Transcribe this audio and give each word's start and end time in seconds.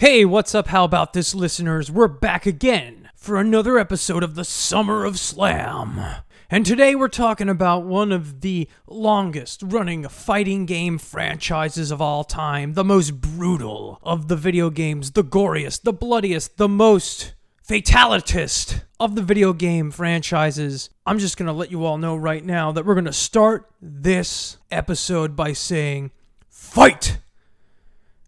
Hey, 0.00 0.24
what's 0.24 0.54
up? 0.54 0.68
How 0.68 0.84
about 0.84 1.12
this, 1.12 1.34
listeners? 1.34 1.90
We're 1.90 2.08
back 2.08 2.46
again 2.46 3.10
for 3.14 3.38
another 3.38 3.78
episode 3.78 4.22
of 4.22 4.34
the 4.34 4.46
Summer 4.46 5.04
of 5.04 5.18
Slam. 5.18 6.00
And 6.48 6.64
today 6.64 6.94
we're 6.94 7.08
talking 7.08 7.50
about 7.50 7.84
one 7.84 8.10
of 8.10 8.40
the 8.40 8.66
longest 8.86 9.62
running 9.62 10.08
fighting 10.08 10.64
game 10.64 10.96
franchises 10.96 11.90
of 11.90 12.00
all 12.00 12.24
time, 12.24 12.72
the 12.72 12.82
most 12.82 13.20
brutal 13.20 14.00
of 14.02 14.28
the 14.28 14.36
video 14.36 14.70
games, 14.70 15.10
the 15.10 15.22
goriest, 15.22 15.82
the 15.82 15.92
bloodiest, 15.92 16.56
the 16.56 16.66
most 16.66 17.34
fatalitist 17.68 18.84
of 18.98 19.16
the 19.16 19.22
video 19.22 19.52
game 19.52 19.90
franchises. 19.90 20.88
I'm 21.04 21.18
just 21.18 21.36
going 21.36 21.48
to 21.48 21.52
let 21.52 21.70
you 21.70 21.84
all 21.84 21.98
know 21.98 22.16
right 22.16 22.42
now 22.42 22.72
that 22.72 22.86
we're 22.86 22.94
going 22.94 23.04
to 23.04 23.12
start 23.12 23.70
this 23.82 24.56
episode 24.70 25.36
by 25.36 25.52
saying, 25.52 26.10
Fight! 26.48 27.18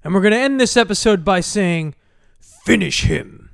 And 0.04 0.14
we're 0.14 0.20
going 0.20 0.32
to 0.32 0.38
end 0.38 0.60
this 0.60 0.76
episode 0.76 1.24
by 1.24 1.40
saying, 1.40 1.94
Finish 2.40 3.02
him. 3.02 3.50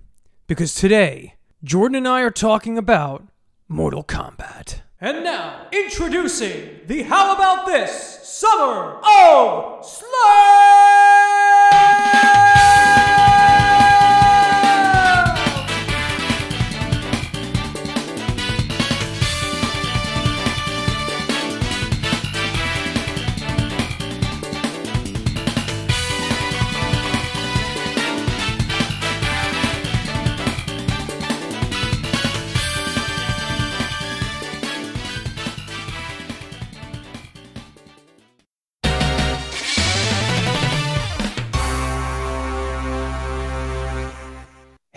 Because 0.46 0.74
today, 0.74 1.34
Jordan 1.62 1.96
and 1.96 2.08
I 2.08 2.22
are 2.22 2.30
talking 2.30 2.78
about 2.78 3.26
Mortal 3.68 4.02
Kombat. 4.02 4.80
And 5.00 5.22
now, 5.24 5.66
introducing 5.72 6.80
the 6.86 7.02
How 7.02 7.34
About 7.34 7.66
This 7.66 8.20
Summer 8.22 8.98
of 9.04 9.84
Slam! 9.84 10.08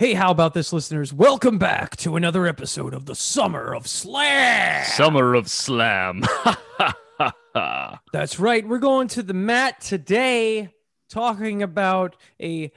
Hey, 0.02 0.14
how 0.14 0.32
about 0.32 0.52
this, 0.52 0.72
listeners? 0.72 1.12
Welcome 1.12 1.58
back 1.58 1.96
to 1.98 2.16
another 2.16 2.44
episode 2.44 2.92
of 2.92 3.06
the 3.06 3.14
Summer 3.14 3.72
of 3.72 3.86
Slam. 3.86 4.84
Summer 4.84 5.32
of 5.32 5.48
Slam. 5.48 6.24
That's 8.12 8.40
right. 8.40 8.66
We're 8.66 8.80
going 8.80 9.06
to 9.06 9.22
the 9.22 9.32
mat 9.32 9.80
today 9.80 10.70
talking 11.08 11.62
about 11.62 12.16
a 12.40 12.72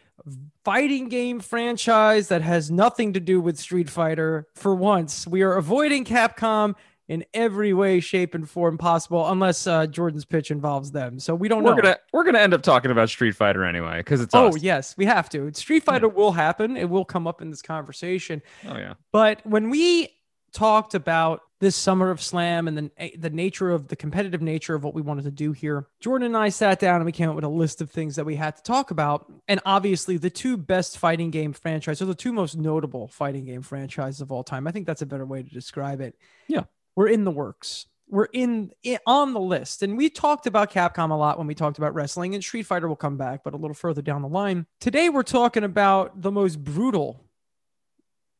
fighting 0.63 1.09
game 1.09 1.39
franchise 1.39 2.27
that 2.27 2.43
has 2.43 2.69
nothing 2.69 3.13
to 3.13 3.19
do 3.19 3.41
with 3.41 3.57
Street 3.57 3.89
Fighter. 3.89 4.45
For 4.53 4.75
once, 4.75 5.25
we 5.25 5.41
are 5.41 5.55
avoiding 5.55 6.05
Capcom 6.05 6.75
in 7.07 7.23
every 7.33 7.73
way, 7.73 7.99
shape, 7.99 8.33
and 8.33 8.49
form 8.49 8.77
possible, 8.77 9.27
unless 9.29 9.67
uh, 9.67 9.85
Jordan's 9.87 10.25
pitch 10.25 10.49
involves 10.51 10.91
them. 10.91 11.19
So 11.19 11.35
we 11.35 11.47
don't 11.47 11.63
we're 11.63 11.75
know. 11.75 11.81
gonna 11.81 11.97
we're 12.13 12.23
gonna 12.23 12.39
end 12.39 12.53
up 12.53 12.63
talking 12.63 12.91
about 12.91 13.09
Street 13.09 13.35
Fighter 13.35 13.63
anyway 13.63 13.97
because 13.97 14.21
it's 14.21 14.33
Oh 14.33 14.49
us. 14.49 14.61
yes, 14.63 14.95
we 14.97 15.05
have 15.05 15.29
to. 15.29 15.51
Street 15.53 15.83
Fighter 15.83 16.09
will 16.09 16.31
happen. 16.31 16.77
It 16.77 16.89
will 16.89 17.05
come 17.05 17.27
up 17.27 17.41
in 17.41 17.49
this 17.49 17.61
conversation. 17.61 18.41
Oh 18.67 18.77
yeah. 18.77 18.95
But 19.11 19.45
when 19.45 19.69
we 19.69 20.09
talked 20.51 20.95
about 20.95 21.41
this 21.59 21.75
summer 21.75 22.09
of 22.11 22.21
slam 22.21 22.67
and 22.67 22.77
the, 22.77 23.11
the 23.17 23.29
nature 23.29 23.71
of 23.71 23.87
the 23.87 23.95
competitive 23.95 24.41
nature 24.41 24.73
of 24.75 24.83
what 24.83 24.93
we 24.93 25.01
wanted 25.01 25.23
to 25.23 25.31
do 25.31 25.51
here, 25.51 25.87
Jordan 25.99 26.27
and 26.27 26.37
I 26.37 26.49
sat 26.49 26.79
down 26.79 26.97
and 26.97 27.05
we 27.05 27.11
came 27.11 27.29
up 27.29 27.35
with 27.35 27.45
a 27.45 27.49
list 27.49 27.81
of 27.81 27.91
things 27.91 28.15
that 28.15 28.25
we 28.25 28.35
had 28.35 28.55
to 28.57 28.63
talk 28.63 28.91
about. 28.91 29.31
And 29.47 29.59
obviously, 29.65 30.17
the 30.17 30.29
two 30.29 30.57
best 30.57 30.97
fighting 30.97 31.29
game 31.29 31.53
franchises, 31.53 32.01
or 32.01 32.05
the 32.05 32.15
two 32.15 32.33
most 32.33 32.57
notable 32.57 33.07
fighting 33.07 33.45
game 33.45 33.61
franchises 33.61 34.21
of 34.21 34.31
all 34.31 34.43
time. 34.43 34.65
I 34.67 34.71
think 34.71 34.85
that's 34.87 35.01
a 35.01 35.05
better 35.05 35.25
way 35.25 35.43
to 35.43 35.49
describe 35.49 36.01
it. 36.01 36.15
Yeah. 36.47 36.63
We're 36.95 37.07
in 37.07 37.23
the 37.23 37.31
works. 37.31 37.87
We're 38.07 38.25
in, 38.25 38.71
i 38.85 38.99
on 39.05 39.33
the 39.33 39.39
list. 39.39 39.81
And 39.81 39.97
we 39.97 40.09
talked 40.09 40.47
about 40.47 40.71
Capcom 40.71 41.11
a 41.11 41.15
lot 41.15 41.37
when 41.37 41.47
we 41.47 41.55
talked 41.55 41.77
about 41.77 41.93
wrestling, 41.93 42.35
and 42.35 42.43
Street 42.43 42.63
Fighter 42.63 42.87
will 42.87 42.95
come 42.95 43.17
back, 43.17 43.43
but 43.43 43.53
a 43.53 43.57
little 43.57 43.73
further 43.73 44.01
down 44.01 44.21
the 44.21 44.27
line. 44.27 44.65
Today, 44.79 45.09
we're 45.09 45.23
talking 45.23 45.63
about 45.63 46.21
the 46.21 46.31
most 46.31 46.63
brutal 46.63 47.25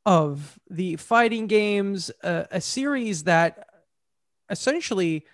of 0.05 0.59
the 0.69 0.95
fighting 0.97 1.47
games, 1.47 2.11
uh, 2.23 2.43
a 2.51 2.61
series 2.61 3.23
that 3.23 3.67
essentially 4.49 5.25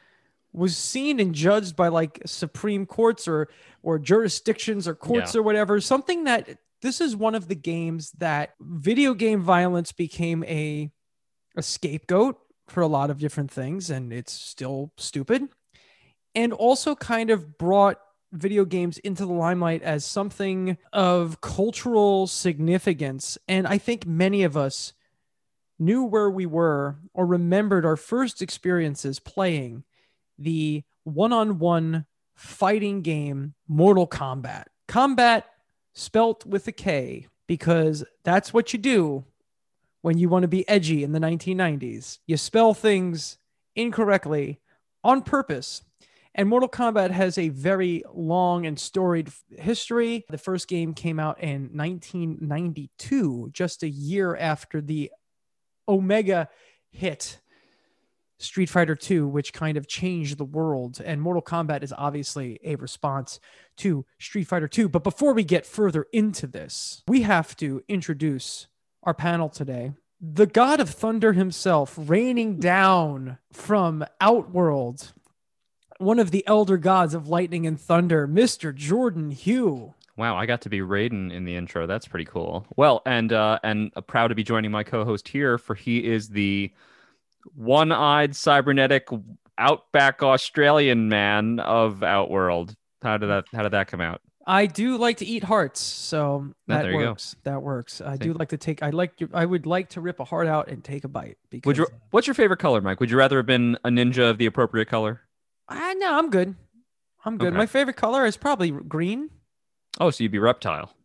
was 0.54 0.78
seen 0.78 1.20
and 1.20 1.34
judged 1.34 1.76
by 1.76 1.88
like 1.88 2.22
supreme 2.26 2.86
courts 2.86 3.28
or 3.28 3.50
or 3.84 3.98
jurisdictions 3.98 4.88
or 4.88 4.96
courts 4.96 5.36
or 5.36 5.44
whatever. 5.44 5.80
Something 5.80 6.26
that 6.26 6.58
this 6.82 7.00
is 7.02 7.16
one 7.16 7.36
of 7.36 7.48
the 7.48 7.56
games 7.56 8.12
that 8.14 8.54
video 8.60 9.14
game 9.14 9.42
violence 9.42 9.92
became 9.92 10.44
a 10.46 10.92
a 11.56 11.62
scapegoat 11.62 12.38
for 12.72 12.82
a 12.82 12.88
lot 12.88 13.10
of 13.10 13.20
different 13.20 13.52
things, 13.52 13.90
and 13.90 14.12
it's 14.12 14.32
still 14.32 14.92
stupid. 14.98 15.50
And 16.34 16.54
also 16.54 16.96
kind 16.96 17.30
of 17.30 17.58
brought 17.58 18.00
video 18.32 18.64
games 18.64 18.98
into 19.00 19.26
the 19.26 19.34
limelight 19.34 19.84
as 19.84 20.06
something 20.06 20.78
of 20.94 21.42
cultural 21.42 22.28
significance. 22.28 23.38
And 23.48 23.68
I 23.68 23.78
think 23.78 24.06
many 24.06 24.44
of 24.44 24.56
us 24.56 24.94
knew 25.78 26.04
where 26.04 26.30
we 26.30 26.46
were 26.46 26.98
or 27.14 27.26
remembered 27.26 27.86
our 27.86 27.98
first 27.98 28.42
experiences 28.42 29.20
playing 29.20 29.84
the 30.38 30.84
one 31.04 31.34
on 31.34 31.60
one 31.60 32.06
fighting 32.36 33.02
game 33.02 33.54
Mortal 33.68 34.08
Kombat. 34.08 34.66
Combat 34.88 35.46
spelt 35.94 36.46
with 36.46 36.68
a 36.68 36.72
K 36.72 37.28
because 37.48 38.04
that's 38.24 38.54
what 38.54 38.72
you 38.72 38.80
do 38.80 39.26
when 40.02 40.18
you 40.18 40.30
want 40.30 40.44
to 40.44 40.48
be 40.48 40.68
edgy 40.68 41.04
in 41.04 41.12
the 41.12 41.20
1990s. 41.20 42.20
You 42.26 42.38
spell 42.38 42.74
things 42.74 43.38
incorrectly 43.76 44.60
on 45.04 45.22
purpose 45.22 45.84
and 46.34 46.48
Mortal 46.48 46.70
Kombat 46.70 47.12
has 47.12 47.38
a 47.38 47.50
very 47.50 48.04
long 48.14 48.66
and 48.66 48.80
storied 48.80 49.30
history. 49.58 50.26
The 50.30 50.38
first 50.38 50.68
game 50.68 50.94
came 50.94 51.20
out 51.20 51.42
in 51.42 51.70
1992, 51.74 53.50
just 53.52 53.84
a 53.84 53.90
year 53.90 54.38
after 54.38 54.80
the 54.80 55.12
Omega 55.90 56.48
hit 56.90 57.42
Street 58.38 58.70
Fighter 58.70 58.96
2, 58.96 59.28
which 59.28 59.52
kind 59.52 59.78
of 59.78 59.88
changed 59.88 60.38
the 60.38 60.46
world. 60.46 61.02
And 61.04 61.22
Mortal 61.22 61.44
Kombat 61.44 61.84
is 61.84 61.94
obviously 61.96 62.60
a 62.64 62.76
response 62.76 63.40
to 63.78 64.06
Street 64.18 64.46
Fighter 64.46 64.70
2. 64.70 64.88
But 64.88 65.04
before 65.04 65.34
we 65.34 65.44
get 65.44 65.66
further 65.66 66.08
into 66.14 66.48
this, 66.48 67.04
we 67.08 67.24
have 67.24 67.58
to 67.58 67.84
introduce 67.90 68.68
our 69.04 69.14
panel 69.14 69.50
today. 69.50 69.92
The 70.20 70.46
God 70.46 70.80
of 70.80 70.90
Thunder 70.90 71.34
himself, 71.34 71.96
raining 71.98 72.58
down 72.60 73.40
from 73.52 74.06
Outworld, 74.20 75.14
one 75.98 76.20
of 76.20 76.32
the 76.32 76.46
elder 76.48 76.78
gods 76.78 77.14
of 77.14 77.28
lightning 77.28 77.66
and 77.66 77.80
thunder, 77.80 78.28
Mr. 78.28 78.74
Jordan 78.74 79.32
Hugh. 79.32 79.94
Wow, 80.18 80.36
I 80.36 80.46
got 80.46 80.62
to 80.62 80.70
be 80.70 80.80
Raiden 80.80 81.32
in 81.32 81.46
the 81.46 81.56
intro. 81.56 81.88
That's 81.88 82.08
pretty 82.08 82.26
cool. 82.26 82.68
Well, 82.76 83.02
and 83.06 83.32
uh 83.34 83.60
and 83.64 83.92
uh, 83.96 84.02
proud 84.02 84.28
to 84.28 84.36
be 84.36 84.44
joining 84.44 84.70
my 84.70 84.84
co-host 84.84 85.28
here 85.28 85.58
for 85.58 85.74
he 85.74 86.06
is 86.06 86.30
the 86.30 86.72
one-eyed 87.56 88.36
cybernetic 88.36 89.08
outback 89.58 90.22
Australian 90.22 91.10
man 91.10 91.60
of 91.60 92.04
Outworld. 92.04 92.76
How 93.02 93.18
did 93.18 93.28
that 93.28 93.46
how 93.54 93.64
did 93.64 93.72
that 93.72 93.88
come 93.88 94.02
out? 94.02 94.22
I 94.48 94.66
do 94.66 94.98
like 94.98 95.18
to 95.18 95.26
eat 95.26 95.44
hearts, 95.44 95.80
so 95.82 96.48
Ah, 96.50 96.54
that 96.68 96.82
there 96.84 96.96
works. 96.96 97.36
That 97.44 97.62
works. 97.62 98.02
I 98.02 98.14
See? 98.14 98.24
do 98.26 98.34
like 98.34 98.50
to 98.50 98.58
take. 98.58 98.82
I 98.82 98.90
like. 98.90 99.16
to- 99.18 99.30
I 99.34 99.46
would 99.46 99.66
like 99.66 99.90
to 99.90 100.02
rip 100.02 100.20
a 100.20 100.26
heart 100.26 100.48
out 100.48 100.68
and 100.68 100.84
take 100.84 101.04
a 101.04 101.08
bite. 101.08 101.38
Because 101.50 101.68
Would 101.68 101.78
you 101.78 101.88
what's 102.10 102.28
your 102.28 102.34
favorite 102.34 102.58
color, 102.60 102.82
Mike? 102.82 103.00
Would 103.00 103.12
you 103.12 103.18
rather 103.18 103.38
have 103.38 103.46
been 103.46 103.78
a 103.84 103.90
ninja 103.90 104.30
of 104.30 104.38
the 104.40 104.46
appropriate 104.48 104.88
color? 104.88 105.22
I 105.68 105.94
no, 105.94 106.18
I'm 106.18 106.30
good. 106.30 106.56
I'm 107.24 107.38
good. 107.38 107.50
Okay. 107.50 107.58
My 107.58 107.66
favorite 107.68 107.98
color 107.98 108.26
is 108.26 108.36
probably 108.36 108.72
green. 108.72 109.30
Oh, 110.00 110.10
so 110.10 110.24
you'd 110.24 110.32
be 110.32 110.40
reptile. 110.40 110.96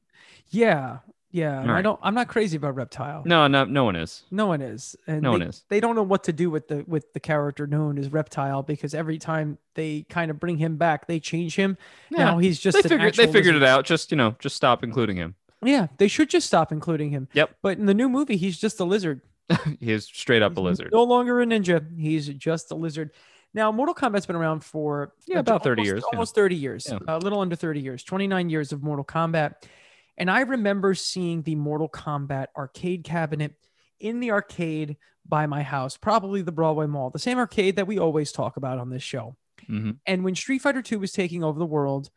Yeah, 0.49 0.99
yeah. 1.37 1.61
and 1.61 1.71
I 1.71 1.83
don't. 1.83 1.99
I'm 2.03 2.15
not 2.15 2.29
crazy 2.29 2.57
about 2.57 2.75
reptile. 2.75 3.23
No, 3.25 3.47
no, 3.47 3.65
no 3.65 3.85
one 3.85 3.97
is. 3.97 4.23
No 4.31 4.47
one 4.47 4.61
is, 4.63 4.97
and 5.07 5.23
No 5.23 5.31
they, 5.33 5.39
one 5.39 5.43
is. 5.43 5.65
They 5.69 5.81
don't 5.81 5.95
know 5.95 6.03
what 6.03 6.25
to 6.25 6.33
do 6.33 6.51
with 6.51 6.69
the 6.69 6.85
with 6.87 7.13
the 7.13 7.21
character 7.21 7.67
known 7.67 7.99
as 7.99 8.11
Reptile 8.11 8.63
because 8.63 8.95
every 8.95 9.19
time 9.19 9.59
they 9.75 10.07
kind 10.09 10.31
of 10.31 10.41
bring 10.41 10.59
him 10.59 10.77
back, 10.77 11.07
they 11.07 11.21
change 11.21 11.57
him. 11.57 11.77
now 12.11 12.39
he's 12.39 12.59
just 12.59 12.77
they 12.83 12.89
figured 12.89 13.15
they 13.15 13.27
figured 13.27 13.55
lizard. 13.55 13.63
it 13.63 13.69
out. 13.69 13.85
Just 13.85 14.11
you 14.11 14.17
know, 14.17 14.35
just 14.39 14.57
stop 14.57 14.83
including 14.83 15.17
him. 15.17 15.35
Yeah, 15.63 15.87
they 15.99 16.09
should 16.09 16.31
just 16.31 16.47
stop 16.47 16.71
including 16.73 17.11
him. 17.11 17.29
Yep. 17.33 17.57
But 17.63 17.79
in 17.79 17.87
the 17.87 17.95
new 17.95 18.09
movie, 18.09 18.37
he's 18.37 18.59
just 18.59 18.81
a 18.81 18.85
lizard. 18.85 19.21
He 19.81 19.93
is 19.93 20.05
straight 20.05 20.43
up 20.43 20.57
a 20.57 20.61
lizard. 20.61 20.91
No 20.93 21.05
longer 21.05 21.41
a 21.41 21.47
ninja. 21.47 21.85
He's 21.99 22.29
just 22.29 22.71
a 22.73 22.75
lizard. 22.75 23.11
Now, 23.55 23.73
Mortal 23.73 23.95
Kombat's 23.95 24.27
been 24.27 24.37
around 24.37 24.65
for 24.65 25.13
Yeah, 25.27 25.39
about 25.39 25.63
30 25.65 25.81
almost- 25.81 25.87
years, 25.87 26.03
yeah. 26.13 26.17
Almost 26.17 26.35
30 26.35 26.57
years. 26.57 26.87
Yeah. 26.91 26.99
A 27.09 27.19
little 27.19 27.41
under 27.41 27.57
30 27.57 27.81
years. 27.81 28.03
29 28.05 28.51
years 28.51 28.73
of 28.73 28.83
Mortal 28.83 29.05
Kombat. 29.05 29.55
And 30.19 30.31
I 30.31 30.41
remember 30.41 30.95
seeing 30.95 31.43
the 31.43 31.55
Mortal 31.55 31.89
Kombat 31.89 32.47
arcade 32.57 33.05
cabinet 33.05 33.55
in 34.01 34.21
the 34.21 34.31
arcade 34.31 34.97
by 35.29 35.47
my 35.47 35.63
house, 35.63 35.97
probably 35.97 36.43
the 36.43 36.53
Broadway 36.53 36.87
Mall, 36.87 37.11
the 37.11 37.19
same 37.19 37.39
arcade 37.39 37.77
that 37.77 37.87
we 37.87 37.99
always 37.99 38.33
talk 38.33 38.57
about 38.57 38.79
on 38.79 38.91
this 38.91 39.03
show. 39.03 39.37
hmm 39.67 39.93
And 40.07 40.25
when 40.25 40.35
Street 40.35 40.61
Fighter 40.61 40.83
2 40.83 40.99
was 40.99 41.13
taking 41.13 41.43
over 41.43 41.59
the 41.59 41.67
world, 41.67 42.11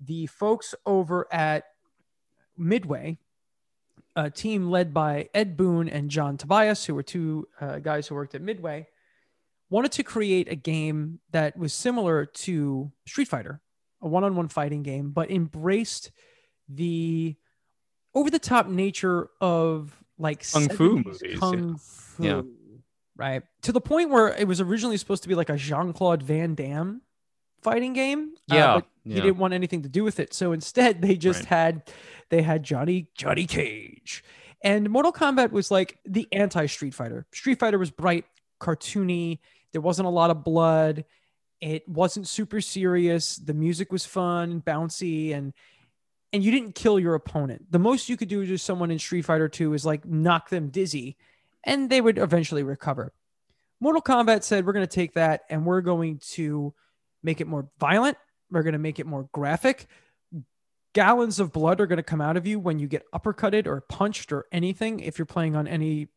the 0.00 0.26
folks 0.26 0.74
over 0.86 1.26
at 1.32 1.64
Midway, 2.56 3.18
a 4.16 4.30
team 4.30 4.70
led 4.70 4.94
by 4.94 5.28
Ed 5.34 5.56
Boon 5.56 5.88
and 5.88 6.10
John 6.10 6.36
Tobias, 6.36 6.84
who 6.84 6.94
were 6.94 7.02
two 7.02 7.48
uh, 7.60 7.78
guys 7.78 8.06
who 8.06 8.14
worked 8.14 8.34
at 8.34 8.42
Midway, 8.42 8.86
wanted 9.70 9.92
to 9.92 10.02
create 10.04 10.48
a 10.48 10.54
game 10.54 11.20
that 11.32 11.56
was 11.56 11.72
similar 11.72 12.26
to 12.26 12.92
Street 13.06 13.28
Fighter, 13.28 13.60
a 14.00 14.08
one 14.08 14.22
on 14.22 14.36
one 14.36 14.48
fighting 14.48 14.82
game, 14.82 15.10
but 15.10 15.30
embraced 15.30 16.12
the 16.68 17.36
over 18.14 18.30
the 18.30 18.38
top 18.38 18.66
nature 18.68 19.28
of 19.40 19.96
like 20.18 20.48
Kung 20.50 20.68
fu 20.68 20.96
movies, 20.98 21.38
Kung 21.38 21.76
fu. 21.76 22.22
Yeah. 22.22 22.42
Right. 23.16 23.42
To 23.62 23.72
the 23.72 23.80
point 23.80 24.10
where 24.10 24.28
it 24.28 24.46
was 24.48 24.60
originally 24.60 24.96
supposed 24.96 25.22
to 25.22 25.28
be 25.28 25.34
like 25.34 25.48
a 25.48 25.56
Jean 25.56 25.92
Claude 25.92 26.22
Van 26.22 26.54
Damme 26.54 27.00
fighting 27.62 27.92
game. 27.92 28.32
uh, 28.50 28.54
Yeah, 28.54 28.74
but 28.76 28.86
yeah. 29.04 29.14
he 29.16 29.20
didn't 29.20 29.38
want 29.38 29.54
anything 29.54 29.82
to 29.82 29.88
do 29.88 30.04
with 30.04 30.18
it. 30.20 30.34
So 30.34 30.52
instead 30.52 31.00
they 31.02 31.16
just 31.16 31.40
Right. 31.40 31.48
had 31.48 31.82
they 32.30 32.42
had 32.42 32.62
Johnny 32.62 33.08
Johnny 33.16 33.46
Cage. 33.46 34.24
And 34.62 34.88
Mortal 34.88 35.12
Kombat 35.12 35.50
was 35.52 35.70
like 35.70 35.98
the 36.06 36.26
anti 36.32 36.66
Street 36.66 36.94
Fighter. 36.94 37.26
Street 37.32 37.58
Fighter 37.58 37.78
was 37.78 37.90
bright, 37.90 38.24
cartoony. 38.60 39.38
There 39.72 39.80
wasn't 39.82 40.06
a 40.06 40.10
lot 40.10 40.30
of 40.30 40.42
blood. 40.44 41.04
It 41.60 41.88
wasn't 41.88 42.26
super 42.28 42.60
serious. 42.60 43.36
The 43.36 43.54
music 43.54 43.92
was 43.92 44.04
fun 44.06 44.62
bouncy 44.62 45.34
and 45.34 45.52
and 46.34 46.42
you 46.42 46.50
didn't 46.50 46.74
kill 46.74 46.98
your 46.98 47.14
opponent. 47.14 47.70
The 47.70 47.78
most 47.78 48.08
you 48.08 48.16
could 48.16 48.26
do 48.26 48.44
to 48.44 48.58
someone 48.58 48.90
in 48.90 48.98
Street 48.98 49.24
Fighter 49.24 49.48
2 49.48 49.72
is 49.72 49.86
like 49.86 50.04
knock 50.04 50.50
them 50.50 50.68
dizzy 50.68 51.16
and 51.62 51.88
they 51.88 52.00
would 52.00 52.18
eventually 52.18 52.64
recover. 52.64 53.14
Mortal 53.78 54.02
Kombat 54.02 54.42
said 54.42 54.66
we're 54.66 54.72
going 54.72 54.86
to 54.86 54.92
take 54.92 55.14
that 55.14 55.42
and 55.48 55.64
we're 55.64 55.80
going 55.80 56.18
to 56.32 56.74
make 57.22 57.40
it 57.40 57.46
more 57.46 57.68
violent. 57.78 58.16
We're 58.50 58.64
going 58.64 58.72
to 58.72 58.80
make 58.80 58.98
it 58.98 59.06
more 59.06 59.28
graphic. 59.30 59.86
Gallons 60.92 61.38
of 61.38 61.52
blood 61.52 61.80
are 61.80 61.86
going 61.86 61.98
to 61.98 62.02
come 62.02 62.20
out 62.20 62.36
of 62.36 62.48
you 62.48 62.58
when 62.58 62.80
you 62.80 62.88
get 62.88 63.04
uppercutted 63.12 63.68
or 63.68 63.82
punched 63.82 64.32
or 64.32 64.46
anything 64.50 64.98
if 64.98 65.20
you're 65.20 65.26
playing 65.26 65.54
on 65.54 65.68
any 65.68 66.08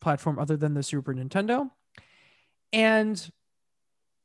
platform 0.00 0.38
other 0.38 0.56
than 0.56 0.72
the 0.72 0.82
Super 0.82 1.12
Nintendo. 1.12 1.70
And 2.72 3.30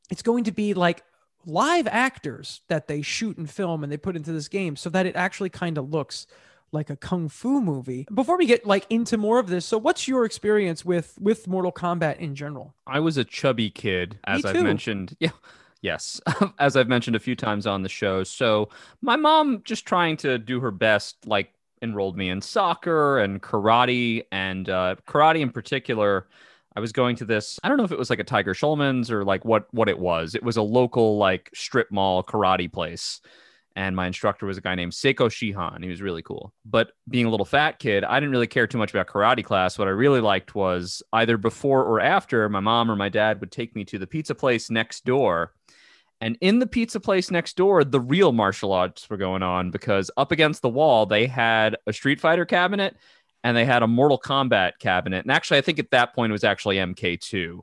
it's 0.10 0.22
going 0.22 0.46
to 0.46 0.54
be 0.54 0.74
like 0.76 1.04
live 1.46 1.88
actors 1.88 2.62
that 2.68 2.88
they 2.88 3.02
shoot 3.02 3.38
and 3.38 3.50
film 3.50 3.84
and 3.84 3.92
they 3.92 3.98
put 3.98 4.16
into 4.16 4.32
this 4.32 4.48
game 4.48 4.76
so 4.76 4.90
that 4.90 5.06
it 5.06 5.16
actually 5.16 5.50
kind 5.50 5.78
of 5.78 5.92
looks 5.92 6.28
like 6.72 6.90
a 6.90 6.96
kung 6.96 7.30
fu 7.30 7.62
movie. 7.62 8.08
Before 8.14 8.38
we 8.38 8.46
get 8.46 8.66
like 8.66 8.86
into 8.90 9.18
more 9.18 9.40
of 9.40 9.48
this, 9.48 9.66
so 9.66 9.78
what's 9.78 10.08
your 10.08 10.26
experience 10.26 10.86
with 10.86 11.18
with 11.20 11.48
Mortal 11.48 11.72
Kombat 11.72 12.18
in 12.18 12.36
general? 12.36 12.74
I 12.88 13.00
was 13.00 13.18
a 13.18 13.24
chubby 13.24 13.70
kid, 13.70 14.20
as 14.26 14.46
I've 14.46 14.56
too. 14.56 14.64
mentioned. 14.64 15.16
Yeah. 15.22 15.32
Yes, 15.84 16.22
as 16.60 16.78
I've 16.78 16.88
mentioned 16.88 17.16
a 17.16 17.20
few 17.20 17.36
times 17.36 17.66
on 17.66 17.82
the 17.82 17.90
show. 17.90 18.24
So 18.24 18.70
my 19.02 19.16
mom 19.16 19.64
just 19.64 19.84
trying 19.86 20.16
to 20.18 20.38
do 20.38 20.60
her 20.60 20.70
best, 20.70 21.26
like 21.26 21.54
enrolled 21.82 22.16
me 22.16 22.30
in 22.30 22.40
soccer 22.40 23.18
and 23.18 23.42
karate, 23.42 24.26
and 24.32 24.70
uh, 24.70 24.96
karate 25.08 25.42
in 25.42 25.50
particular. 25.50 26.28
I 26.76 26.80
was 26.80 26.92
going 26.92 27.18
to 27.18 27.26
this. 27.26 27.60
I 27.64 27.68
don't 27.68 27.78
know 27.78 27.84
if 27.84 27.92
it 27.92 28.00
was 28.00 28.10
like 28.10 28.20
a 28.20 28.24
Tiger 28.24 28.54
Schulmann's 28.54 29.12
or 29.12 29.24
like 29.24 29.44
what 29.44 29.68
what 29.72 29.90
it 29.90 30.00
was. 30.00 30.36
It 30.36 30.44
was 30.44 30.58
a 30.58 30.62
local 30.62 31.18
like 31.18 31.50
strip 31.54 31.92
mall 31.92 32.24
karate 32.24 32.72
place, 32.72 33.20
and 33.76 33.96
my 33.96 34.08
instructor 34.08 34.46
was 34.46 34.58
a 34.58 34.62
guy 34.62 34.76
named 34.76 34.94
Seiko 34.94 35.30
Shihan. 35.30 35.84
He 35.84 35.90
was 35.90 36.02
really 36.02 36.22
cool. 36.22 36.54
But 36.66 36.92
being 37.10 37.26
a 37.26 37.30
little 37.30 37.46
fat 37.46 37.80
kid, 37.80 38.04
I 38.04 38.20
didn't 38.20 38.32
really 38.32 38.48
care 38.48 38.68
too 38.68 38.78
much 38.78 38.92
about 38.92 39.08
karate 39.08 39.44
class. 39.44 39.78
What 39.78 39.88
I 39.88 39.92
really 39.92 40.22
liked 40.22 40.56
was 40.56 41.04
either 41.14 41.38
before 41.38 41.84
or 41.84 42.00
after, 42.00 42.48
my 42.48 42.60
mom 42.62 42.90
or 42.90 42.96
my 42.96 43.10
dad 43.10 43.42
would 43.42 43.52
take 43.52 43.76
me 43.76 43.84
to 43.86 44.00
the 44.00 44.08
pizza 44.08 44.36
place 44.36 44.70
next 44.70 45.06
door. 45.06 45.54
And 46.22 46.38
in 46.40 46.60
the 46.60 46.68
pizza 46.68 47.00
place 47.00 47.32
next 47.32 47.58
door, 47.58 47.84
the 47.84 48.00
real 48.00 48.32
martial 48.32 48.74
arts 48.74 49.10
were 49.10 49.18
going 49.18 49.42
on 49.42 49.72
because 49.72 50.12
up 50.18 50.32
against 50.32 50.62
the 50.62 50.70
wall, 50.70 51.08
they 51.08 51.26
had 51.26 51.76
a 51.88 51.94
Street 51.94 52.22
Fighter 52.22 52.46
cabinet 52.46 52.96
and 53.44 53.56
they 53.58 53.66
had 53.66 53.84
a 53.84 53.88
Mortal 53.88 54.20
Kombat 54.20 54.74
cabinet. 54.80 55.24
And 55.26 55.32
actually, 55.32 55.58
I 55.58 55.62
think 55.62 55.80
at 55.80 55.92
that 55.92 56.14
point 56.14 56.32
it 56.32 56.34
was 56.34 56.44
actually 56.44 56.78
MK2 56.78 57.60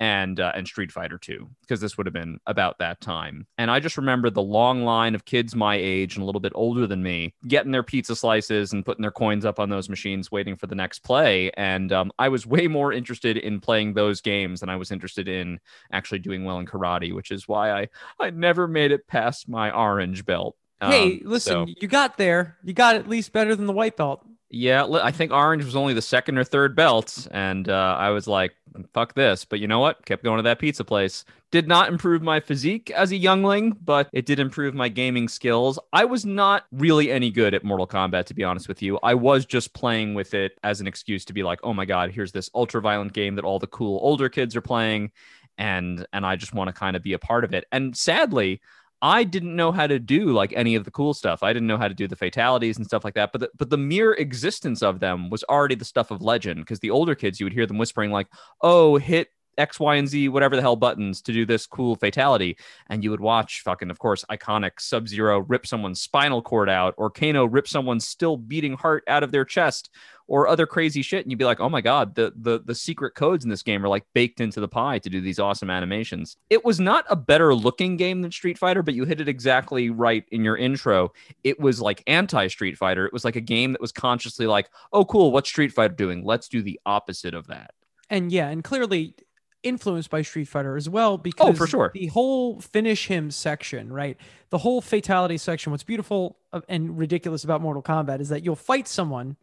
and 0.00 0.40
uh, 0.40 0.50
and 0.56 0.66
Street 0.66 0.90
Fighter 0.90 1.16
2 1.16 1.48
because 1.60 1.80
this 1.80 1.96
would 1.96 2.06
have 2.06 2.12
been 2.14 2.40
about 2.46 2.78
that 2.78 3.00
time. 3.00 3.46
And 3.56 3.70
I 3.70 3.78
just 3.78 3.96
remember 3.96 4.30
the 4.30 4.42
long 4.42 4.82
line 4.84 5.14
of 5.14 5.24
kids 5.24 5.54
my 5.54 5.76
age 5.76 6.16
and 6.16 6.22
a 6.22 6.26
little 6.26 6.40
bit 6.40 6.52
older 6.56 6.86
than 6.88 7.02
me 7.04 7.34
getting 7.46 7.70
their 7.70 7.84
pizza 7.84 8.16
slices 8.16 8.72
and 8.72 8.84
putting 8.84 9.02
their 9.02 9.12
coins 9.12 9.44
up 9.44 9.60
on 9.60 9.68
those 9.70 9.88
machines, 9.88 10.32
waiting 10.32 10.56
for 10.56 10.66
the 10.66 10.74
next 10.74 11.00
play. 11.04 11.52
And 11.52 11.92
um, 11.92 12.10
I 12.18 12.30
was 12.30 12.46
way 12.46 12.66
more 12.66 12.92
interested 12.92 13.36
in 13.36 13.60
playing 13.60 13.94
those 13.94 14.20
games 14.20 14.58
than 14.60 14.68
I 14.70 14.76
was 14.76 14.90
interested 14.90 15.28
in 15.28 15.60
actually 15.92 16.18
doing 16.18 16.44
well 16.44 16.58
in 16.58 16.66
karate, 16.66 17.14
which 17.14 17.30
is 17.30 17.46
why 17.46 17.70
I 17.70 17.88
I 18.18 18.30
never 18.30 18.66
made 18.66 18.90
it 18.90 19.06
past 19.06 19.48
my 19.48 19.70
orange 19.70 20.24
belt. 20.24 20.56
hey, 20.80 21.20
Um, 21.20 21.20
listen, 21.26 21.52
so- 21.68 21.74
you 21.80 21.86
got 21.86 22.16
there. 22.16 22.56
You 22.64 22.72
got 22.72 22.96
at 22.96 23.08
least 23.08 23.32
better 23.32 23.54
than 23.54 23.66
the 23.66 23.72
white 23.72 23.96
belt. 23.96 24.26
Yeah, 24.52 24.84
I 24.84 25.10
think 25.10 25.32
orange 25.32 25.64
was 25.64 25.74
only 25.74 25.94
the 25.94 26.02
second 26.02 26.36
or 26.36 26.44
third 26.44 26.76
belt, 26.76 27.26
and 27.30 27.70
uh, 27.70 27.96
I 27.98 28.10
was 28.10 28.26
like, 28.26 28.54
"Fuck 28.92 29.14
this!" 29.14 29.46
But 29.46 29.60
you 29.60 29.66
know 29.66 29.78
what? 29.78 30.04
Kept 30.04 30.22
going 30.22 30.36
to 30.36 30.42
that 30.42 30.58
pizza 30.58 30.84
place. 30.84 31.24
Did 31.50 31.66
not 31.66 31.88
improve 31.88 32.20
my 32.22 32.38
physique 32.38 32.90
as 32.90 33.12
a 33.12 33.16
youngling, 33.16 33.76
but 33.82 34.10
it 34.12 34.26
did 34.26 34.38
improve 34.38 34.74
my 34.74 34.88
gaming 34.88 35.28
skills. 35.28 35.78
I 35.94 36.04
was 36.04 36.26
not 36.26 36.66
really 36.70 37.10
any 37.10 37.30
good 37.30 37.54
at 37.54 37.64
Mortal 37.64 37.86
Kombat, 37.86 38.26
to 38.26 38.34
be 38.34 38.44
honest 38.44 38.68
with 38.68 38.82
you. 38.82 38.98
I 39.02 39.14
was 39.14 39.46
just 39.46 39.72
playing 39.72 40.12
with 40.12 40.34
it 40.34 40.52
as 40.62 40.82
an 40.82 40.86
excuse 40.86 41.24
to 41.24 41.32
be 41.32 41.42
like, 41.42 41.60
"Oh 41.62 41.72
my 41.72 41.86
god, 41.86 42.10
here's 42.10 42.32
this 42.32 42.50
ultra 42.54 42.82
violent 42.82 43.14
game 43.14 43.36
that 43.36 43.46
all 43.46 43.58
the 43.58 43.66
cool 43.66 43.98
older 44.02 44.28
kids 44.28 44.54
are 44.54 44.60
playing," 44.60 45.12
and 45.56 46.06
and 46.12 46.26
I 46.26 46.36
just 46.36 46.52
want 46.52 46.68
to 46.68 46.74
kind 46.74 46.94
of 46.94 47.02
be 47.02 47.14
a 47.14 47.18
part 47.18 47.44
of 47.44 47.54
it. 47.54 47.64
And 47.72 47.96
sadly. 47.96 48.60
I 49.02 49.24
didn't 49.24 49.56
know 49.56 49.72
how 49.72 49.88
to 49.88 49.98
do 49.98 50.26
like 50.26 50.52
any 50.54 50.76
of 50.76 50.84
the 50.84 50.92
cool 50.92 51.12
stuff. 51.12 51.42
I 51.42 51.52
didn't 51.52 51.66
know 51.66 51.76
how 51.76 51.88
to 51.88 51.94
do 51.94 52.06
the 52.06 52.16
fatalities 52.16 52.76
and 52.76 52.86
stuff 52.86 53.04
like 53.04 53.14
that. 53.14 53.32
But 53.32 53.40
the, 53.40 53.50
but 53.58 53.68
the 53.68 53.76
mere 53.76 54.12
existence 54.14 54.80
of 54.80 55.00
them 55.00 55.28
was 55.28 55.42
already 55.44 55.74
the 55.74 55.84
stuff 55.84 56.12
of 56.12 56.22
legend. 56.22 56.60
Because 56.60 56.78
the 56.78 56.90
older 56.90 57.16
kids, 57.16 57.40
you 57.40 57.46
would 57.46 57.52
hear 57.52 57.66
them 57.66 57.78
whispering 57.78 58.12
like, 58.12 58.28
"Oh, 58.60 58.96
hit 58.98 59.28
X, 59.58 59.80
Y, 59.80 59.96
and 59.96 60.08
Z, 60.08 60.28
whatever 60.28 60.54
the 60.54 60.62
hell 60.62 60.76
buttons 60.76 61.20
to 61.22 61.32
do 61.32 61.44
this 61.44 61.66
cool 61.66 61.96
fatality," 61.96 62.56
and 62.88 63.02
you 63.02 63.10
would 63.10 63.20
watch 63.20 63.62
fucking, 63.64 63.90
of 63.90 63.98
course, 63.98 64.24
iconic 64.30 64.72
Sub 64.78 65.08
Zero 65.08 65.40
rip 65.40 65.66
someone's 65.66 66.00
spinal 66.00 66.40
cord 66.40 66.70
out, 66.70 66.94
or 66.96 67.10
Kano 67.10 67.44
rip 67.44 67.66
someone's 67.66 68.06
still 68.06 68.36
beating 68.36 68.74
heart 68.74 69.02
out 69.08 69.24
of 69.24 69.32
their 69.32 69.44
chest, 69.44 69.90
or 70.26 70.48
other 70.48 70.66
crazy 70.66 71.02
shit, 71.02 71.24
and 71.24 71.30
you'd 71.30 71.38
be 71.38 71.44
like, 71.44 71.60
"Oh 71.60 71.68
my 71.68 71.80
god, 71.80 72.14
the 72.14 72.32
the 72.36 72.60
the 72.64 72.74
secret 72.74 73.14
codes 73.14 73.44
in 73.44 73.50
this 73.50 73.62
game 73.62 73.84
are 73.84 73.88
like 73.88 74.04
baked 74.14 74.40
into 74.40 74.60
the 74.60 74.68
pie 74.68 74.98
to 75.00 75.10
do 75.10 75.20
these 75.20 75.38
awesome 75.38 75.70
animations." 75.70 76.36
It 76.50 76.64
was 76.64 76.80
not 76.80 77.04
a 77.08 77.16
better 77.16 77.54
looking 77.54 77.96
game 77.96 78.22
than 78.22 78.30
Street 78.30 78.58
Fighter, 78.58 78.82
but 78.82 78.94
you 78.94 79.04
hit 79.04 79.20
it 79.20 79.28
exactly 79.28 79.90
right 79.90 80.24
in 80.30 80.44
your 80.44 80.56
intro. 80.56 81.12
It 81.44 81.60
was 81.60 81.80
like 81.80 82.02
anti 82.06 82.46
Street 82.48 82.76
Fighter. 82.76 83.06
It 83.06 83.12
was 83.12 83.24
like 83.24 83.36
a 83.36 83.40
game 83.40 83.72
that 83.72 83.80
was 83.80 83.92
consciously 83.92 84.46
like, 84.46 84.70
"Oh, 84.92 85.04
cool, 85.04 85.32
what's 85.32 85.48
Street 85.48 85.72
Fighter 85.72 85.94
doing? 85.94 86.24
Let's 86.24 86.48
do 86.48 86.62
the 86.62 86.80
opposite 86.86 87.34
of 87.34 87.46
that." 87.48 87.72
and 88.10 88.30
yeah, 88.30 88.48
and 88.48 88.62
clearly 88.62 89.14
influenced 89.62 90.10
by 90.10 90.22
Street 90.22 90.46
Fighter 90.48 90.76
as 90.76 90.88
well 90.88 91.12
oh, 91.12 91.18
because 91.18 91.50
Oh, 91.50 91.52
for 91.54 91.66
sure. 91.66 91.90
the 91.94 92.08
whole 92.08 92.60
finish 92.60 93.06
him 93.06 93.30
section, 93.30 93.92
right? 93.92 94.16
The 94.50 94.58
whole 94.58 94.80
fatality 94.80 95.38
section. 95.38 95.70
What's 95.70 95.84
beautiful 95.84 96.36
uh, 96.52 96.60
and 96.68 96.98
ridiculous 96.98 97.44
about 97.44 97.62
Mortal 97.62 97.82
Kombat 97.82 98.20
is 98.20 98.28
that 98.28 98.44
you'll 98.44 98.56
fight 98.56 98.88
someone, 98.88 99.36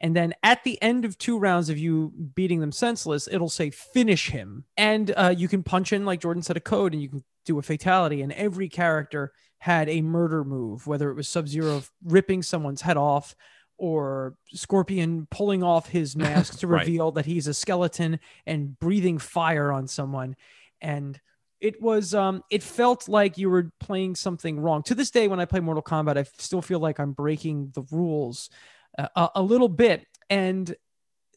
and 0.00 0.14
then 0.14 0.34
at 0.42 0.64
the 0.64 0.80
end 0.82 1.04
of 1.04 1.18
two 1.18 1.38
rounds 1.38 1.68
of 1.68 1.78
you 1.78 2.12
beating 2.34 2.60
them 2.60 2.72
senseless, 2.72 3.28
it'll 3.30 3.48
say 3.48 3.70
finish 3.70 4.30
him, 4.30 4.64
and 4.76 5.12
uh, 5.16 5.34
you 5.36 5.48
can 5.48 5.62
punch 5.62 5.92
in 5.92 6.04
like 6.04 6.20
Jordan 6.20 6.42
said 6.42 6.56
a 6.56 6.60
code, 6.60 6.92
and 6.92 7.02
you 7.02 7.08
can 7.08 7.24
do 7.44 7.58
a 7.58 7.62
fatality, 7.62 8.22
and 8.22 8.32
every 8.32 8.68
character 8.68 9.32
had 9.58 9.88
a 9.88 10.02
murder 10.02 10.44
move, 10.44 10.86
whether 10.86 11.10
it 11.10 11.14
was 11.14 11.28
Sub 11.28 11.48
Zero 11.48 11.82
ripping 12.04 12.42
someone's 12.42 12.82
head 12.82 12.96
off 12.96 13.34
or 13.76 14.34
Scorpion 14.52 15.26
pulling 15.30 15.62
off 15.62 15.88
his 15.88 16.16
mask 16.26 16.58
to 16.60 16.66
Right. 16.66 16.80
reveal 16.80 17.12
that 17.12 17.26
he's 17.26 17.46
a 17.46 17.54
skeleton 17.54 18.20
and 18.46 18.78
breathing 18.78 19.18
fire 19.18 19.72
on 19.72 19.88
someone. 19.88 20.36
And 20.80 21.20
it 21.60 21.82
was, 21.82 22.14
um, 22.14 22.42
it 22.50 22.62
felt 22.62 23.08
like 23.08 23.36
you 23.38 23.50
were 23.50 23.72
playing 23.80 24.14
something 24.14 24.60
wrong. 24.60 24.82
To 24.84 24.94
this 24.94 25.10
day, 25.10 25.26
when 25.26 25.40
I 25.40 25.44
play 25.44 25.58
Mortal 25.60 25.82
Kombat, 25.82 26.16
I 26.16 26.24
still 26.38 26.62
feel 26.62 26.78
like 26.78 27.00
I'm 27.00 27.12
breaking 27.12 27.72
the 27.74 27.82
rules 27.90 28.50
a, 28.98 29.28
a 29.36 29.42
little 29.42 29.68
bit. 29.68 30.06
And 30.30 30.74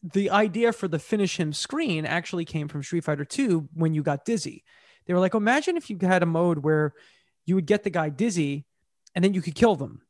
the 0.04 0.32
idea 0.32 0.74
for 0.74 0.88
the 0.88 1.00
finish 1.00 1.38
him 1.40 1.54
screen 1.54 2.06
actually 2.06 2.46
came 2.46 2.68
from 2.68 2.84
Street 2.84 3.04
Fighter 3.04 3.26
2 3.26 3.70
when 3.74 3.94
you 3.94 4.02
got 4.04 4.26
dizzy. 4.26 4.64
They 5.06 5.14
were 5.14 5.20
like, 5.20 5.36
imagine 5.36 5.78
if 5.78 5.90
you 5.90 5.98
had 6.02 6.24
a 6.24 6.28
mode 6.28 6.60
where 6.60 6.94
you 7.46 7.56
would 7.56 7.66
get 7.66 7.84
the 7.84 7.90
guy 7.90 8.10
dizzy 8.10 8.66
and 9.16 9.24
then 9.24 9.34
you 9.34 9.42
could 9.42 9.56
kill 9.56 9.76
them 9.76 10.02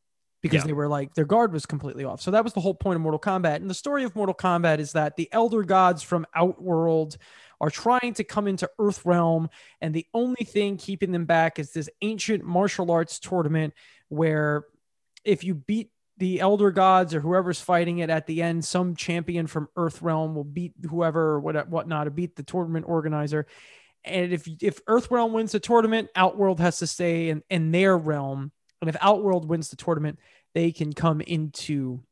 because 0.41 0.61
Yeah. 0.61 0.67
they 0.67 0.73
were 0.73 0.87
like 0.87 1.13
their 1.13 1.25
guard 1.25 1.53
was 1.53 1.65
completely 1.65 2.03
off. 2.03 2.21
So 2.21 2.31
that 2.31 2.43
was 2.43 2.53
the 2.53 2.61
whole 2.61 2.73
point 2.73 2.95
of 2.95 3.01
Mortal 3.01 3.19
Kombat. 3.19 3.57
And 3.57 3.69
the 3.69 3.73
story 3.75 4.03
of 4.03 4.15
Mortal 4.15 4.35
Kombat 4.35 4.79
is 4.79 4.93
that 4.93 5.15
the 5.15 5.29
elder 5.31 5.63
gods 5.63 6.03
from 6.03 6.25
Outworld 6.35 7.17
are 7.59 7.69
trying 7.69 8.13
to 8.15 8.23
come 8.23 8.47
into 8.47 8.67
Earth 8.79 9.05
Realm, 9.05 9.47
and 9.81 9.93
the 9.93 10.07
only 10.15 10.43
thing 10.45 10.77
keeping 10.77 11.11
them 11.11 11.25
back 11.25 11.59
is 11.59 11.71
this 11.71 11.89
ancient 12.01 12.43
martial 12.43 12.89
arts 12.89 13.19
tournament 13.19 13.75
where 14.09 14.65
if 15.23 15.43
you 15.43 15.53
beat 15.53 15.91
the 16.21 16.39
elder 16.39 16.69
gods 16.69 17.15
or 17.15 17.19
whoever's 17.19 17.59
fighting 17.59 17.97
it 17.97 18.11
at 18.11 18.27
the 18.27 18.43
end, 18.43 18.63
some 18.63 18.95
champion 18.95 19.47
from 19.47 19.67
Earth 19.75 20.03
Realm 20.03 20.35
will 20.35 20.43
beat 20.43 20.73
whoever 20.87 21.31
or 21.31 21.39
what 21.39 21.67
whatnot 21.67 22.05
to 22.05 22.11
beat 22.11 22.35
the 22.35 22.43
tournament 22.43 22.85
organizer. 22.87 23.47
And 24.05 24.31
if 24.31 24.47
if 24.61 24.81
Earth 24.85 25.09
Realm 25.09 25.33
wins 25.33 25.53
the 25.53 25.59
tournament, 25.59 26.09
Outworld 26.15 26.59
has 26.59 26.77
to 26.77 26.85
stay 26.85 27.29
in, 27.29 27.41
in 27.49 27.71
their 27.71 27.97
realm. 27.97 28.51
And 28.81 28.87
if 28.87 28.95
Outworld 29.01 29.49
wins 29.49 29.69
the 29.69 29.77
tournament, 29.77 30.19
they 30.53 30.71
can 30.71 30.93
come 30.93 31.21
into 31.21 32.03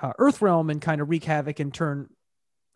uh, 0.00 0.12
Earthrealm 0.18 0.68
and 0.68 0.82
kind 0.82 1.00
of 1.00 1.08
wreak 1.08 1.22
havoc 1.22 1.60
and 1.60 1.72
turn 1.72 2.08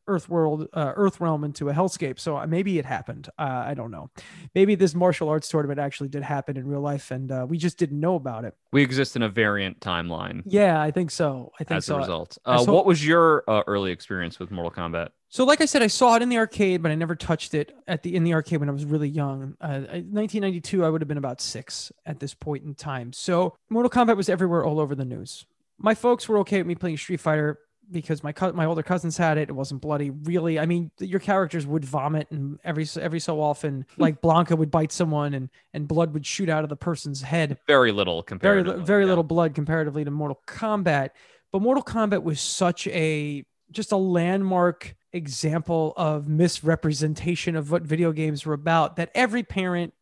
Earth 0.07 0.29
world, 0.29 0.69
uh, 0.73 0.93
Earth 0.97 1.21
realm 1.21 1.45
into 1.45 1.69
a 1.69 1.73
hellscape. 1.73 2.19
So 2.19 2.37
uh, 2.37 2.47
maybe 2.47 2.79
it 2.79 2.85
happened. 2.85 3.29
Uh, 3.39 3.65
I 3.67 3.75
don't 3.75 3.91
know. 3.91 4.11
Maybe 4.55 4.75
this 4.75 4.95
martial 4.95 5.29
arts 5.29 5.49
tournament 5.49 5.79
actually 5.79 6.09
did 6.09 6.23
happen 6.23 6.57
in 6.57 6.67
real 6.67 6.81
life, 6.81 7.11
and 7.11 7.31
uh, 7.31 7.47
we 7.49 7.59
just 7.59 7.79
didn't 7.79 8.01
know 8.01 8.15
about 8.15 8.45
it. 8.45 8.55
We 8.73 8.83
exist 8.83 9.17
in 9.17 9.23
a 9.23 9.29
variant 9.29 9.81
timeline. 9.81 10.43
Yeah, 10.45 10.81
I 10.81 10.91
think 10.91 11.11
so. 11.11 11.53
I 11.61 11.65
think 11.65 11.79
as 11.79 11.87
so. 11.87 11.97
a 11.97 11.99
result. 11.99 12.39
Uh, 12.45 12.65
what 12.65 12.87
was 12.87 13.07
your 13.07 13.45
uh, 13.49 13.63
early 13.67 13.93
experience 13.93 14.39
with 14.39 14.51
Mortal 14.51 14.71
Kombat? 14.71 15.11
So, 15.29 15.45
like 15.45 15.61
I 15.61 15.65
said, 15.65 15.83
I 15.83 15.89
saw 15.89 16.17
it 16.17 16.23
in 16.23 16.29
the 16.29 16.39
arcade, 16.39 16.83
but 16.83 16.93
I 16.93 16.95
never 16.95 17.17
touched 17.17 17.53
it 17.55 17.73
at 17.87 18.03
the 18.03 18.15
in 18.15 18.25
the 18.25 18.33
arcade 18.33 18.61
when 18.61 18.69
I 18.69 18.73
was 18.73 18.85
really 18.85 19.09
young. 19.09 19.57
Uh, 19.61 19.81
1992, 19.81 20.85
I 20.85 20.89
would 20.89 21.01
have 21.01 21.09
been 21.09 21.19
about 21.19 21.41
six 21.41 21.91
at 22.05 22.21
this 22.21 22.33
point 22.33 22.65
in 22.65 22.75
time. 22.75 23.13
So, 23.13 23.57
Mortal 23.69 23.91
Kombat 23.91 24.17
was 24.17 24.29
everywhere, 24.29 24.65
all 24.65 24.79
over 24.79 24.95
the 24.95 25.05
news. 25.05 25.45
My 25.79 25.95
folks 25.95 26.29
were 26.29 26.39
okay 26.39 26.59
with 26.59 26.67
me 26.67 26.75
playing 26.75 26.97
Street 26.97 27.21
Fighter 27.21 27.59
because 27.91 28.23
my 28.23 28.33
co- 28.33 28.53
my 28.53 28.65
older 28.65 28.83
cousins 28.83 29.17
had 29.17 29.39
it. 29.39 29.49
It 29.49 29.53
wasn't 29.53 29.81
bloody, 29.81 30.11
really. 30.11 30.59
I 30.59 30.67
mean, 30.67 30.91
your 30.99 31.21
characters 31.21 31.67
would 31.67 31.85
vomit, 31.85 32.29
and 32.31 32.59
every 32.65 32.85
so- 32.85 33.01
every 33.01 33.21
so 33.21 33.41
often, 33.41 33.87
like 33.97 34.21
Blanka 34.21 34.57
would 34.57 34.71
bite 34.71 34.93
someone, 34.93 35.35
and 35.35 35.51
and 35.73 35.87
blood 35.87 36.13
would 36.15 36.27
shoot 36.27 36.49
out 36.49 36.65
of 36.65 36.71
the 36.71 36.77
person's 36.77 37.23
head 37.23 37.59
Very 38.39 38.63
little 38.63 38.75
very 38.75 38.87
very 38.87 39.07
little 39.07 39.25
blood 39.25 39.55
comparatively 39.55 40.05
to 40.05 40.11
Mortal 40.11 40.41
Kombat. 40.47 41.11
But 41.53 41.63
Mortal 41.63 41.83
Kombat 41.85 42.23
was 42.23 42.41
such 42.41 42.87
a 42.89 43.45
just 43.71 43.93
a 43.93 43.97
landmark 43.97 44.95
example 45.13 45.93
of 45.97 46.29
misrepresentation 46.29 47.57
of 47.57 47.71
what 47.71 47.83
video 47.83 48.13
games 48.13 48.45
were 48.47 48.53
about 48.55 48.97
that 48.97 49.11
every 49.15 49.43
parent, 49.43 49.95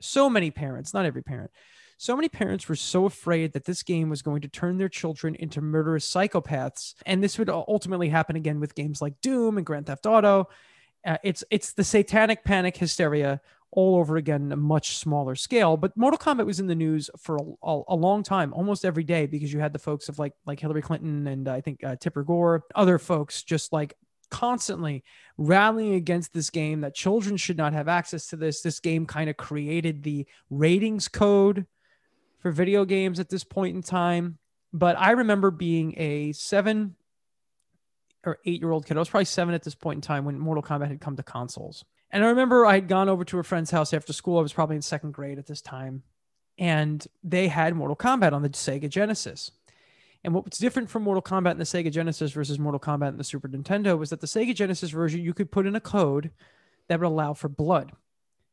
so 0.00 0.30
many 0.30 0.50
parents, 0.50 0.94
not 0.94 1.04
every 1.04 1.22
parent, 1.22 1.50
so 2.00 2.16
many 2.16 2.30
parents 2.30 2.66
were 2.66 2.76
so 2.76 3.04
afraid 3.04 3.52
that 3.52 3.66
this 3.66 3.82
game 3.82 4.08
was 4.08 4.22
going 4.22 4.40
to 4.40 4.48
turn 4.48 4.78
their 4.78 4.88
children 4.88 5.34
into 5.34 5.60
murderous 5.60 6.10
psychopaths, 6.10 6.94
and 7.04 7.22
this 7.22 7.38
would 7.38 7.50
ultimately 7.50 8.08
happen 8.08 8.36
again 8.36 8.58
with 8.58 8.74
games 8.74 9.02
like 9.02 9.20
Doom 9.20 9.58
and 9.58 9.66
Grand 9.66 9.84
Theft 9.84 10.06
Auto. 10.06 10.48
Uh, 11.04 11.18
it's 11.22 11.44
it's 11.50 11.74
the 11.74 11.84
satanic 11.84 12.42
panic 12.42 12.74
hysteria 12.74 13.42
all 13.70 13.96
over 13.96 14.16
again, 14.16 14.50
a 14.50 14.56
much 14.56 14.96
smaller 14.96 15.34
scale. 15.34 15.76
But 15.76 15.94
Mortal 15.94 16.16
Kombat 16.16 16.46
was 16.46 16.58
in 16.58 16.68
the 16.68 16.74
news 16.74 17.10
for 17.18 17.36
a, 17.36 17.68
a, 17.68 17.82
a 17.88 17.94
long 17.96 18.22
time, 18.22 18.54
almost 18.54 18.86
every 18.86 19.04
day, 19.04 19.26
because 19.26 19.52
you 19.52 19.60
had 19.60 19.74
the 19.74 19.78
folks 19.78 20.08
of 20.08 20.18
like 20.18 20.32
like 20.46 20.58
Hillary 20.58 20.80
Clinton 20.80 21.26
and 21.26 21.48
I 21.48 21.60
think 21.60 21.84
uh, 21.84 21.96
Tipper 21.96 22.24
Gore, 22.24 22.64
other 22.74 22.98
folks 22.98 23.42
just 23.42 23.74
like 23.74 23.94
constantly 24.30 25.04
rallying 25.36 25.92
against 25.92 26.32
this 26.32 26.48
game 26.48 26.80
that 26.80 26.94
children 26.94 27.36
should 27.36 27.58
not 27.58 27.74
have 27.74 27.88
access 27.88 28.28
to 28.28 28.36
this. 28.36 28.62
This 28.62 28.80
game 28.80 29.04
kind 29.04 29.28
of 29.28 29.36
created 29.36 30.02
the 30.02 30.26
ratings 30.48 31.06
code 31.06 31.66
for 32.40 32.50
video 32.50 32.84
games 32.84 33.20
at 33.20 33.28
this 33.28 33.44
point 33.44 33.76
in 33.76 33.82
time. 33.82 34.38
But 34.72 34.98
I 34.98 35.12
remember 35.12 35.50
being 35.50 35.94
a 35.96 36.32
seven 36.32 36.96
or 38.24 38.38
eight 38.44 38.60
year 38.60 38.70
old 38.70 38.86
kid. 38.86 38.96
I 38.96 39.00
was 39.00 39.08
probably 39.08 39.24
seven 39.24 39.54
at 39.54 39.62
this 39.62 39.74
point 39.74 39.98
in 39.98 40.02
time 40.02 40.24
when 40.24 40.38
Mortal 40.38 40.62
Kombat 40.62 40.88
had 40.88 41.00
come 41.00 41.16
to 41.16 41.22
consoles. 41.22 41.84
And 42.10 42.24
I 42.24 42.28
remember 42.28 42.66
I 42.66 42.74
had 42.74 42.88
gone 42.88 43.08
over 43.08 43.24
to 43.24 43.38
a 43.38 43.44
friend's 43.44 43.70
house 43.70 43.92
after 43.92 44.12
school. 44.12 44.38
I 44.38 44.42
was 44.42 44.52
probably 44.52 44.76
in 44.76 44.82
second 44.82 45.12
grade 45.12 45.38
at 45.38 45.46
this 45.46 45.60
time. 45.60 46.02
And 46.58 47.06
they 47.22 47.48
had 47.48 47.74
Mortal 47.74 47.96
Kombat 47.96 48.32
on 48.32 48.42
the 48.42 48.50
Sega 48.50 48.88
Genesis. 48.88 49.50
And 50.22 50.34
what 50.34 50.44
was 50.44 50.58
different 50.58 50.90
from 50.90 51.04
Mortal 51.04 51.22
Kombat 51.22 51.52
in 51.52 51.58
the 51.58 51.64
Sega 51.64 51.90
Genesis 51.90 52.32
versus 52.32 52.58
Mortal 52.58 52.80
Kombat 52.80 53.10
in 53.10 53.16
the 53.16 53.24
Super 53.24 53.48
Nintendo 53.48 53.96
was 53.98 54.10
that 54.10 54.20
the 54.20 54.26
Sega 54.26 54.54
Genesis 54.54 54.90
version, 54.90 55.22
you 55.22 55.32
could 55.32 55.50
put 55.50 55.66
in 55.66 55.74
a 55.74 55.80
code 55.80 56.30
that 56.88 57.00
would 57.00 57.06
allow 57.06 57.32
for 57.32 57.48
blood 57.48 57.92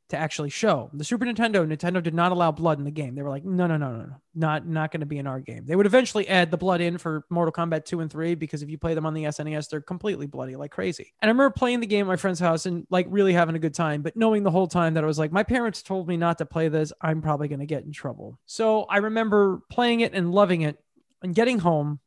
to 0.09 0.17
actually 0.17 0.49
show. 0.49 0.89
The 0.93 1.03
Super 1.03 1.25
Nintendo, 1.25 1.67
Nintendo 1.67 2.01
did 2.01 2.13
not 2.13 2.31
allow 2.31 2.51
blood 2.51 2.77
in 2.77 2.85
the 2.85 2.91
game. 2.91 3.15
They 3.15 3.21
were 3.21 3.29
like, 3.29 3.43
no, 3.43 3.67
no, 3.67 3.75
no, 3.75 3.91
no, 3.91 4.05
no, 4.05 4.15
not 4.33 4.65
not 4.65 4.91
going 4.91 5.01
to 5.01 5.05
be 5.05 5.17
in 5.17 5.27
our 5.27 5.41
game. 5.41 5.65
They 5.65 5.75
would 5.75 5.85
eventually 5.85 6.27
add 6.29 6.49
the 6.49 6.57
blood 6.57 6.79
in 6.79 6.97
for 6.97 7.25
Mortal 7.29 7.51
Kombat 7.51 7.85
2 7.85 7.99
and 7.99 8.09
3 8.09 8.35
because 8.35 8.63
if 8.63 8.69
you 8.69 8.77
play 8.77 8.93
them 8.93 9.05
on 9.05 9.13
the 9.13 9.23
SNES, 9.25 9.69
they're 9.69 9.81
completely 9.81 10.25
bloody 10.25 10.55
like 10.55 10.71
crazy. 10.71 11.13
And 11.21 11.29
I 11.29 11.31
remember 11.31 11.51
playing 11.51 11.81
the 11.81 11.87
game 11.87 12.05
at 12.05 12.07
my 12.07 12.15
friend's 12.15 12.39
house 12.39 12.65
and 12.65 12.87
like 12.89 13.07
really 13.09 13.33
having 13.33 13.55
a 13.55 13.59
good 13.59 13.73
time, 13.73 14.01
but 14.01 14.15
knowing 14.15 14.43
the 14.43 14.51
whole 14.51 14.67
time 14.67 14.93
that 14.93 15.03
I 15.03 15.07
was 15.07 15.19
like, 15.19 15.31
my 15.31 15.43
parents 15.43 15.81
told 15.81 16.07
me 16.07 16.15
not 16.15 16.37
to 16.37 16.45
play 16.45 16.69
this. 16.69 16.93
I'm 17.01 17.21
probably 17.21 17.49
going 17.49 17.59
to 17.59 17.65
get 17.65 17.83
in 17.83 17.91
trouble. 17.91 18.39
So 18.45 18.83
I 18.83 18.97
remember 18.97 19.61
playing 19.69 19.99
it 19.99 20.13
and 20.13 20.31
loving 20.31 20.61
it 20.61 20.81
and 21.21 21.35
getting 21.35 21.59
home 21.59 21.99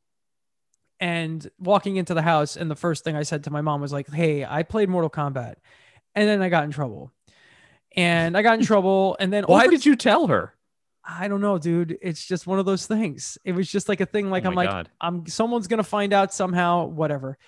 and 1.00 1.50
walking 1.59 1.97
into 1.97 2.14
the 2.14 2.23
house. 2.23 2.57
And 2.57 2.71
the 2.71 2.76
first 2.76 3.04
thing 3.04 3.16
I 3.16 3.25
said 3.25 3.45
to 3.45 3.50
my 3.50 3.61
mom 3.61 3.83
was 3.83 3.92
like, 3.92 4.11
hey, 4.11 4.45
I 4.45 4.62
played 4.62 4.88
Mortal 4.88 5.11
Kombat. 5.11 5.57
And 6.14 6.28
then 6.28 6.42
I 6.42 6.49
got 6.49 6.64
in 6.64 6.71
trouble 6.71 7.12
and 7.97 8.37
I 8.37 8.42
got 8.42 8.59
in 8.59 8.64
trouble. 8.64 9.16
And 9.18 9.32
then 9.32 9.44
Why 9.44 9.62
over- 9.62 9.70
did 9.70 9.85
you 9.87 9.97
tell 9.97 10.26
her? 10.28 10.54
I 11.02 11.28
don't 11.28 11.40
know, 11.40 11.59
dude. 11.59 11.99
It's 12.02 12.25
just 12.25 12.47
one 12.47 12.59
of 12.59 12.66
those 12.66 12.87
things. 12.87 13.38
It 13.44 13.52
was 13.52 13.70
just 13.70 13.88
like 13.88 14.00
a 14.00 14.06
thing. 14.06 14.30
Like 14.30 14.44
Oh 14.44 14.49
I'm 14.49 14.54
like 14.54 14.68
God. 14.68 14.90
I'm 15.00 15.26
someone's 15.26 15.66
gonna 15.66 15.82
find 15.82 16.12
out 16.12 16.32
somehow. 16.32 16.87
Whatever. 16.87 17.38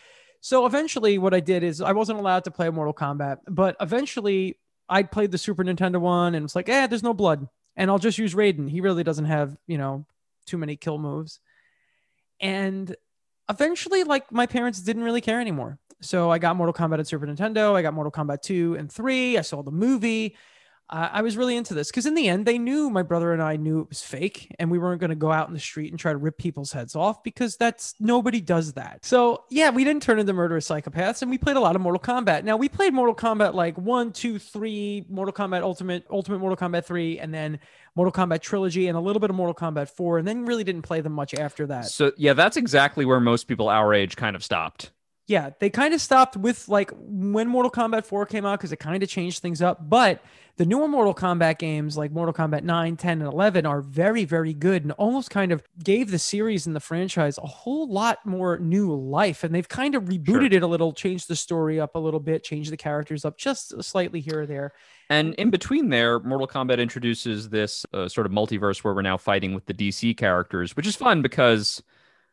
So 0.40 0.66
eventually, 0.66 1.18
what 1.18 1.34
I 1.34 1.40
did 1.40 1.62
is 1.62 1.80
I 1.80 1.92
wasn't 1.92 2.18
allowed 2.18 2.44
to 2.44 2.50
play 2.50 2.68
Mortal 2.70 2.94
Kombat, 2.94 3.38
but 3.48 3.76
eventually 3.80 4.58
I 4.88 5.04
played 5.04 5.30
the 5.30 5.38
Super 5.38 5.62
Nintendo 5.62 6.00
one, 6.00 6.34
and 6.34 6.44
it's 6.44 6.56
like, 6.56 6.68
eh, 6.68 6.86
there's 6.88 7.02
no 7.04 7.14
blood, 7.14 7.46
and 7.76 7.90
I'll 7.90 7.98
just 7.98 8.18
use 8.18 8.34
Raiden. 8.34 8.68
He 8.68 8.80
really 8.80 9.04
doesn't 9.04 9.26
have 9.26 9.56
you 9.66 9.78
know 9.78 10.06
too 10.46 10.58
many 10.58 10.76
kill 10.76 10.98
moves, 10.98 11.38
and 12.40 12.96
eventually, 13.48 14.02
like 14.04 14.32
my 14.32 14.46
parents 14.46 14.80
didn't 14.80 15.04
really 15.04 15.20
care 15.20 15.40
anymore. 15.40 15.78
So 16.02 16.30
I 16.30 16.38
got 16.38 16.56
Mortal 16.56 16.74
Kombat 16.74 16.98
at 16.98 17.06
Super 17.06 17.26
Nintendo. 17.26 17.74
I 17.74 17.82
got 17.82 17.94
Mortal 17.94 18.12
Kombat 18.12 18.42
2 18.42 18.76
and 18.78 18.90
3. 18.90 19.38
I 19.38 19.42
saw 19.42 19.62
the 19.62 19.70
movie. 19.70 20.36
Uh, 20.92 21.08
I 21.10 21.22
was 21.22 21.38
really 21.38 21.56
into 21.56 21.72
this 21.72 21.90
because 21.90 22.04
in 22.04 22.14
the 22.14 22.28
end, 22.28 22.44
they 22.44 22.58
knew 22.58 22.90
my 22.90 23.02
brother 23.02 23.32
and 23.32 23.42
I 23.42 23.56
knew 23.56 23.80
it 23.80 23.88
was 23.88 24.02
fake, 24.02 24.54
and 24.58 24.70
we 24.70 24.78
weren't 24.78 25.00
going 25.00 25.08
to 25.08 25.16
go 25.16 25.32
out 25.32 25.48
in 25.48 25.54
the 25.54 25.60
street 25.60 25.90
and 25.90 25.98
try 25.98 26.12
to 26.12 26.18
rip 26.18 26.36
people's 26.36 26.70
heads 26.72 26.94
off 26.94 27.22
because 27.22 27.56
that's 27.56 27.94
nobody 27.98 28.42
does 28.42 28.74
that. 28.74 29.02
So 29.02 29.44
yeah, 29.48 29.70
we 29.70 29.84
didn't 29.84 30.02
turn 30.02 30.18
into 30.18 30.34
murderous 30.34 30.68
psychopaths, 30.68 31.22
and 31.22 31.30
we 31.30 31.38
played 31.38 31.56
a 31.56 31.60
lot 31.60 31.76
of 31.76 31.80
Mortal 31.80 31.98
Kombat. 31.98 32.44
Now 32.44 32.58
we 32.58 32.68
played 32.68 32.92
Mortal 32.92 33.14
Kombat 33.14 33.54
like 33.54 33.78
one, 33.78 34.12
two, 34.12 34.38
three, 34.38 35.06
Mortal 35.08 35.32
Kombat 35.32 35.62
Ultimate, 35.62 36.04
Ultimate 36.10 36.40
Mortal 36.40 36.68
Kombat 36.68 36.84
three, 36.84 37.18
and 37.18 37.32
then 37.32 37.58
Mortal 37.94 38.12
Kombat 38.12 38.42
Trilogy, 38.42 38.88
and 38.88 38.98
a 38.98 39.00
little 39.00 39.20
bit 39.20 39.30
of 39.30 39.36
Mortal 39.36 39.54
Kombat 39.54 39.88
four, 39.88 40.18
and 40.18 40.28
then 40.28 40.44
really 40.44 40.64
didn't 40.64 40.82
play 40.82 41.00
them 41.00 41.12
much 41.12 41.32
after 41.32 41.66
that. 41.68 41.86
So 41.86 42.12
yeah, 42.18 42.34
that's 42.34 42.58
exactly 42.58 43.06
where 43.06 43.20
most 43.20 43.44
people 43.44 43.70
our 43.70 43.94
age 43.94 44.16
kind 44.16 44.36
of 44.36 44.44
stopped. 44.44 44.90
Yeah, 45.32 45.48
they 45.60 45.70
kind 45.70 45.94
of 45.94 46.00
stopped 46.02 46.36
with 46.36 46.68
like 46.68 46.92
when 46.98 47.48
Mortal 47.48 47.70
Kombat 47.70 48.04
4 48.04 48.26
came 48.26 48.44
out 48.44 48.58
because 48.58 48.70
it 48.70 48.76
kind 48.76 49.02
of 49.02 49.08
changed 49.08 49.40
things 49.40 49.62
up. 49.62 49.88
But 49.88 50.22
the 50.58 50.66
newer 50.66 50.86
Mortal 50.86 51.14
Kombat 51.14 51.58
games 51.58 51.96
like 51.96 52.12
Mortal 52.12 52.34
Kombat 52.34 52.64
9, 52.64 52.98
10, 52.98 53.22
and 53.22 53.32
11 53.32 53.64
are 53.64 53.80
very, 53.80 54.26
very 54.26 54.52
good 54.52 54.82
and 54.82 54.92
almost 54.92 55.30
kind 55.30 55.50
of 55.50 55.62
gave 55.82 56.10
the 56.10 56.18
series 56.18 56.66
and 56.66 56.76
the 56.76 56.80
franchise 56.80 57.38
a 57.38 57.46
whole 57.46 57.90
lot 57.90 58.18
more 58.26 58.58
new 58.58 58.94
life. 58.94 59.42
And 59.42 59.54
they've 59.54 59.66
kind 59.66 59.94
of 59.94 60.04
rebooted 60.04 60.52
it 60.52 60.62
a 60.62 60.66
little, 60.66 60.92
changed 60.92 61.28
the 61.28 61.36
story 61.36 61.80
up 61.80 61.94
a 61.94 61.98
little 61.98 62.20
bit, 62.20 62.44
changed 62.44 62.70
the 62.70 62.76
characters 62.76 63.24
up 63.24 63.38
just 63.38 63.82
slightly 63.82 64.20
here 64.20 64.42
or 64.42 64.46
there. 64.46 64.74
And 65.08 65.32
in 65.36 65.48
between 65.48 65.88
there, 65.88 66.20
Mortal 66.20 66.46
Kombat 66.46 66.78
introduces 66.78 67.48
this 67.48 67.86
uh, 67.94 68.06
sort 68.06 68.26
of 68.26 68.32
multiverse 68.32 68.84
where 68.84 68.92
we're 68.92 69.00
now 69.00 69.16
fighting 69.16 69.54
with 69.54 69.64
the 69.64 69.74
DC 69.74 70.14
characters, 70.18 70.76
which 70.76 70.86
is 70.86 70.94
fun 70.94 71.22
because, 71.22 71.82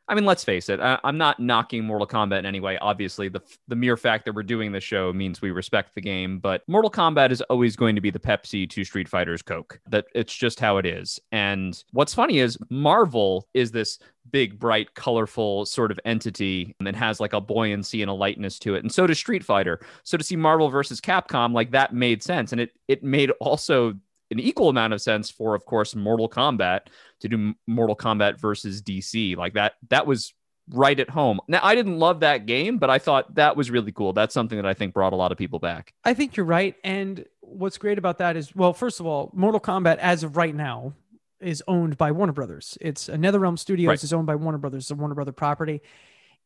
I 0.10 0.16
mean, 0.16 0.26
let's 0.26 0.44
face 0.44 0.70
it, 0.70 0.80
I- 0.80 1.00
I'm 1.04 1.18
not 1.18 1.40
knocking 1.40 1.86
Mortal 1.86 2.08
Kombat 2.08 2.40
in 2.40 2.46
any 2.46 2.60
way. 2.60 2.78
Obviously, 2.80 3.30
the 3.30 3.42
the 3.68 3.76
mere 3.76 3.96
fact 3.96 4.26
that 4.26 4.34
we're 4.34 4.44
doing 4.44 4.72
the 4.72 4.80
show 4.80 5.14
means 5.14 5.42
we 5.42 5.52
respect 5.52 5.94
the 5.96 6.02
game, 6.02 6.40
but 6.40 6.64
Mortal 6.68 6.90
Kombat 6.92 7.32
is 7.32 7.42
always 7.44 7.76
going 7.76 7.96
to 7.96 8.02
be 8.02 8.10
the 8.10 8.20
Pepsi 8.20 8.68
to 8.70 8.84
Street 8.84 9.08
Fighter's 9.08 9.42
Coke. 9.44 9.80
That 9.88 10.06
it's 10.16 10.36
just 10.36 10.60
how 10.60 10.78
it 10.78 10.86
is. 10.86 11.20
And 11.32 11.82
what's 11.92 12.14
funny 12.14 12.40
is 12.40 12.58
Marvel 12.70 13.48
is 13.54 13.72
this 13.72 14.00
big, 14.32 14.60
bright, 14.60 14.94
colorful 14.96 15.66
sort 15.66 15.92
of 15.92 16.00
entity 16.06 16.76
and 16.80 16.96
has 16.96 17.20
like 17.20 17.34
a 17.34 17.42
buoyancy 17.42 18.02
and 18.02 18.10
a 18.12 18.14
lightness 18.14 18.60
to 18.60 18.76
it. 18.76 18.84
And 18.84 18.92
so 18.92 19.08
does 19.08 19.18
Street 19.18 19.44
Fighter. 19.44 19.80
So 20.04 20.18
to 20.18 20.24
see 20.24 20.36
Marvel 20.36 20.70
versus 20.70 21.00
Capcom, 21.02 21.54
like 21.54 21.72
that 21.72 21.94
made 21.94 22.24
sense. 22.24 22.52
And 22.52 22.62
it 22.62 22.72
it 22.88 23.04
made 23.04 23.32
also 23.40 23.94
an 24.32 24.40
equal 24.40 24.70
amount 24.70 24.94
of 24.94 25.02
sense 25.02 25.30
for, 25.30 25.56
of 25.56 25.66
course, 25.66 25.96
Mortal 25.96 26.30
Kombat 26.30 26.82
to 27.22 27.28
do 27.30 27.54
Mortal 27.68 27.96
Kombat 27.96 28.40
versus 28.40 28.82
DC. 28.82 29.36
Like 29.36 29.54
that, 29.54 29.74
that 29.90 30.06
was 30.06 30.34
right 30.72 31.00
at 31.00 31.10
home. 31.10 31.40
Now, 31.48 31.62
I 31.64 31.74
didn't 31.74 31.98
love 31.98 32.20
that 32.20 32.46
game, 32.46 32.78
but 32.78 32.90
I 32.92 33.00
thought 33.00 33.34
that 33.36 33.58
was 33.58 33.72
really 33.72 33.92
cool. 33.92 34.14
That's 34.14 34.34
something 34.34 34.56
that 34.58 34.68
I 34.68 34.74
think 34.76 34.94
brought 34.94 35.14
a 35.14 35.16
lot 35.16 35.32
of 35.32 35.38
people 35.38 35.58
back. 35.60 35.94
I 36.04 36.14
think 36.14 36.38
you're 36.38 36.46
right. 36.46 36.76
And 36.84 37.26
what's 37.42 37.80
great 37.80 37.98
about 37.98 38.20
that 38.20 38.38
is, 38.38 38.56
well, 38.56 38.74
first 38.74 39.00
of 39.00 39.08
all, 39.08 39.32
Mortal 39.34 39.60
Kombat, 39.60 39.98
as 39.98 40.24
of 40.24 40.38
right 40.38 40.54
now, 40.54 40.94
is 41.40 41.64
owned 41.68 41.98
by 41.98 42.12
Warner 42.12 42.34
Brothers. 42.34 42.78
It's 42.82 43.10
a 43.10 43.16
NetherRealm 43.16 43.58
Studios 43.58 43.88
Right. 43.88 44.04
is 44.04 44.14
owned 44.14 44.28
by 44.28 44.36
Warner 44.36 44.58
Brothers, 44.60 44.92
a 44.92 44.96
Warner 44.96 45.16
Brother 45.16 45.32
property. 45.32 45.82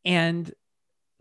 And 0.06 0.50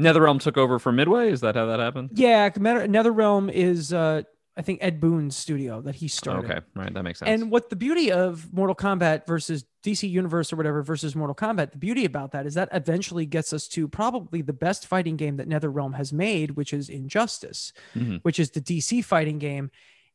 NetherRealm 0.02 0.40
took 0.40 0.58
over 0.58 0.80
for 0.80 0.92
Midway. 0.92 1.32
Is 1.32 1.42
that 1.42 1.56
how 1.56 1.66
that 1.66 1.80
happened? 1.80 2.12
yeah, 2.14 2.50
NetherRealm 2.50 3.52
is, 3.52 3.92
uh, 3.94 4.24
I 4.56 4.62
think, 4.62 4.80
Ed 4.84 5.00
Boon's 5.00 5.36
studio 5.36 5.82
that 5.82 5.96
he 5.96 6.08
started. 6.08 6.50
Okay, 6.52 6.60
right, 6.76 6.94
that 6.94 7.04
makes 7.04 7.20
sense. 7.20 7.30
And 7.30 7.50
what 7.50 7.70
the 7.72 7.76
beauty 7.76 8.12
of 8.12 8.54
Mortal 8.54 8.76
Kombat 8.76 9.26
versus 9.26 9.66
DC 9.84 10.08
Universe 10.10 10.54
or 10.54 10.58
whatever 10.58 10.84
versus 10.84 11.16
Mortal 11.16 11.36
Kombat, 11.36 11.72
the 11.72 11.78
beauty 11.80 12.06
about 12.06 12.32
that 12.34 12.46
is 12.46 12.54
that 12.54 12.70
eventually 12.72 13.26
gets 13.26 13.52
us 13.52 13.68
to 13.70 13.88
probably 13.88 14.42
the 14.42 14.54
best 14.54 14.86
fighting 14.86 15.18
game 15.18 15.38
that 15.38 15.50
NetherRealm 15.50 15.96
has 15.96 16.14
made, 16.14 16.52
which 16.52 16.72
is 16.72 16.88
Injustice, 16.88 17.74
Mhm. 17.96 18.22
which 18.22 18.40
is 18.40 18.52
the 18.52 18.62
DC 18.62 19.02
fighting 19.04 19.40
game. 19.40 19.72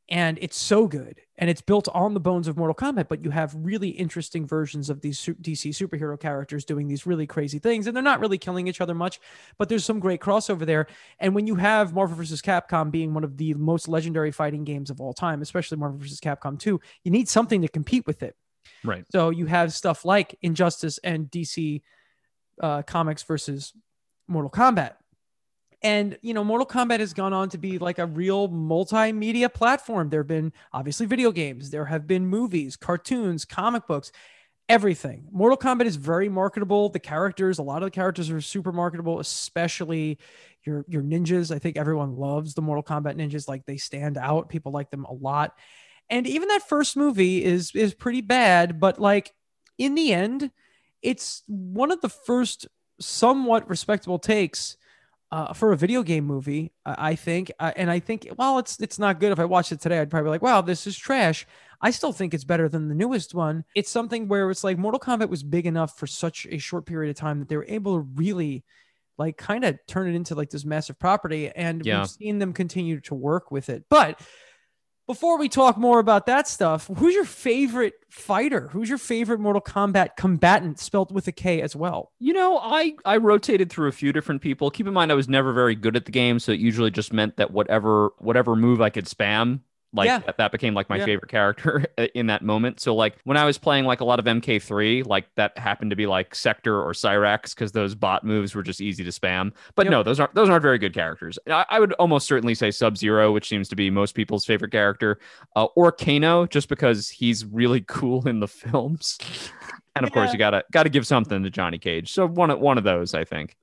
And 0.08 0.38
it's 0.40 0.58
so 0.58 0.86
good 0.86 1.20
and 1.36 1.50
it's 1.50 1.60
built 1.60 1.86
on 1.94 2.14
the 2.14 2.20
bones 2.20 2.48
of 2.48 2.56
Mortal 2.56 2.74
Kombat, 2.74 3.08
but 3.08 3.22
you 3.22 3.30
have 3.30 3.54
really 3.54 3.90
interesting 3.90 4.46
versions 4.46 4.90
of 4.90 5.00
these 5.00 5.20
DC 5.20 5.70
superhero 5.70 6.18
characters 6.18 6.64
doing 6.64 6.88
these 6.88 7.06
really 7.06 7.26
crazy 7.26 7.58
things, 7.58 7.86
and 7.86 7.94
they're 7.94 8.02
not 8.02 8.20
really 8.20 8.38
killing 8.38 8.66
each 8.66 8.80
other 8.80 8.94
much, 8.94 9.20
but 9.58 9.68
there's 9.68 9.84
some 9.84 10.00
great 10.00 10.20
crossover 10.20 10.66
there. 10.66 10.86
And 11.20 11.34
when 11.34 11.46
you 11.46 11.54
have 11.56 11.92
Marvel 11.94 12.16
vs. 12.16 12.42
Capcom 12.42 12.90
being 12.90 13.14
one 13.14 13.22
of 13.24 13.36
the 13.36 13.54
most 13.54 13.86
legendary 13.86 14.32
fighting 14.32 14.64
games 14.64 14.90
of 14.90 15.00
all 15.00 15.12
time, 15.12 15.42
especially 15.42 15.78
Marvel 15.78 15.98
vs. 15.98 16.20
Capcom 16.20 16.58
2, 16.58 16.80
you 17.04 17.10
need 17.10 17.28
something 17.28 17.62
to 17.62 17.68
compete 17.68 18.06
with 18.06 18.22
it. 18.22 18.34
Right. 18.82 19.04
So 19.12 19.30
you 19.30 19.46
have 19.46 19.72
stuff 19.72 20.04
like 20.04 20.36
Injustice 20.42 20.98
and 20.98 21.30
DC 21.30 21.82
uh, 22.60 22.82
Comics 22.82 23.22
versus 23.22 23.72
Mortal 24.26 24.50
Kombat. 24.50 24.94
And, 25.82 26.18
you 26.23 26.35
know, 26.35 26.42
Mortal 26.42 26.66
Kombat 26.66 26.99
has 26.99 27.12
gone 27.12 27.32
on 27.32 27.50
to 27.50 27.58
be 27.58 27.78
like 27.78 27.99
a 27.99 28.06
real 28.06 28.49
multimedia 28.49 29.52
platform. 29.52 30.11
There 30.11 30.20
have 30.20 30.26
been 30.26 30.52
obviously 30.73 31.06
video 31.06 31.30
games, 31.30 31.70
there 31.70 31.85
have 31.85 32.06
been 32.06 32.26
movies, 32.26 32.76
cartoons, 32.76 33.44
comic 33.44 33.87
books, 33.87 34.11
everything. 34.68 35.28
Mortal 35.30 35.56
Kombat 35.56 35.87
is 35.87 35.97
very 35.97 36.28
marketable. 36.28 36.88
The 36.88 36.99
characters, 36.99 37.58
a 37.58 37.62
lot 37.62 37.82
of 37.82 37.87
the 37.87 37.92
characters 37.92 38.30
are 38.30 38.40
super 38.40 38.73
marketable, 38.73 39.20
especially 39.20 40.18
your 40.64 40.85
your 40.88 41.02
ninjas. 41.02 41.54
I 41.54 41.58
think 41.58 41.76
everyone 41.76 42.16
loves 42.16 42.54
the 42.54 42.62
Mortal 42.62 42.82
Kombat 42.82 43.14
ninjas. 43.14 43.49
Like 43.49 43.64
they 43.64 43.76
stand 43.76 44.18
out. 44.18 44.49
People 44.49 44.73
like 44.73 44.90
them 44.90 45.04
a 45.04 45.12
lot. 45.12 45.56
And 46.11 46.26
even 46.26 46.49
that 46.49 46.68
first 46.68 46.97
movie 46.97 47.44
is 47.44 47.70
is 47.75 47.94
pretty 47.94 48.20
bad, 48.20 48.80
but 48.80 49.00
like 49.00 49.32
in 49.78 49.94
the 49.94 50.12
end, 50.12 50.50
it's 51.02 51.44
one 51.47 51.92
of 51.92 52.00
the 52.00 52.08
first 52.08 52.66
somewhat 53.00 53.68
respectable 53.68 54.18
takes 54.18 54.76
uh, 55.30 55.52
for 55.52 55.73
a 55.73 55.76
video 55.76 56.02
game 56.02 56.25
movie, 56.25 56.73
I 56.87 57.14
think. 57.14 57.52
Uh, 57.61 57.73
and 57.76 57.90
I 57.90 57.99
think, 58.00 58.28
well, 58.38 58.58
it's 58.58 58.78
it's 58.80 58.99
not 58.99 59.20
good. 59.20 59.32
If 59.32 59.38
I 59.38 59.44
watched 59.44 59.73
it 59.73 59.80
today, 59.80 59.99
I'd 59.99 60.11
probably 60.11 60.26
be 60.28 60.30
like, 60.30 60.42
wow, 60.42 60.61
this 60.62 60.87
is 60.87 60.97
trash. 60.97 61.47
I 61.80 61.90
still 61.90 62.12
think 62.12 62.35
it's 62.35 62.44
better 62.44 62.68
than 62.68 62.88
the 62.88 62.94
newest 62.94 63.35
one. 63.35 63.64
It's 63.75 63.90
something 63.90 64.26
where 64.28 64.50
it's 64.50 64.64
like 64.64 64.78
Mortal 64.78 64.99
Kombat 65.00 65.28
was 65.28 65.42
big 65.42 65.66
enough 65.66 65.97
for 65.99 66.06
such 66.06 66.47
a 66.50 66.58
short 66.58 66.87
period 66.87 67.11
of 67.11 67.16
time 67.16 67.38
that 67.40 67.49
they 67.49 67.56
were 67.56 67.66
able 67.68 67.97
to 67.97 68.08
really 68.14 68.64
like 69.18 69.37
kind 69.37 69.64
of 69.64 69.78
turn 69.87 70.08
it 70.08 70.14
into 70.14 70.35
like 70.35 70.50
this 70.50 70.64
massive 70.64 70.99
property. 70.99 71.50
And 71.54 71.85
Yeah. 71.85 72.00
we've 72.00 72.11
seen 72.11 72.38
them 72.38 72.52
continue 72.52 73.00
to 73.02 73.14
work 73.14 73.50
with 73.50 73.68
it. 73.68 73.85
But 73.90 74.20
before 75.08 75.38
we 75.38 75.48
talk 75.48 75.78
more 75.78 75.98
about 75.98 76.26
that 76.26 76.46
stuff, 76.46 76.88
who's 76.98 77.14
your 77.14 77.24
favorite 77.24 77.94
fighter? 78.10 78.68
Who's 78.68 78.90
your 78.90 78.98
favorite 78.98 79.40
Mortal 79.40 79.62
Kombat 79.62 80.16
combatant 80.16 80.78
spelled 80.78 81.12
with 81.12 81.26
a 81.26 81.32
K 81.32 81.62
as 81.62 81.74
well? 81.74 82.12
You 82.20 82.34
know, 82.34 82.58
I 82.58 82.92
I 83.06 83.16
rotated 83.16 83.70
through 83.70 83.88
a 83.88 83.92
few 83.92 84.12
different 84.12 84.42
people. 84.42 84.70
Keep 84.70 84.86
in 84.86 84.92
mind, 84.92 85.10
I 85.10 85.14
was 85.14 85.26
never 85.28 85.54
very 85.54 85.74
good 85.74 85.96
at 85.96 86.04
the 86.04 86.12
game, 86.12 86.38
so 86.38 86.52
it 86.52 86.60
usually 86.60 86.90
just 86.90 87.12
meant 87.12 87.38
that 87.38 87.50
whatever 87.50 88.10
whatever 88.18 88.54
move 88.54 88.82
I 88.82 88.90
could 88.90 89.06
spam, 89.06 89.60
like 89.95 90.07
Yeah. 90.07 90.18
that, 90.18 90.37
that 90.37 90.52
became 90.52 90.75
like 90.75 90.88
my 90.90 90.97
Yeah. 90.99 91.04
favorite 91.07 91.30
character 91.30 91.87
in 92.14 92.26
that 92.26 92.42
moment. 92.42 92.78
So 92.80 92.95
like 92.95 93.16
when 93.25 93.37
I 93.37 93.45
was 93.45 93.57
playing 93.57 93.85
like 93.87 94.00
a 94.00 94.04
lot 94.04 94.18
of 94.18 94.26
MK3, 94.26 95.07
like 95.07 95.26
that 95.37 95.57
happened 95.57 95.90
to 95.90 95.97
be 95.97 96.07
like 96.07 96.35
Sektor 96.35 96.80
or 96.80 96.92
Cyrax 96.92 97.54
because 97.54 97.73
those 97.73 97.95
bot 97.95 98.23
moves 98.25 98.54
were 98.54 98.62
just 98.62 98.80
easy 98.80 99.02
to 99.04 99.11
spam. 99.11 99.52
But 99.76 99.87
Yep. 99.87 99.90
no, 99.90 100.02
those 100.02 100.21
aren't 100.21 100.35
those 100.35 100.49
aren't 100.50 100.62
very 100.62 100.78
good 100.78 100.92
characters. 100.92 101.38
I, 101.49 101.64
I 101.71 101.80
would 101.80 101.92
almost 101.95 102.26
certainly 102.26 102.54
say 102.54 102.71
Sub 102.71 102.97
Zero, 102.99 103.33
which 103.33 103.49
seems 103.49 103.68
to 103.71 103.76
be 103.76 103.88
most 103.90 104.14
people's 104.14 104.45
favorite 104.45 104.73
character, 104.73 105.18
uh, 105.57 105.64
or 105.76 105.90
Kano, 105.92 106.47
just 106.47 106.68
because 106.68 107.09
he's 107.09 107.45
really 107.47 107.80
cool 107.88 108.26
in 108.28 108.40
the 108.40 108.49
films. 108.49 109.18
And 109.97 110.07
of 110.07 110.12
course, 110.12 110.33
you 110.33 110.38
gotta 110.38 110.62
gotta 110.71 110.90
give 110.90 111.04
something 111.09 111.42
to 111.42 111.50
Johnny 111.50 111.76
Cage. 111.78 112.12
So 112.12 112.25
one 112.28 112.50
one 112.61 112.78
of 112.78 112.85
those, 112.85 113.14
I 113.14 113.25
think. 113.25 113.57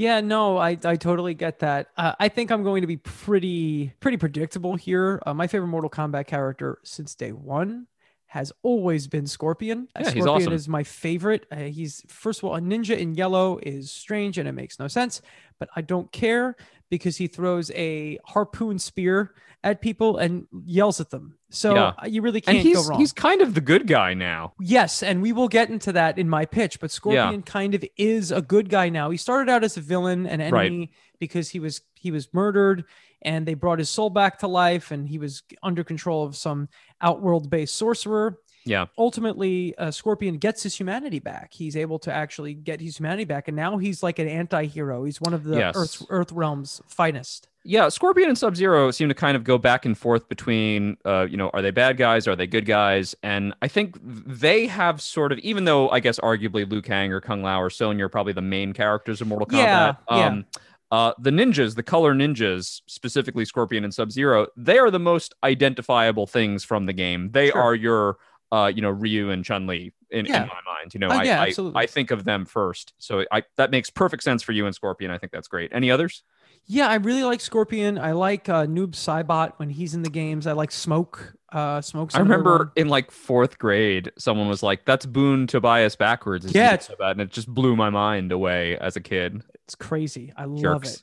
Yeah, 0.00 0.22
no, 0.22 0.56
I, 0.56 0.78
I 0.82 0.96
totally 0.96 1.34
get 1.34 1.58
that. 1.58 1.88
Uh, 1.94 2.14
I 2.18 2.28
think 2.30 2.50
I'm 2.50 2.62
going 2.62 2.80
to 2.80 2.86
be 2.86 2.96
pretty 2.96 3.92
pretty 4.00 4.16
predictable 4.16 4.74
here. 4.74 5.22
Uh, 5.26 5.34
my 5.34 5.46
favorite 5.46 5.68
Mortal 5.68 5.90
Kombat 5.90 6.26
character 6.26 6.78
since 6.84 7.14
day 7.14 7.32
one 7.32 7.86
has 8.24 8.50
always 8.62 9.08
been 9.08 9.26
Scorpion. 9.26 9.88
Uh, 9.94 10.00
Yeah, 10.04 10.10
he's 10.12 10.22
Scorpion 10.22 10.46
awesome. 10.48 10.52
is 10.54 10.68
my 10.70 10.84
favorite. 10.84 11.44
Uh, 11.52 11.56
he's 11.64 12.02
first 12.08 12.38
of 12.40 12.44
all 12.44 12.56
a 12.56 12.60
ninja 12.60 12.96
in 12.96 13.14
yellow 13.14 13.58
is 13.62 13.90
strange 13.90 14.38
and 14.38 14.48
it 14.48 14.52
makes 14.52 14.78
no 14.78 14.88
sense, 14.88 15.20
but 15.58 15.68
I 15.76 15.82
don't 15.82 16.10
care 16.12 16.56
because 16.90 17.16
he 17.16 17.26
throws 17.28 17.70
a 17.70 18.18
harpoon 18.26 18.78
spear 18.78 19.34
at 19.62 19.80
people 19.80 20.16
and 20.18 20.46
yells 20.64 21.00
at 21.00 21.10
them. 21.10 21.36
So 21.50 21.74
Yeah. 21.74 21.92
uh, 22.02 22.06
you 22.06 22.22
really 22.22 22.40
can't 22.40 22.58
he's 22.58 22.76
go 22.76 22.88
wrong. 22.90 22.98
he's 23.00 23.12
kind 23.12 23.40
of 23.42 23.54
the 23.54 23.60
good 23.60 23.86
guy 23.86 24.14
now. 24.14 24.54
Yes, 24.60 25.02
and 25.02 25.20
we 25.22 25.32
will 25.32 25.48
get 25.48 25.68
into 25.70 25.92
that 25.92 26.18
in 26.18 26.28
my 26.28 26.44
pitch, 26.46 26.80
but 26.80 26.90
Scorpion 26.90 27.42
kind 27.42 27.74
of 27.74 27.84
is 27.96 28.32
a 28.32 28.40
good 28.42 28.68
guy 28.70 28.88
now. 28.88 29.10
He 29.10 29.16
started 29.16 29.50
out 29.50 29.62
as 29.64 29.76
a 29.76 29.80
villain, 29.80 30.26
an 30.26 30.40
Right. 30.52 30.66
enemy 30.66 30.92
because 31.18 31.50
he 31.50 31.60
was 31.60 31.82
he 31.94 32.10
was 32.10 32.32
murdered 32.32 32.84
and 33.22 33.46
they 33.46 33.52
brought 33.52 33.78
his 33.78 33.90
soul 33.90 34.08
back 34.08 34.38
to 34.38 34.48
life 34.48 34.90
and 34.90 35.06
he 35.06 35.18
was 35.18 35.42
under 35.62 35.84
control 35.84 36.24
of 36.24 36.34
some 36.34 36.68
outworld-based 37.02 37.74
sorcerer. 37.76 38.38
Yeah. 38.64 38.86
Ultimately, 38.98 39.74
uh, 39.78 39.90
Scorpion 39.90 40.36
gets 40.38 40.62
his 40.62 40.76
humanity 40.78 41.18
back. 41.18 41.52
He's 41.52 41.76
able 41.76 41.98
to 42.00 42.12
actually 42.12 42.54
get 42.54 42.80
his 42.80 42.98
humanity 42.98 43.24
back 43.24 43.48
and 43.48 43.56
now 43.56 43.78
he's 43.78 44.02
like 44.02 44.18
an 44.18 44.28
anti-hero. 44.28 45.04
He's 45.04 45.20
one 45.20 45.34
of 45.34 45.44
the 45.44 45.56
Yes. 45.58 45.74
Earth 45.76 46.06
Earth 46.10 46.30
realm's 46.32 46.80
finest. 46.86 47.48
Yeah, 47.62 47.90
Scorpion 47.90 48.28
and 48.30 48.38
Sub 48.38 48.56
Zero 48.56 48.90
seem 48.90 49.08
to 49.08 49.14
kind 49.14 49.36
of 49.36 49.44
go 49.44 49.58
back 49.58 49.84
and 49.84 49.96
forth 49.96 50.30
between, 50.30 50.96
uh, 51.04 51.26
you 51.30 51.36
know, 51.36 51.50
are 51.52 51.60
they 51.60 51.70
bad 51.70 51.98
guys? 51.98 52.26
Are 52.26 52.34
they 52.34 52.46
good 52.46 52.64
guys? 52.64 53.14
And 53.22 53.52
I 53.60 53.68
think 53.68 53.96
they 54.02 54.66
have 54.66 55.02
sort 55.02 55.30
of, 55.30 55.38
even 55.40 55.64
though 55.64 55.90
I 55.90 56.00
guess 56.00 56.18
arguably 56.20 56.70
Liu 56.70 56.80
Kang 56.80 57.12
or 57.12 57.20
Kung 57.20 57.42
Lao 57.42 57.60
or 57.60 57.68
Sonya 57.68 58.06
are 58.06 58.08
probably 58.08 58.32
the 58.32 58.40
main 58.40 58.72
characters 58.72 59.20
of 59.20 59.26
Mortal 59.28 59.46
Kombat. 59.46 59.56
Yeah, 59.56 59.94
yeah. 60.10 60.26
Um, 60.26 60.44
uh, 60.90 61.12
the 61.20 61.30
ninjas, 61.30 61.74
the 61.76 61.82
color 61.82 62.14
ninjas, 62.14 62.80
specifically 62.86 63.44
Scorpion 63.44 63.84
and 63.84 63.92
Sub 63.94 64.10
Zero, 64.10 64.46
they 64.56 64.78
are 64.78 64.90
the 64.90 64.98
most 64.98 65.34
identifiable 65.44 66.26
things 66.26 66.64
from 66.64 66.86
the 66.86 66.92
game. 66.94 67.30
They 67.32 67.50
Sure. 67.50 67.60
are 67.60 67.74
your, 67.74 68.16
uh, 68.52 68.70
you 68.74 68.82
know, 68.82 68.90
Ryu 68.90 69.30
and 69.30 69.44
Chun 69.44 69.66
Li 69.66 69.92
in, 70.10 70.26
Yeah. 70.26 70.42
in 70.42 70.48
my 70.48 70.60
mind. 70.78 70.92
You 70.94 71.00
know, 71.00 71.08
I, 71.08 71.22
yeah, 71.22 71.42
I, 71.42 71.46
absolutely. 71.48 71.80
I 71.82 71.86
think 71.86 72.10
of 72.10 72.24
them 72.24 72.44
first. 72.44 72.94
So 72.98 73.24
I, 73.30 73.42
that 73.56 73.70
makes 73.70 73.90
perfect 73.90 74.22
sense 74.22 74.42
for 74.42 74.52
you 74.52 74.66
and 74.66 74.74
Scorpion. 74.74 75.10
I 75.10 75.18
think 75.18 75.32
that's 75.32 75.48
great. 75.48 75.70
Any 75.72 75.90
others? 75.90 76.22
Yeah, 76.66 76.88
I 76.88 76.96
really 76.96 77.24
like 77.24 77.40
Scorpion. 77.40 77.98
I 77.98 78.12
like 78.12 78.48
uh, 78.48 78.66
Noob 78.66 78.92
Saibot 78.92 79.52
when 79.56 79.70
he's 79.70 79.94
in 79.94 80.02
the 80.02 80.10
games. 80.10 80.46
I 80.46 80.52
like 80.52 80.70
Smoke. 80.70 81.34
Uh, 81.52 81.80
Smoke's 81.80 82.14
I 82.14 82.20
remember 82.20 82.58
one. 82.58 82.70
in 82.76 82.88
like 82.88 83.10
fourth 83.10 83.58
grade, 83.58 84.12
someone 84.18 84.46
was 84.46 84.62
like, 84.62 84.84
"That's 84.84 85.04
Boon 85.04 85.46
Tobias 85.48 85.96
backwards." 85.96 86.54
Yeah, 86.54 86.74
it's- 86.74 86.86
Tobias," 86.86 87.12
and 87.12 87.20
it 87.22 87.30
just 87.30 87.48
blew 87.48 87.74
my 87.74 87.90
mind 87.90 88.30
away 88.30 88.76
as 88.78 88.94
a 88.94 89.00
kid. 89.00 89.42
It's 89.64 89.74
crazy. 89.74 90.32
I 90.36 90.44
love 90.44 90.84
it. 90.84 91.02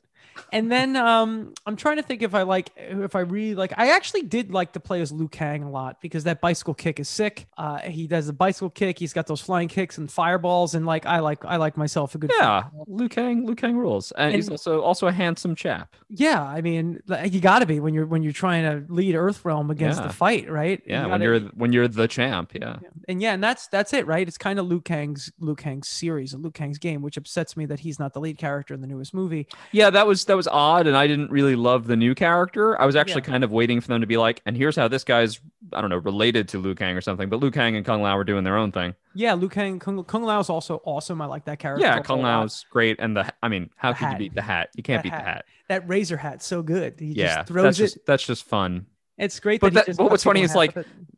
And 0.52 0.72
then 0.72 0.96
um, 0.96 1.54
I'm 1.66 1.76
trying 1.76 1.98
to 1.98 2.04
think 2.04 2.22
if 2.22 2.34
I 2.34 2.44
like 2.44 2.72
if 2.78 3.16
I 3.16 3.22
really 3.22 3.56
like. 3.56 3.74
I 3.78 3.90
actually 3.92 4.24
did 4.24 4.52
like 4.52 4.74
to 4.74 4.80
play 4.80 5.02
as 5.02 5.12
Liu 5.12 5.28
Kang 5.28 5.64
a 5.64 5.70
lot 5.70 6.02
because 6.02 6.24
that 6.26 6.42
bicycle 6.42 6.74
kick 6.74 7.00
is 7.00 7.10
sick. 7.10 7.48
Uh, 7.58 7.80
he 7.80 8.08
does 8.08 8.28
the 8.28 8.34
bicycle 8.34 8.70
kick. 8.70 9.00
He's 9.00 9.14
got 9.14 9.28
those 9.28 9.42
flying 9.42 9.68
kicks 9.68 9.98
and 9.98 10.12
fireballs, 10.12 10.76
and 10.76 10.86
like 10.86 11.06
I 11.06 11.20
like 11.20 11.44
I 11.46 11.58
like 11.58 11.78
myself 11.78 12.16
a 12.16 12.18
good. 12.18 12.32
Yeah, 12.38 12.64
Liu 12.88 13.10
Kang, 13.10 13.46
Liu 13.46 13.56
Kang 13.56 13.78
rules, 13.78 14.12
and, 14.14 14.34
he's 14.36 14.50
also 14.50 14.82
also 14.82 15.08
a 15.08 15.12
handsome 15.12 15.56
chap. 15.56 15.96
yeah. 16.10 16.42
I 16.44 16.62
mean, 16.62 17.02
you 17.26 17.40
got 17.40 17.60
to 17.60 17.66
be 17.66 17.80
when 17.80 17.94
you're 17.94 18.06
when 18.06 18.24
you're 18.24 18.34
trying 18.34 18.64
to 18.64 18.92
lead 18.94 19.16
Earthrealm 19.16 19.70
against 19.70 20.00
Yeah. 20.02 20.08
the 20.08 20.14
fight, 20.14 20.50
right? 20.50 20.82
Yeah, 20.86 21.02
when 21.02 21.10
gotta- 21.12 21.24
you're 21.24 21.40
when 21.56 21.74
you're 21.74 21.88
the 21.88 22.08
champ. 22.08 22.52
Yeah, 22.54 22.78
Yeah. 22.82 22.90
And 23.10 23.22
yeah, 23.22 23.34
and 23.34 23.44
that's 23.44 23.68
that's 23.68 23.94
it, 23.94 24.06
right? 24.08 24.28
It's 24.28 24.38
kind 24.38 24.60
of 24.60 24.68
Liu 24.68 24.82
Kang's 24.82 25.32
Liu 25.40 25.56
Kang's 25.56 25.88
series, 25.88 26.34
and 26.34 26.44
Liu 26.44 26.52
Kang's 26.52 26.78
game, 26.78 27.02
which 27.02 27.18
upsets 27.18 27.56
me 27.58 27.66
that 27.68 27.80
he's 27.82 28.00
not 28.00 28.14
the 28.14 28.20
lead 28.20 28.38
character 28.38 28.74
in 28.74 28.82
the 28.82 28.88
newest 28.88 29.14
movie. 29.14 29.48
yeah. 29.72 29.90
That 29.90 30.06
was 30.08 30.22
that 30.28 30.38
was 30.38 30.48
odd, 30.48 30.88
and 30.88 30.96
I 30.96 31.08
didn't 31.08 31.32
really 31.32 31.56
love 31.56 31.88
the 31.88 31.96
new 31.96 32.14
character. 32.16 32.80
I 32.80 32.86
was 32.86 32.96
actually 32.96 33.22
Yeah. 33.24 33.32
kind 33.32 33.44
of 33.44 33.52
waiting 33.52 33.82
for 33.82 33.88
them 33.88 34.02
to 34.02 34.08
be 34.08 34.18
like, 34.18 34.42
and 34.46 34.56
here's 34.56 34.76
how 34.76 34.88
this 34.88 35.04
guy's 35.04 35.40
I 35.74 35.82
don't 35.82 35.90
know 35.90 35.98
related 35.98 36.48
to 36.50 36.60
Liu 36.60 36.76
Kang 36.76 36.96
or 36.96 37.02
something. 37.02 37.28
But 37.30 37.40
Liu 37.42 37.52
Kang 37.52 37.76
and 37.76 37.86
Kung 37.86 38.02
Lao 38.02 38.16
were 38.16 38.24
doing 38.24 38.44
their 38.46 38.56
own 38.56 38.72
thing. 38.72 38.96
Yeah, 39.16 39.34
Liu 39.34 39.50
Kang 39.50 39.80
Kung, 39.80 40.02
Kung 40.06 40.24
Lao 40.24 40.40
is 40.40 40.50
also 40.50 40.82
awesome. 40.86 41.22
I 41.22 41.26
like 41.26 41.46
that 41.46 41.60
character. 41.60 41.86
Yeah, 41.86 42.00
Kung. 42.02 42.22
Lao's 42.22 42.66
great, 42.72 42.98
and 43.00 43.18
the 43.18 43.32
I 43.44 43.50
mean, 43.50 43.70
how 43.76 43.92
The 43.94 43.98
could 44.00 44.12
you 44.12 44.18
beat 44.18 44.36
the 44.36 44.42
hat? 44.42 44.70
You 44.76 44.84
can't 44.84 45.00
That 45.00 45.04
beat 45.04 45.12
hat. 45.14 45.24
the 45.24 45.30
hat. 45.30 45.46
That 45.68 45.90
razor 45.90 46.16
hat, 46.18 46.42
so 46.42 46.62
good. 46.62 46.96
He 47.00 47.08
Yeah, 47.08 47.38
just 47.38 47.48
throws 47.50 47.64
that's 47.64 47.80
it. 47.80 47.84
just 47.96 48.06
that's 48.06 48.26
just 48.26 48.46
fun. 48.46 48.86
it's 49.18 49.40
great. 49.40 49.60
but 49.62 49.74
that, 49.74 49.88
he 49.88 49.94
that- 49.94 50.04
what's 50.04 50.24
funny 50.24 50.42
is, 50.44 50.56
like. 50.56 50.74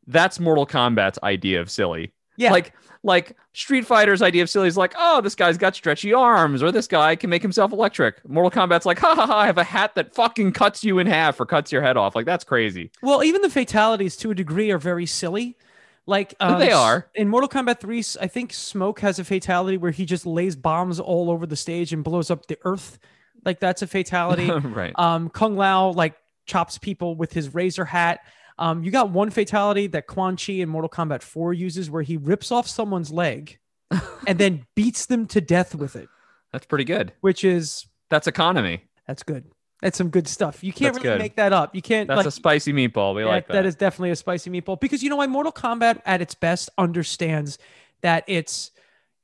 That's 0.07 0.39
Mortal 0.39 0.65
Kombat's 0.65 1.19
idea 1.21 1.61
of 1.61 1.69
silly. 1.69 2.13
Yeah, 2.39 2.51
Like 2.51 2.73
like 3.03 3.37
Street 3.53 3.85
Fighter's 3.85 4.21
idea 4.21 4.43
of 4.43 4.49
silly 4.49 4.67
is 4.67 4.75
like, 4.75 4.93
oh, 4.97 5.21
this 5.21 5.35
guy's 5.35 5.57
got 5.57 5.75
stretchy 5.75 6.13
arms, 6.13 6.61
or 6.61 6.71
this 6.71 6.87
guy 6.87 7.15
can 7.15 7.29
make 7.29 7.41
himself 7.41 7.71
electric. 7.71 8.27
Mortal 8.27 8.51
Kombat's 8.51 8.85
like, 8.85 8.99
ha 8.99 9.15
ha 9.15 9.25
ha, 9.25 9.37
I 9.37 9.45
have 9.45 9.57
a 9.57 9.63
hat 9.63 9.95
that 9.95 10.13
fucking 10.13 10.51
cuts 10.51 10.83
you 10.83 10.99
in 10.99 11.07
half 11.07 11.39
or 11.39 11.45
cuts 11.45 11.71
your 11.71 11.81
head 11.81 11.95
off. 11.97 12.15
Like 12.15 12.25
that's 12.25 12.43
crazy. 12.43 12.91
well, 13.01 13.23
even 13.23 13.41
the 13.41 13.49
fatalities 13.49 14.17
to 14.17 14.31
a 14.31 14.35
degree 14.35 14.71
are 14.71 14.77
very 14.77 15.05
silly. 15.05 15.57
Like 16.05 16.33
um, 16.39 16.59
They 16.59 16.71
are. 16.71 17.07
in 17.13 17.29
Mortal 17.29 17.47
Kombat 17.47 17.79
3, 17.79 18.03
I 18.19 18.27
think 18.27 18.51
Smoke 18.51 18.99
has 19.01 19.19
a 19.19 19.23
fatality 19.23 19.77
where 19.77 19.91
he 19.91 20.05
just 20.05 20.25
lays 20.25 20.55
bombs 20.55 20.99
all 20.99 21.29
over 21.29 21.45
the 21.45 21.55
stage 21.55 21.93
and 21.93 22.03
blows 22.03 22.31
up 22.31 22.47
the 22.47 22.57
earth. 22.63 22.97
Like 23.45 23.59
that's 23.59 23.81
a 23.83 23.87
fatality. 23.87 24.49
right. 24.51 24.91
Um, 24.97 25.29
Kung 25.29 25.55
Lao 25.55 25.89
like 25.91 26.15
chops 26.47 26.77
people 26.79 27.15
with 27.15 27.31
his 27.31 27.53
razor 27.53 27.85
hat. 27.85 28.21
Um, 28.59 28.83
you 28.83 28.91
got 28.91 29.09
one 29.09 29.29
fatality 29.29 29.87
that 29.87 30.05
Quan 30.05 30.35
Chi 30.35 30.53
in 30.53 30.69
Mortal 30.69 30.89
Kombat 30.89 31.23
4 31.23 31.53
uses 31.53 31.89
where 31.89 32.01
he 32.03 32.17
rips 32.17 32.51
off 32.51 32.67
someone's 32.67 33.09
leg 33.09 33.57
and 34.27 34.37
then 34.37 34.65
beats 34.75 35.05
them 35.05 35.25
to 35.27 35.39
death 35.41 35.73
with 35.73 35.95
it, 35.95 36.09
That's 36.51 36.65
pretty 36.65 36.83
good. 36.83 37.13
which 37.21 37.43
is 37.45 37.87
That's 38.09 38.27
economy. 38.27 38.83
that's 39.07 39.23
good. 39.23 39.45
That's 39.81 39.97
some 39.97 40.09
good 40.09 40.27
stuff. 40.27 40.61
You 40.61 40.73
can't 40.73 40.93
That's 40.93 41.05
really 41.05 41.15
good. 41.15 41.21
make 41.23 41.35
that 41.37 41.53
up. 41.53 41.73
You 41.73 41.81
can't. 41.81 42.09
That's 42.09 42.17
like, 42.17 42.25
a 42.25 42.31
spicy 42.31 42.73
meatball. 42.73 43.15
We 43.15 43.21
that- 43.23 43.27
like 43.29 43.47
that. 43.47 43.53
that 43.53 43.65
is 43.65 43.75
definitely 43.75 44.11
a 44.11 44.15
spicy 44.17 44.49
meatball 44.49 44.77
because 44.77 45.01
you 45.01 45.09
know 45.09 45.15
why 45.15 45.27
Mortal 45.27 45.53
Kombat 45.53 46.01
at 46.05 46.21
its 46.21 46.35
best 46.35 46.69
understands 46.77 47.57
that 48.01 48.25
it's 48.27 48.71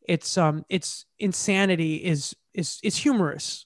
it's 0.08 0.38
um 0.38 0.64
its 0.70 1.06
insanity 1.20 1.96
is 1.98 2.34
is 2.54 2.80
is 2.84 2.96
humorous. 2.96 3.66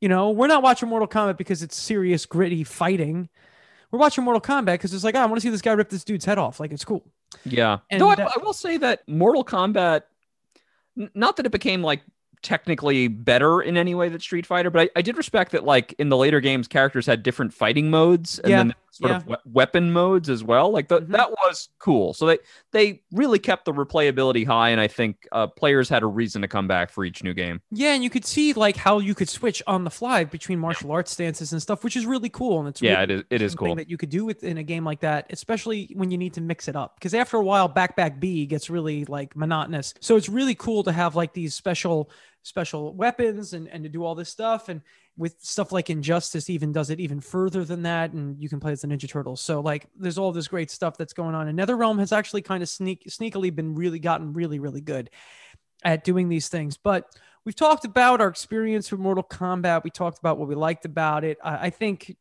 You 0.00 0.08
know, 0.08 0.30
we're 0.30 0.48
not 0.48 0.64
watching 0.64 0.88
Mortal 0.88 1.06
Kombat 1.06 1.36
because 1.36 1.62
it's 1.62 1.76
serious, 1.76 2.26
gritty 2.26 2.64
fighting. 2.64 3.28
We're 3.90 3.98
watching 3.98 4.24
Mortal 4.24 4.40
Kombat 4.40 4.74
because 4.74 4.94
it's 4.94 5.04
like, 5.04 5.14
oh, 5.14 5.20
I 5.20 5.26
want 5.26 5.36
to 5.36 5.40
see 5.40 5.50
this 5.50 5.62
guy 5.62 5.72
rip 5.72 5.88
this 5.90 6.04
dude's 6.04 6.24
head 6.24 6.38
off. 6.38 6.60
Like 6.60 6.70
it's 6.72 6.84
cool. 6.84 7.04
Yeah. 7.44 7.78
And 7.90 8.00
Though 8.00 8.08
I, 8.10 8.14
that- 8.16 8.32
I 8.36 8.42
will 8.42 8.52
say 8.52 8.76
that 8.78 9.06
Mortal 9.08 9.44
Kombat, 9.44 10.02
n- 10.98 11.10
not 11.14 11.36
that 11.36 11.46
it 11.46 11.52
became 11.52 11.82
like 11.82 12.02
technically 12.42 13.08
better 13.08 13.60
in 13.60 13.76
any 13.76 13.94
way 13.94 14.08
that 14.08 14.22
Street 14.22 14.46
Fighter, 14.46 14.70
but 14.70 14.82
I, 14.82 14.90
I 14.96 15.02
did 15.02 15.16
respect 15.16 15.52
that 15.52 15.64
like 15.64 15.94
in 15.98 16.08
the 16.08 16.16
later 16.16 16.40
games, 16.40 16.68
characters 16.68 17.06
had 17.06 17.22
different 17.22 17.52
fighting 17.52 17.90
modes 17.90 18.38
and 18.40 18.50
Yeah, 18.50 18.56
then 18.58 18.74
sort 18.92 19.12
of 19.12 19.26
we- 19.26 19.36
weapon 19.46 19.92
modes 19.92 20.28
as 20.28 20.42
well. 20.42 20.70
Like 20.70 20.88
th- 20.88 21.02
Mhm. 21.02 21.08
that 21.12 21.30
was 21.30 21.68
cool. 21.78 22.12
So 22.14 22.26
they 22.26 22.38
they 22.72 23.02
really 23.12 23.38
kept 23.38 23.64
the 23.64 23.72
replayability 23.72 24.46
high, 24.46 24.70
and 24.70 24.80
I 24.80 24.88
think 24.88 25.26
uh, 25.32 25.46
players 25.48 25.88
had 25.88 26.02
a 26.02 26.06
reason 26.06 26.42
to 26.42 26.48
come 26.48 26.66
back 26.66 26.90
for 26.90 27.04
each 27.04 27.22
new 27.22 27.34
game. 27.34 27.60
Yeah, 27.70 27.94
and 27.94 28.02
you 28.02 28.10
could 28.10 28.24
see 28.24 28.52
like 28.52 28.76
how 28.76 28.98
you 28.98 29.14
could 29.14 29.28
switch 29.28 29.62
on 29.66 29.84
the 29.84 29.90
fly 29.90 30.24
between 30.24 30.58
martial 30.58 30.90
arts 30.92 31.10
stances 31.12 31.52
and 31.52 31.60
stuff, 31.62 31.84
which 31.84 31.96
is 31.96 32.06
really 32.06 32.28
cool. 32.30 32.58
And 32.60 32.68
it's 32.68 32.80
Yeah, 32.82 33.00
really 33.00 33.02
it 33.02 33.10
is. 33.10 33.24
It 33.30 33.42
is 33.42 33.54
cool. 33.54 33.74
that 33.76 33.88
you 33.90 33.96
could 33.96 34.10
do 34.10 34.24
within 34.24 34.58
a 34.58 34.62
game 34.62 34.84
like 34.84 35.00
that, 35.00 35.26
especially 35.30 35.90
when 35.94 36.10
you 36.10 36.18
need 36.18 36.34
to 36.34 36.40
mix 36.40 36.68
it 36.68 36.76
up. 36.76 36.96
Because 36.96 37.14
after 37.14 37.36
a 37.36 37.42
while, 37.44 37.68
back 37.68 37.96
back 37.96 38.18
B 38.18 38.46
gets 38.46 38.70
really 38.70 39.04
like 39.04 39.36
monotonous. 39.36 39.94
So 40.00 40.16
it's 40.16 40.28
really 40.28 40.54
cool 40.54 40.82
to 40.84 40.92
have 40.92 41.14
like 41.16 41.32
these 41.32 41.54
special 41.54 42.10
special 42.42 42.94
weapons 42.94 43.52
and 43.52 43.68
and 43.68 43.84
to 43.84 43.90
do 43.90 44.04
all 44.04 44.14
this 44.14 44.28
stuff. 44.28 44.68
And 44.68 44.82
with 45.16 45.36
stuff 45.40 45.72
like 45.72 45.90
injustice 45.90 46.48
even 46.48 46.72
does 46.72 46.90
it 46.90 47.00
even 47.00 47.20
further 47.20 47.64
than 47.64 47.82
that. 47.82 48.12
And 48.12 48.40
you 48.40 48.48
can 48.48 48.60
play 48.60 48.72
as 48.72 48.82
the 48.82 48.88
ninja 48.88 49.08
turtles. 49.08 49.40
So 49.40 49.60
like 49.60 49.86
there's 49.96 50.18
all 50.18 50.32
this 50.32 50.48
great 50.48 50.70
stuff 50.70 50.96
that's 50.96 51.12
going 51.12 51.34
on. 51.34 51.48
And 51.48 51.58
netherrealm 51.58 51.98
has 51.98 52.12
actually 52.12 52.42
kind 52.42 52.62
of 52.62 52.68
sneak 52.68 53.04
sneakily 53.08 53.54
been 53.54 53.74
really 53.74 53.98
gotten 53.98 54.32
really 54.32 54.58
really 54.58 54.80
good 54.80 55.10
at 55.84 56.04
doing 56.04 56.28
these 56.28 56.48
things. 56.48 56.76
But 56.76 57.06
we've 57.44 57.56
talked 57.56 57.84
about 57.84 58.20
our 58.20 58.28
experience 58.28 58.90
with 58.90 59.00
mortal 59.00 59.24
kombat. 59.24 59.84
We 59.84 59.90
talked 59.90 60.18
about 60.18 60.38
what 60.38 60.48
we 60.48 60.54
liked 60.54 60.84
about 60.84 61.24
it. 61.24 61.38
I, 61.42 61.66
I 61.66 61.70
think 61.70 62.16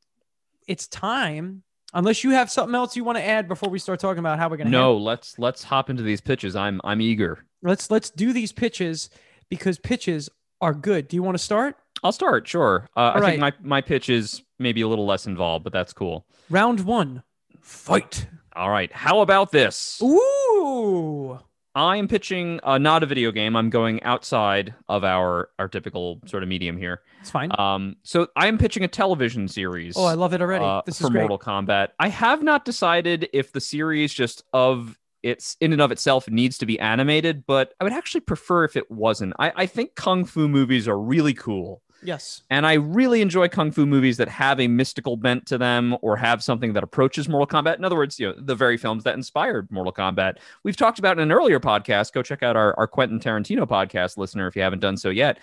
it's 0.68 0.88
time 0.88 1.64
unless 1.94 2.24
you 2.24 2.32
have 2.32 2.52
something 2.52 2.76
else 2.76 2.96
you 2.96 3.04
want 3.04 3.18
to 3.18 3.24
add 3.24 3.48
before 3.48 3.70
we 3.70 3.80
start 3.80 4.00
talking 4.00 4.20
about 4.20 4.38
how 4.38 4.50
we're 4.50 4.58
going 4.58 4.68
to 4.68 4.72
No, 4.72 4.96
let's 4.98 5.40
let's 5.40 5.64
hop 5.64 5.90
into 5.90 6.04
these 6.04 6.22
pitches. 6.22 6.56
I'm 6.56 6.82
I'm 6.84 7.02
eager. 7.02 7.46
let's 7.64 7.90
let's 7.90 8.10
do 8.10 8.34
these 8.34 8.52
pitches 8.52 9.10
because 9.50 9.80
pitches 9.80 10.30
are 10.62 10.74
good 10.74 11.08
do 11.08 11.16
you 11.16 11.24
want 11.24 11.38
to 11.38 11.44
start 11.44 11.76
I'll 12.04 12.12
start. 12.14 12.48
Sure. 12.48 12.88
Uh, 12.96 13.00
I 13.00 13.14
All 13.16 13.22
think 13.22 13.40
my 13.42 13.54
my 13.62 13.82
pitch 13.82 14.10
is 14.10 14.42
maybe 14.58 14.82
a 14.82 14.88
little 14.88 15.06
less 15.06 15.26
involved, 15.28 15.64
but 15.64 15.74
that's 15.74 15.94
cool. 15.94 16.26
round 16.50 16.82
one 16.82 17.24
fight 17.62 18.28
All 18.56 18.70
right. 18.70 18.92
How 18.92 19.22
about 19.22 19.52
this? 19.52 20.02
ooh 20.02 21.40
I 21.76 21.98
am 21.98 22.08
pitching 22.08 22.60
uh, 22.64 22.78
not 22.78 23.04
a 23.04 23.06
video 23.06 23.32
game. 23.32 23.56
I'm 23.56 23.70
going 23.70 24.02
outside 24.04 24.74
of 24.88 25.04
our 25.04 25.50
our 25.60 25.68
typical 25.68 26.20
sort 26.26 26.42
of 26.44 26.50
medium 26.50 26.78
here. 26.78 27.02
it's 27.22 27.30
fine 27.30 27.52
Um, 27.60 27.98
so 28.04 28.28
I 28.36 28.48
am 28.48 28.58
pitching 28.58 28.84
a 28.84 28.88
television 28.88 29.48
series. 29.48 29.96
oh 29.98 30.06
i 30.06 30.14
love 30.14 30.34
it 30.34 30.42
already 30.42 30.66
uh, 30.66 30.82
this 30.86 31.00
for 31.00 31.08
is 31.08 31.10
great 31.12 31.22
Mortal 31.22 31.40
Kombat. 31.40 31.90
I 32.00 32.08
have 32.10 32.42
not 32.44 32.66
decided 32.66 33.30
if 33.34 33.52
the 33.52 33.62
series 33.62 34.14
just 34.14 34.44
of 34.54 34.98
it's 35.24 35.58
in 35.60 35.74
and 35.74 35.82
of 35.82 35.92
itself 35.92 36.30
needs 36.30 36.58
to 36.60 36.66
be 36.66 36.80
animated, 36.80 37.46
but 37.46 37.74
I 37.80 37.84
would 37.84 37.94
actually 37.94 38.22
prefer 38.22 38.64
if 38.64 38.76
it 38.76 38.90
wasn't. 38.90 39.34
I, 39.40 39.52
I 39.56 39.66
think 39.66 39.96
kung 39.96 40.26
fu 40.26 40.48
movies 40.48 40.88
are 40.88 41.00
really 41.00 41.34
cool. 41.34 41.82
yes 42.02 42.44
And 42.50 42.66
I 42.66 42.74
really 42.74 43.22
enjoy 43.22 43.50
kung 43.50 43.72
fu 43.72 43.86
movies 43.86 44.18
that 44.18 44.30
have 44.30 44.60
a 44.60 44.68
mystical 44.68 45.18
bent 45.18 45.46
to 45.48 45.58
them 45.58 45.98
or 46.02 46.16
have 46.16 46.42
something 46.42 46.74
that 46.74 46.84
approaches 46.84 47.28
Mortal 47.28 47.48
Kombat. 47.48 47.78
In 47.78 47.84
other 47.84 47.98
words, 47.98 48.20
you 48.20 48.28
know, 48.28 48.36
the 48.38 48.56
very 48.56 48.78
films 48.78 49.04
that 49.04 49.16
inspired 49.16 49.70
Mortal 49.70 49.92
Kombat. 49.92 50.38
We've 50.64 50.78
talked 50.78 51.00
about 51.00 51.18
in 51.18 51.24
an 51.24 51.32
earlier 51.32 51.60
podcast. 51.60 52.14
Go 52.14 52.24
check 52.24 52.42
out 52.42 52.56
our, 52.56 52.74
our 52.78 52.88
Quentin 52.88 53.20
Tarantino 53.20 53.68
podcast, 53.68 54.18
listener, 54.18 54.48
if 54.48 54.56
you 54.56 54.62
haven't 54.62 54.80
done 54.80 54.96
so 54.96 55.10
yet. 55.10 55.40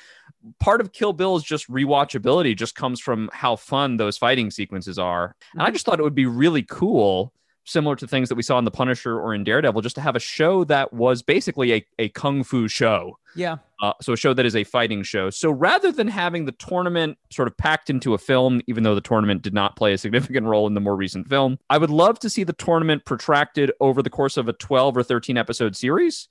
Part 0.59 0.81
of 0.81 0.93
Kill 0.93 1.13
Bill's 1.13 1.45
just 1.45 1.71
rewatchability 1.71 2.57
just 2.57 2.75
comes 2.75 3.01
from 3.01 3.29
how 3.33 3.57
fun 3.57 3.99
those 3.99 4.17
fighting 4.17 4.51
sequences 4.51 4.99
are. 4.99 5.37
And 5.53 5.61
I 5.61 5.67
mm-hmm. 5.67 5.75
just 5.75 5.85
thought 5.85 6.01
it 6.01 6.05
would 6.05 6.15
be 6.15 6.27
really 6.27 6.63
cool. 6.63 7.35
Similar 7.69 7.97
to 7.97 8.07
things 8.07 8.29
that 8.29 8.37
we 8.37 8.43
saw 8.43 8.59
in 8.59 8.65
The 8.65 8.71
Punisher 8.71 9.19
or 9.21 9.35
in 9.35 9.43
Daredevil, 9.45 9.83
just 9.83 9.97
to 9.97 10.01
have 10.01 10.15
a 10.17 10.21
show 10.21 10.63
that 10.65 10.93
was 10.93 11.21
basically 11.23 11.73
a, 11.75 11.87
a 11.99 12.09
kung 12.11 12.45
fu 12.45 12.69
show. 12.69 13.19
yeah 13.35 13.57
Uh, 13.83 13.93
so 14.01 14.13
a 14.13 14.17
show 14.17 14.33
that 14.33 14.47
is 14.47 14.55
a 14.55 14.63
fighting 14.65 15.03
show. 15.03 15.31
So 15.31 15.51
rather 15.51 15.91
than 15.91 16.07
having 16.09 16.45
the 16.47 16.53
tournament 16.53 17.19
sort 17.31 17.49
of 17.49 17.57
packed 17.57 17.91
into 17.91 18.15
a 18.15 18.19
film, 18.19 18.61
even 18.69 18.85
though 18.85 18.95
the 18.95 19.01
tournament 19.01 19.43
did 19.43 19.53
not 19.53 19.75
play 19.77 19.93
a 19.93 19.99
significant 19.99 20.47
role 20.47 20.67
in 20.69 20.75
the 20.75 20.81
more 20.81 20.95
recent 20.97 21.29
film, 21.29 21.59
I 21.69 21.79
would 21.79 21.91
love 21.91 22.19
to 22.21 22.31
see 22.31 22.45
the 22.45 22.53
tournament 22.53 23.05
protracted 23.05 23.73
over 23.81 24.01
the 24.01 24.11
course 24.11 24.37
of 24.37 24.49
a 24.49 24.53
12 24.53 24.97
or 24.97 25.03
13 25.03 25.37
episode 25.37 25.75
series. 25.77 26.29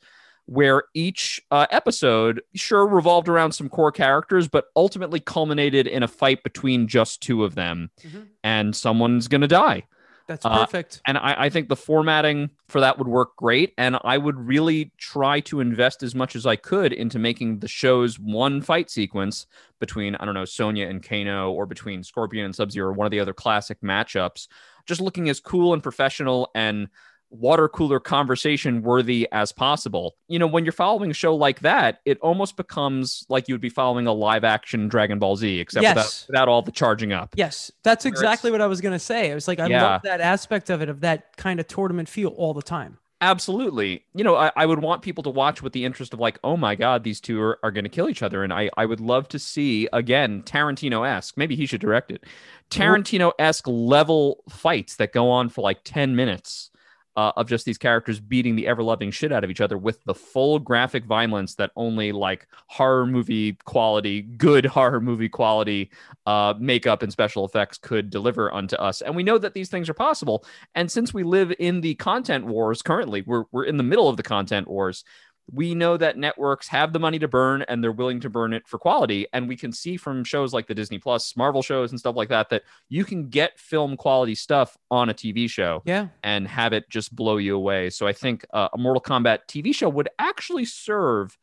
Where 0.48 0.84
each 0.94 1.42
uh, 1.50 1.66
episode 1.72 2.40
sure 2.54 2.86
revolved 2.86 3.28
around 3.28 3.54
some 3.54 3.68
core 3.68 3.92
characters, 3.92 4.48
but 4.48 4.66
ultimately 4.76 5.20
culminated 5.20 5.88
in 5.88 6.04
a 6.04 6.08
fight 6.08 6.44
between 6.44 6.88
just 6.88 7.20
two 7.22 7.44
of 7.44 7.56
them, 7.56 7.90
Mhm. 8.06 8.28
and 8.44 8.76
someone's 8.76 9.28
gonna 9.28 9.48
die 9.48 9.86
that's 10.28 10.46
Uh, 10.46 10.66
perfect. 10.66 11.02
and 11.08 11.18
I, 11.18 11.36
I 11.46 11.50
think 11.50 11.70
the 11.70 11.76
formatting 11.76 12.50
for 12.70 12.80
that 12.82 12.98
would 12.98 13.08
work 13.08 13.36
great 13.36 13.74
and 13.78 13.98
i 14.04 14.18
would 14.18 14.36
really 14.40 14.92
try 14.98 15.40
to 15.42 15.60
invest 15.60 16.02
as 16.04 16.16
much 16.16 16.36
as 16.36 16.46
i 16.46 16.56
could 16.56 16.92
into 16.94 17.20
making 17.20 17.60
the 17.60 17.68
show's 17.68 18.18
one 18.20 18.62
fight 18.62 18.90
sequence 18.90 19.46
between 19.80 20.16
i 20.16 20.26
don't 20.26 20.34
know 20.34 20.46
sonya 20.46 20.88
and 20.88 21.04
kano 21.08 21.52
or 21.52 21.66
between 21.66 22.04
scorpion 22.04 22.46
and 22.46 22.56
sub-zero 22.56 22.90
or 22.90 22.94
one 22.94 23.06
of 23.06 23.12
the 23.12 23.20
other 23.20 23.34
classic 23.34 23.80
matchups 23.82 24.48
just 24.88 25.02
looking 25.02 25.30
as 25.30 25.40
cool 25.40 25.74
and 25.74 25.84
professional 25.84 26.50
and 26.56 26.88
water 27.40 27.68
cooler 27.70 28.00
conversation 28.00 28.82
worthy 28.82 29.28
as 29.32 29.52
possible 29.52 30.16
you 30.28 30.40
know 30.40 30.48
when 30.48 30.66
you're 30.66 30.72
following 30.72 31.12
a 31.12 31.14
show 31.14 31.36
like 31.36 31.60
that 31.60 32.00
it 32.06 32.18
almost 32.20 32.58
becomes 32.58 33.26
like 33.30 33.48
you 33.48 33.54
would 33.54 33.62
be 33.62 33.70
following 33.70 34.08
a 34.08 34.14
live 34.14 34.44
action 34.44 34.88
dragon 34.88 35.20
ball 35.20 35.36
z 35.36 35.60
except 35.60 35.84
Yes. 35.84 35.96
without, 35.96 36.26
without 36.28 36.48
all 36.50 36.62
the 36.62 36.72
charging 36.72 37.14
up 37.14 37.34
Yes, 37.36 37.72
that's 37.84 38.06
Where 38.06 38.12
exactly 38.12 38.52
what 38.52 38.62
I 38.62 38.68
was 38.68 38.82
gonna 38.82 39.00
say. 39.00 39.32
I 39.32 39.36
was 39.36 39.48
like, 39.48 39.60
I 39.60 39.68
Yeah. 39.68 39.84
love 39.84 40.02
that 40.04 40.22
aspect 40.22 40.70
of 40.70 40.82
it, 40.82 40.90
of 40.90 41.02
that 41.02 41.36
kind 41.38 41.60
of 41.60 41.68
tournament 41.68 42.08
feel 42.10 42.30
all 42.30 42.54
the 42.54 42.62
time. 42.62 42.98
Absolutely. 43.22 44.04
You 44.14 44.24
know, 44.24 44.36
I, 44.36 44.52
I 44.56 44.66
would 44.66 44.80
want 44.80 45.02
people 45.02 45.24
to 45.24 45.30
watch 45.30 45.62
with 45.64 45.74
the 45.74 45.86
interest 45.86 46.14
of 46.14 46.20
like, 46.20 46.38
oh 46.44 46.58
my 46.58 46.76
God, 46.76 47.04
these 47.04 47.20
two 47.22 47.42
are, 47.42 47.58
are 47.64 47.72
going 47.72 47.86
to 47.86 47.90
kill 47.90 48.10
each 48.10 48.22
other. 48.22 48.44
And 48.44 48.54
I, 48.54 48.70
I 48.78 48.86
would 48.86 49.00
love 49.00 49.28
to 49.30 49.40
see, 49.40 49.88
again, 49.94 50.44
Tarantino 50.44 51.08
esque, 51.08 51.36
maybe 51.38 51.56
he 51.56 51.66
should 51.66 51.82
direct 51.82 52.12
it, 52.12 52.24
Tarantino 52.70 53.32
esque 53.40 53.68
level 53.68 54.44
fights 54.50 54.98
that 54.98 55.14
go 55.14 55.30
on 55.30 55.50
for 55.50 55.62
like 55.62 55.80
10 55.84 56.16
minutes 56.16 56.70
uh, 57.16 57.32
of 57.38 57.48
just 57.48 57.66
these 57.66 57.78
characters 57.78 58.20
beating 58.20 58.56
the 58.56 58.68
ever 58.68 58.84
loving 58.84 59.12
shit 59.12 59.32
out 59.32 59.44
of 59.44 59.50
each 59.50 59.62
other 59.62 59.78
with 59.78 60.04
the 60.04 60.14
full 60.14 60.60
graphic 60.60 61.06
violence 61.06 61.56
that 61.56 61.72
only 61.76 62.12
like 62.12 62.48
horror 62.68 63.06
movie 63.06 63.54
quality, 63.66 64.22
good 64.22 64.66
horror 64.66 65.00
movie 65.00 65.30
quality 65.30 65.90
uh, 66.26 66.54
makeup 66.60 67.02
and 67.02 67.12
special 67.12 67.46
effects 67.46 67.78
could 67.78 68.10
deliver 68.10 68.54
unto 68.54 68.76
us. 68.76 69.02
And 69.02 69.16
we 69.16 69.24
know 69.24 69.38
that 69.38 69.54
these 69.54 69.70
things 69.70 69.90
are 69.90 69.94
possible. 69.94 70.46
And 70.74 70.92
since 70.92 71.14
we 71.14 71.24
live 71.24 71.54
in 71.60 71.82
the 71.82 71.96
content 71.96 72.46
wars 72.46 72.82
currently, 72.82 73.24
we're, 73.26 73.46
we're 73.52 73.66
in 73.66 73.78
the 73.78 73.84
middle 73.84 74.10
of 74.10 74.18
the 74.18 74.24
content 74.24 74.68
wars. 74.68 75.04
We 75.52 75.76
know 75.76 75.96
that 75.98 76.18
networks 76.18 76.68
have 76.70 76.92
the 76.92 77.00
money 77.00 77.20
to 77.20 77.28
burn 77.28 77.64
and 77.68 77.84
they're 77.84 77.92
willing 77.92 78.20
to 78.22 78.30
burn 78.30 78.54
it 78.54 78.68
for 78.68 78.80
quality. 78.80 79.28
And 79.32 79.48
we 79.48 79.56
can 79.56 79.72
see 79.72 79.96
from 79.96 80.24
shows 80.24 80.54
like 80.54 80.68
the 80.68 80.74
Disney 80.74 80.98
Plus, 80.98 81.38
Marvel 81.38 81.62
shows, 81.62 81.92
and 81.92 82.00
stuff 82.00 82.16
like 82.16 82.30
that, 82.30 82.50
that 82.50 82.64
you 82.90 83.06
can 83.06 83.30
get 83.30 83.60
film 83.60 83.96
quality 83.96 84.36
stuff 84.36 84.76
on 84.90 85.10
a 85.10 85.14
TV 85.14 85.50
show 85.50 85.84
Yeah, 85.86 86.08
and 86.24 86.48
have 86.48 86.74
it 86.74 86.90
just 86.90 87.16
blow 87.16 87.38
you 87.38 87.56
away. 87.56 87.90
So 87.90 88.08
I 88.08 88.14
think 88.14 88.46
uh, 88.54 88.70
a 88.74 88.78
Mortal 88.78 89.02
Kombat 89.02 89.42
TV 89.48 89.74
show 89.74 89.90
would 89.90 90.10
actually 90.18 90.66
serve 90.66 91.38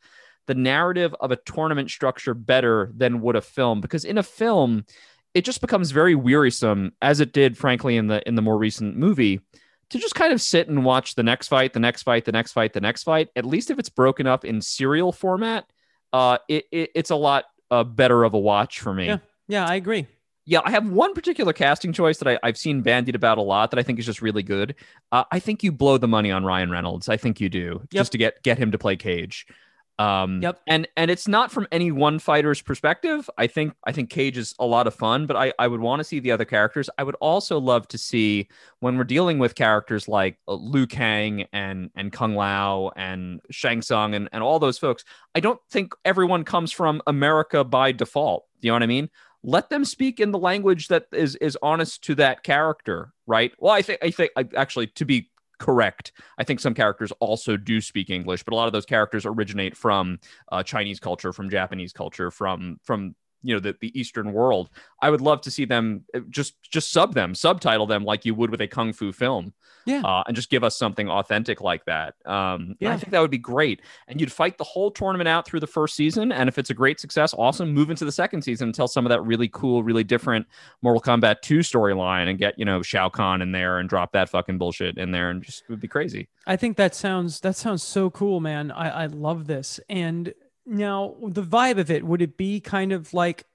the 0.47 0.55
narrative 0.55 1.15
of 1.19 1.31
a 1.31 1.37
tournament 1.37 1.89
structure 1.89 2.33
better 2.33 2.91
than 2.95 3.21
would 3.21 3.35
a 3.35 3.41
film 3.41 3.81
because 3.81 4.05
in 4.05 4.17
a 4.17 4.23
film 4.23 4.85
it 5.33 5.45
just 5.45 5.61
becomes 5.61 5.91
very 5.91 6.15
wearisome 6.15 6.91
as 7.01 7.19
it 7.19 7.33
did 7.33 7.57
frankly 7.57 7.95
in 7.97 8.07
the 8.07 8.27
in 8.27 8.35
the 8.35 8.41
more 8.41 8.57
recent 8.57 8.97
movie 8.97 9.39
to 9.89 9.99
just 9.99 10.15
kind 10.15 10.33
of 10.33 10.41
sit 10.41 10.67
and 10.69 10.83
watch 10.85 11.15
the 11.15 11.23
next 11.23 11.47
fight 11.47 11.73
the 11.73 11.79
next 11.79 12.03
fight 12.03 12.25
the 12.25 12.31
next 12.31 12.51
fight 12.53 12.73
the 12.73 12.81
next 12.81 13.03
fight 13.03 13.29
at 13.35 13.45
least 13.45 13.69
if 13.69 13.77
it's 13.79 13.89
broken 13.89 14.25
up 14.27 14.43
in 14.45 14.61
serial 14.61 15.11
format 15.11 15.65
uh 16.13 16.37
it, 16.49 16.65
it 16.71 16.89
it's 16.95 17.09
a 17.11 17.15
lot 17.15 17.45
uh, 17.71 17.83
better 17.83 18.23
of 18.23 18.33
a 18.33 18.39
watch 18.39 18.79
for 18.79 18.93
me 18.93 19.07
Yeah. 19.07 19.17
yeah, 19.47 19.67
I 19.67 19.75
agree. 19.75 20.05
yeah, 20.45 20.59
I 20.63 20.71
have 20.71 20.87
one 20.89 21.13
particular 21.13 21.53
casting 21.53 21.91
choice 21.93 22.17
that 22.19 22.27
I, 22.27 22.37
I've 22.43 22.57
seen 22.57 22.81
bandied 22.81 23.15
about 23.15 23.37
a 23.37 23.41
lot 23.41 23.71
that 23.71 23.79
I 23.79 23.83
think 23.83 23.97
is 23.97 24.05
just 24.05 24.21
really 24.21 24.43
good. 24.43 24.75
Uh, 25.11 25.23
I 25.31 25.39
think 25.39 25.63
you 25.63 25.71
blow 25.71 25.97
the 25.97 26.07
money 26.07 26.31
on 26.31 26.43
Ryan 26.45 26.69
Reynolds. 26.69 27.07
I 27.09 27.17
think 27.17 27.39
you 27.39 27.49
do, 27.49 27.81
just 27.91 28.11
to 28.11 28.17
get 28.17 28.43
get 28.43 28.57
him 28.59 28.71
to 28.71 28.77
play 28.77 28.95
Cage. 28.95 29.47
Um, 29.99 30.41
Yep. 30.41 30.59
And 30.67 30.87
and 30.97 31.11
it's 31.11 31.27
not 31.27 31.51
from 31.51 31.67
any 31.71 31.91
one 31.91 32.19
fighter's 32.19 32.61
perspective. 32.61 33.29
I 33.37 33.47
think 33.47 33.73
I 33.85 33.91
think 33.91 34.09
Cage 34.09 34.37
is 34.37 34.55
a 34.59 34.65
lot 34.65 34.87
of 34.87 34.93
fun, 34.93 35.25
but 35.27 35.35
I 35.35 35.53
I 35.59 35.67
would 35.67 35.81
want 35.81 35.99
to 35.99 36.03
see 36.03 36.19
the 36.19 36.31
other 36.31 36.45
characters. 36.45 36.89
I 36.97 37.03
would 37.03 37.15
also 37.15 37.59
love 37.59 37.87
to 37.89 37.97
see 37.97 38.49
when 38.79 38.97
we're 38.97 39.03
dealing 39.03 39.39
with 39.39 39.55
characters 39.55 40.07
like 40.07 40.37
uh, 40.47 40.55
Liu 40.55 40.87
Kang 40.87 41.45
and 41.53 41.91
and 41.95 42.11
Kung 42.11 42.35
Lao 42.35 42.91
and 42.95 43.41
Shang 43.51 43.81
Tsung 43.81 44.15
and 44.15 44.29
and 44.31 44.43
all 44.43 44.59
those 44.59 44.77
folks. 44.77 45.03
I 45.35 45.39
don't 45.39 45.59
think 45.69 45.93
everyone 46.05 46.43
comes 46.43 46.71
from 46.71 47.01
America 47.05 47.63
by 47.63 47.91
default. 47.91 48.45
You 48.61 48.69
know 48.69 48.75
what 48.75 48.83
I 48.83 48.87
mean? 48.87 49.09
let 49.43 49.69
them 49.69 49.83
speak 49.83 50.19
in 50.19 50.31
the 50.31 50.39
language 50.39 50.87
that 50.87 51.07
is 51.11 51.35
is 51.35 51.57
honest 51.61 52.03
to 52.05 52.15
that 52.15 52.43
character, 52.43 53.13
right? 53.27 53.51
Well, 53.59 53.73
I 53.73 53.81
think 53.81 53.99
I 54.01 54.09
think 54.09 54.31
I, 54.37 54.47
actually 54.55 54.87
to 54.87 55.05
be 55.05 55.29
correct. 55.63 56.11
I 56.37 56.43
think 56.43 56.59
some 56.59 56.73
characters 56.73 57.13
also 57.21 57.55
do 57.55 57.79
speak 57.79 58.09
English, 58.09 58.43
but 58.43 58.53
a 58.53 58.55
lot 58.55 58.67
of 58.67 58.73
those 58.73 58.85
characters 58.85 59.25
originate 59.25 59.77
from 59.77 60.19
uh, 60.51 60.61
Chinese 60.61 60.99
culture, 60.99 61.31
from 61.31 61.49
Japanese 61.49 61.93
culture, 61.93 62.29
from 62.29 62.77
from 62.83 63.15
you 63.43 63.53
know 63.53 63.59
the, 63.59 63.75
the 63.81 63.97
eastern 63.99 64.33
world 64.33 64.69
i 65.01 65.09
would 65.09 65.21
love 65.21 65.41
to 65.41 65.51
see 65.51 65.65
them 65.65 66.03
uh, 66.15 66.19
just 66.29 66.61
just 66.63 66.91
sub 66.91 67.13
them 67.13 67.35
subtitle 67.35 67.85
them 67.85 68.03
like 68.03 68.25
you 68.25 68.33
would 68.33 68.49
with 68.49 68.61
a 68.61 68.67
kung 68.67 68.93
fu 68.93 69.11
film 69.11 69.53
yeah 69.85 70.01
uh, 70.01 70.23
and 70.27 70.35
just 70.35 70.49
give 70.49 70.63
us 70.63 70.77
something 70.77 71.09
authentic 71.09 71.59
like 71.61 71.83
that 71.85 72.15
um 72.25 72.75
Yeah. 72.79 72.93
i 72.93 72.97
think 72.97 73.11
that 73.11 73.19
would 73.19 73.31
be 73.31 73.37
great 73.37 73.81
and 74.07 74.21
you'd 74.21 74.31
fight 74.31 74.57
the 74.57 74.63
whole 74.63 74.89
tournament 74.91 75.27
out 75.27 75.45
through 75.45 75.59
the 75.59 75.67
first 75.67 75.95
season 75.95 76.31
and 76.31 76.47
if 76.47 76.57
it's 76.57 76.69
a 76.69 76.73
great 76.73 76.99
success 76.99 77.33
awesome 77.37 77.73
move 77.73 77.89
into 77.89 78.05
the 78.05 78.11
second 78.11 78.43
season 78.43 78.69
and 78.69 78.75
tell 78.75 78.87
some 78.87 79.05
of 79.05 79.09
that 79.09 79.21
really 79.21 79.49
cool 79.49 79.83
really 79.83 80.03
different 80.05 80.45
mortal 80.81 81.01
kombat 81.01 81.41
2 81.41 81.59
storyline 81.59 82.29
and 82.29 82.39
get 82.39 82.57
you 82.57 82.63
know 82.65 82.81
shao 82.81 83.09
kahn 83.09 83.41
in 83.41 83.51
there 83.51 83.79
and 83.79 83.89
drop 83.89 84.13
that 84.13 84.29
fucking 84.29 84.57
bullshit 84.57 84.97
in 84.97 85.11
there 85.11 85.29
and 85.29 85.43
just 85.43 85.63
it 85.63 85.69
would 85.69 85.81
be 85.81 85.87
crazy 85.87 86.29
I 86.45 86.55
think 86.57 86.75
that 86.77 86.93
sounds 86.93 87.39
that 87.39 87.55
sounds 87.55 87.81
so 87.83 88.09
cool, 88.09 88.41
man. 88.41 88.69
I, 88.69 89.03
I 89.03 89.05
love 89.05 89.47
this. 89.47 89.79
And 89.89 90.33
now 90.65 91.15
the 91.21 91.43
vibe 91.43 91.77
of 91.79 91.89
it, 91.91 92.03
would 92.05 92.21
it 92.21 92.37
be 92.37 92.59
kind 92.59 92.91
of 92.91 93.13
like 93.13 93.45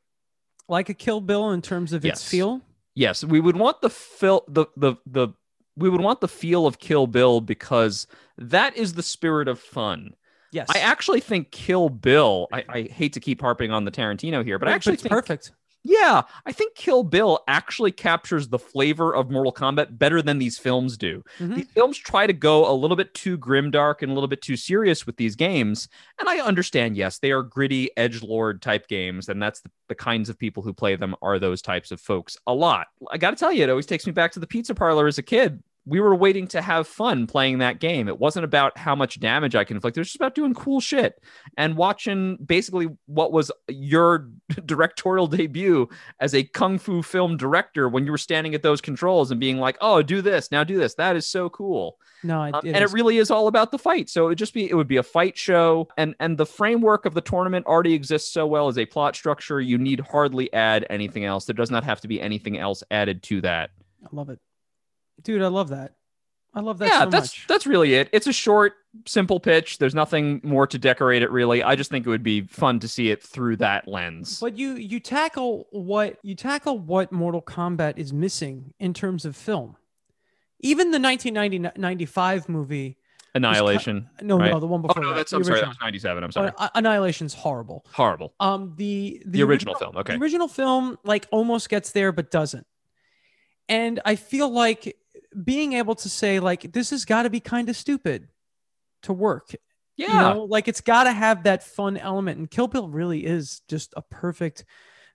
like 0.69 0.89
a 0.89 0.95
Kill 0.95 1.21
Bill 1.21 1.51
in 1.51 1.63
terms 1.63 1.93
of 1.93 2.05
its 2.05 2.23
Yes. 2.23 2.29
feel? 2.29 2.61
yes 2.95 3.23
we 3.23 3.39
would 3.39 3.55
want 3.57 3.81
the 3.81 3.91
fil- 3.91 4.45
the 4.49 4.67
the 4.77 4.95
the 5.07 5.29
we 5.77 5.89
would 5.89 6.01
want 6.01 6.21
the 6.21 6.27
feel 6.27 6.67
of 6.67 6.81
kill 6.81 7.07
bill 7.07 7.41
because 7.41 8.09
that 8.37 8.77
is 8.77 8.95
the 8.95 9.03
spirit 9.05 9.47
of 9.47 9.61
fun 9.61 10.15
Yes. 10.51 10.67
i 10.75 10.79
actually 10.81 11.21
think 11.21 11.53
kill 11.53 11.91
bill 11.91 12.49
i, 12.53 12.65
I 12.69 12.83
hate 12.83 13.13
to 13.13 13.21
keep 13.21 13.41
harping 13.41 13.71
on 13.71 13.85
the 13.85 13.93
tarantino 13.93 14.43
here 14.45 14.59
but 14.59 14.67
i 14.67 14.73
actually 14.73 14.95
it's 14.95 15.03
think 15.05 15.13
perfect. 15.13 15.53
Yeah 15.89 16.23
i 16.47 16.53
think 16.53 16.75
kill 16.75 17.03
bill 17.03 17.41
actually 17.49 17.91
captures 17.91 18.49
the 18.49 18.59
flavor 18.59 19.15
of 19.15 19.31
mortal 19.31 19.53
kombat 19.53 19.99
better 19.99 20.21
than 20.21 20.39
these 20.39 20.59
films 20.59 20.97
do. 20.97 21.23
Mhm. 21.39 21.57
these 21.57 21.69
films 21.71 21.97
try 21.97 22.27
to 22.27 22.33
go 22.33 22.71
a 22.71 22.75
little 22.75 22.97
bit 22.97 23.13
too 23.15 23.39
grimdark 23.39 24.03
and 24.03 24.11
a 24.11 24.15
little 24.15 24.29
bit 24.29 24.43
too 24.43 24.57
serious 24.57 25.07
with 25.07 25.17
these 25.17 25.35
games 25.35 25.89
and 26.19 26.29
i 26.29 26.39
understand 26.39 26.97
yes 26.97 27.19
they 27.19 27.33
are 27.33 27.43
gritty 27.43 27.91
edge 27.97 28.23
lord 28.23 28.61
type 28.61 28.87
games 28.89 29.29
and 29.29 29.43
that's 29.43 29.61
the, 29.61 29.71
the 29.89 29.95
kinds 29.95 30.29
of 30.29 30.39
people 30.39 30.63
who 30.63 30.73
play 30.75 30.95
them 30.97 31.15
are 31.23 31.39
those 31.39 31.63
types 31.63 31.91
of 31.91 32.01
folks 32.01 32.37
a 32.47 32.53
lot. 32.55 32.89
I 33.11 33.17
gotta 33.17 33.37
tell 33.37 33.53
you 33.53 33.65
it 33.65 33.71
always 33.71 33.87
takes 33.87 34.07
me 34.07 34.13
back 34.13 34.33
to 34.33 34.41
the 34.41 34.47
pizza 34.47 34.75
parlor 34.75 35.07
as 35.07 35.17
a 35.19 35.23
kid 35.23 35.63
we 35.89 36.01
were 36.01 36.15
waiting 36.15 36.47
to 36.49 36.61
have 36.61 36.87
fun 36.87 37.27
playing 37.27 37.59
that 37.59 37.81
game. 37.81 38.09
It 38.09 38.19
wasn't 38.19 38.45
about 38.45 38.77
how 38.77 38.95
much 38.95 39.19
damage 39.21 39.57
I 39.57 39.65
can 39.65 39.77
inflict. 39.77 39.97
It 39.97 40.01
was 40.01 40.09
just 40.09 40.17
about 40.17 40.35
doing 40.35 40.53
cool 40.53 40.81
shit 40.81 41.23
and 41.57 41.77
watching 41.77 42.37
basically 42.45 42.89
what 43.07 43.33
was 43.33 43.51
your 43.69 44.29
directorial 44.67 45.27
debut 45.27 45.89
as 46.21 46.35
a 46.35 46.45
kung 46.45 46.79
fu 46.79 47.03
film 47.03 47.37
director 47.37 47.89
when 47.89 48.05
you 48.05 48.11
were 48.13 48.19
standing 48.19 48.55
at 48.55 48.63
those 48.63 48.81
controls 48.81 49.31
and 49.31 49.41
being 49.41 49.59
like, 49.59 49.79
"Oh, 49.81 50.03
do 50.03 50.21
this 50.21 50.51
now, 50.51 50.63
do 50.63 50.77
this." 50.77 50.95
That 50.95 51.17
is 51.17 51.27
so 51.27 51.49
cool, 51.49 51.97
No, 52.23 52.43
it, 52.43 52.55
Um, 52.55 52.61
it 52.67 52.75
and 52.75 52.85
is. 52.85 52.93
it 52.93 52.95
really 52.95 53.19
is 53.19 53.31
all 53.31 53.47
about 53.49 53.71
the 53.71 53.79
fight. 53.79 54.11
So 54.11 54.27
it 54.27 54.29
would 54.29 54.39
just 54.39 54.55
be 54.55 54.69
it 54.69 54.75
would 54.75 54.89
be 54.89 54.99
a 54.99 55.03
fight 55.03 55.39
show, 55.39 55.89
and 55.97 56.15
and 56.21 56.37
the 56.37 56.47
framework 56.47 57.07
of 57.07 57.15
the 57.15 57.21
tournament 57.23 57.65
already 57.67 57.95
exists 57.95 58.31
so 58.33 58.47
well 58.47 58.69
as 58.69 58.77
a 58.77 58.85
plot 58.87 59.17
structure. 59.17 59.61
You 59.61 59.79
need 59.79 60.01
hardly 60.01 60.53
add 60.53 60.87
anything 60.91 61.25
else. 61.25 61.47
There 61.47 61.55
does 61.55 61.71
not 61.71 61.85
have 61.85 62.01
to 62.03 62.09
be 62.09 62.21
anything 62.21 62.59
else 62.59 62.83
added 62.91 63.23
to 63.25 63.41
that. 63.43 63.71
I 64.05 64.09
love 64.13 64.29
it, 64.31 64.39
dude. 65.23 65.43
I 65.43 65.49
love 65.49 65.69
that. 65.71 65.95
I 66.55 66.61
love 66.61 66.79
that 66.79 66.89
yeah, 66.89 67.01
so 67.05 67.11
that's 67.11 67.27
much. 67.39 67.47
that's 67.47 67.67
really 67.67 67.95
it. 67.95 68.09
It's 68.13 68.27
a 68.27 68.33
short, 68.33 68.73
simple 69.07 69.39
pitch. 69.39 69.79
There's 69.79 69.95
nothing 69.95 70.41
more 70.43 70.67
to 70.67 70.79
decorate 70.79 71.23
it 71.23 71.31
really. 71.31 71.63
I 71.63 71.77
just 71.77 71.91
think 71.91 72.07
it 72.07 72.09
would 72.11 72.23
be 72.23 72.43
fun 72.43 72.81
to 72.81 72.89
see 72.89 73.11
it 73.11 73.23
through 73.23 73.57
that 73.59 73.87
lens. 73.87 74.41
But 74.41 74.57
you 74.57 74.73
you 74.75 74.99
tackle 74.99 75.67
what 75.71 76.19
you 76.23 76.35
tackle 76.35 76.79
what 76.79 77.13
Mortal 77.13 77.43
Kombat 77.43 77.99
is 77.99 78.13
missing 78.13 78.73
in 78.81 78.95
terms 78.95 79.25
of 79.25 79.37
film. 79.37 79.77
Even 80.61 80.91
the 80.91 80.99
1995 80.99 82.49
movie. 82.49 82.97
Annihilation. 83.35 84.09
No, 84.23 84.39
right? 84.39 84.51
no, 84.51 84.59
the 84.59 84.67
one 84.67 84.83
before 84.83 84.99
Oh, 84.99 85.03
no, 85.03 85.09
that, 85.11 85.17
that's 85.17 85.31
the 85.31 85.37
I'm 85.37 85.45
sorry, 85.45 85.61
that 85.61 85.67
original. 85.67 85.71
was 85.71 85.81
97. 85.81 86.25
I'm 86.25 86.33
sorry. 86.33 86.51
Uh, 86.57 86.69
Annihilation's 86.75 87.35
horrible. 87.35 87.85
Horrible. 87.93 88.35
Um, 88.41 88.73
the 88.77 89.23
The, 89.27 89.43
original, 89.43 89.75
film. 89.75 89.97
Okay. 89.99 90.15
The 90.15 90.21
original 90.21 90.49
film 90.49 90.99
like 91.05 91.29
almost 91.31 91.69
gets 91.69 91.93
there 91.93 92.11
but 92.11 92.31
doesn't. 92.31 92.67
And 93.69 94.01
I 94.05 94.17
feel 94.17 94.49
like 94.49 94.97
being 95.45 95.75
able 95.75 95.95
to 95.95 96.09
say 96.09 96.41
like 96.41 96.73
this 96.73 96.91
has 96.91 97.05
got 97.05 97.23
to 97.23 97.31
be 97.31 97.41
kind 97.41 97.69
of 97.69 97.77
stupid 97.77 98.29
to 99.03 99.13
work. 99.13 99.55
yeah. 99.97 100.07
You 100.07 100.35
know, 100.35 100.45
like 100.45 100.69
it's 100.69 100.81
got 100.81 101.05
to 101.05 101.13
have 101.13 101.45
that 101.45 101.63
fun 101.63 101.97
element 101.97 102.39
and 102.39 102.51
Kill 102.51 102.69
Bill 102.69 102.89
really 102.89 103.25
is 103.25 103.61
just 103.69 103.95
a 103.97 104.03
perfect 104.03 104.65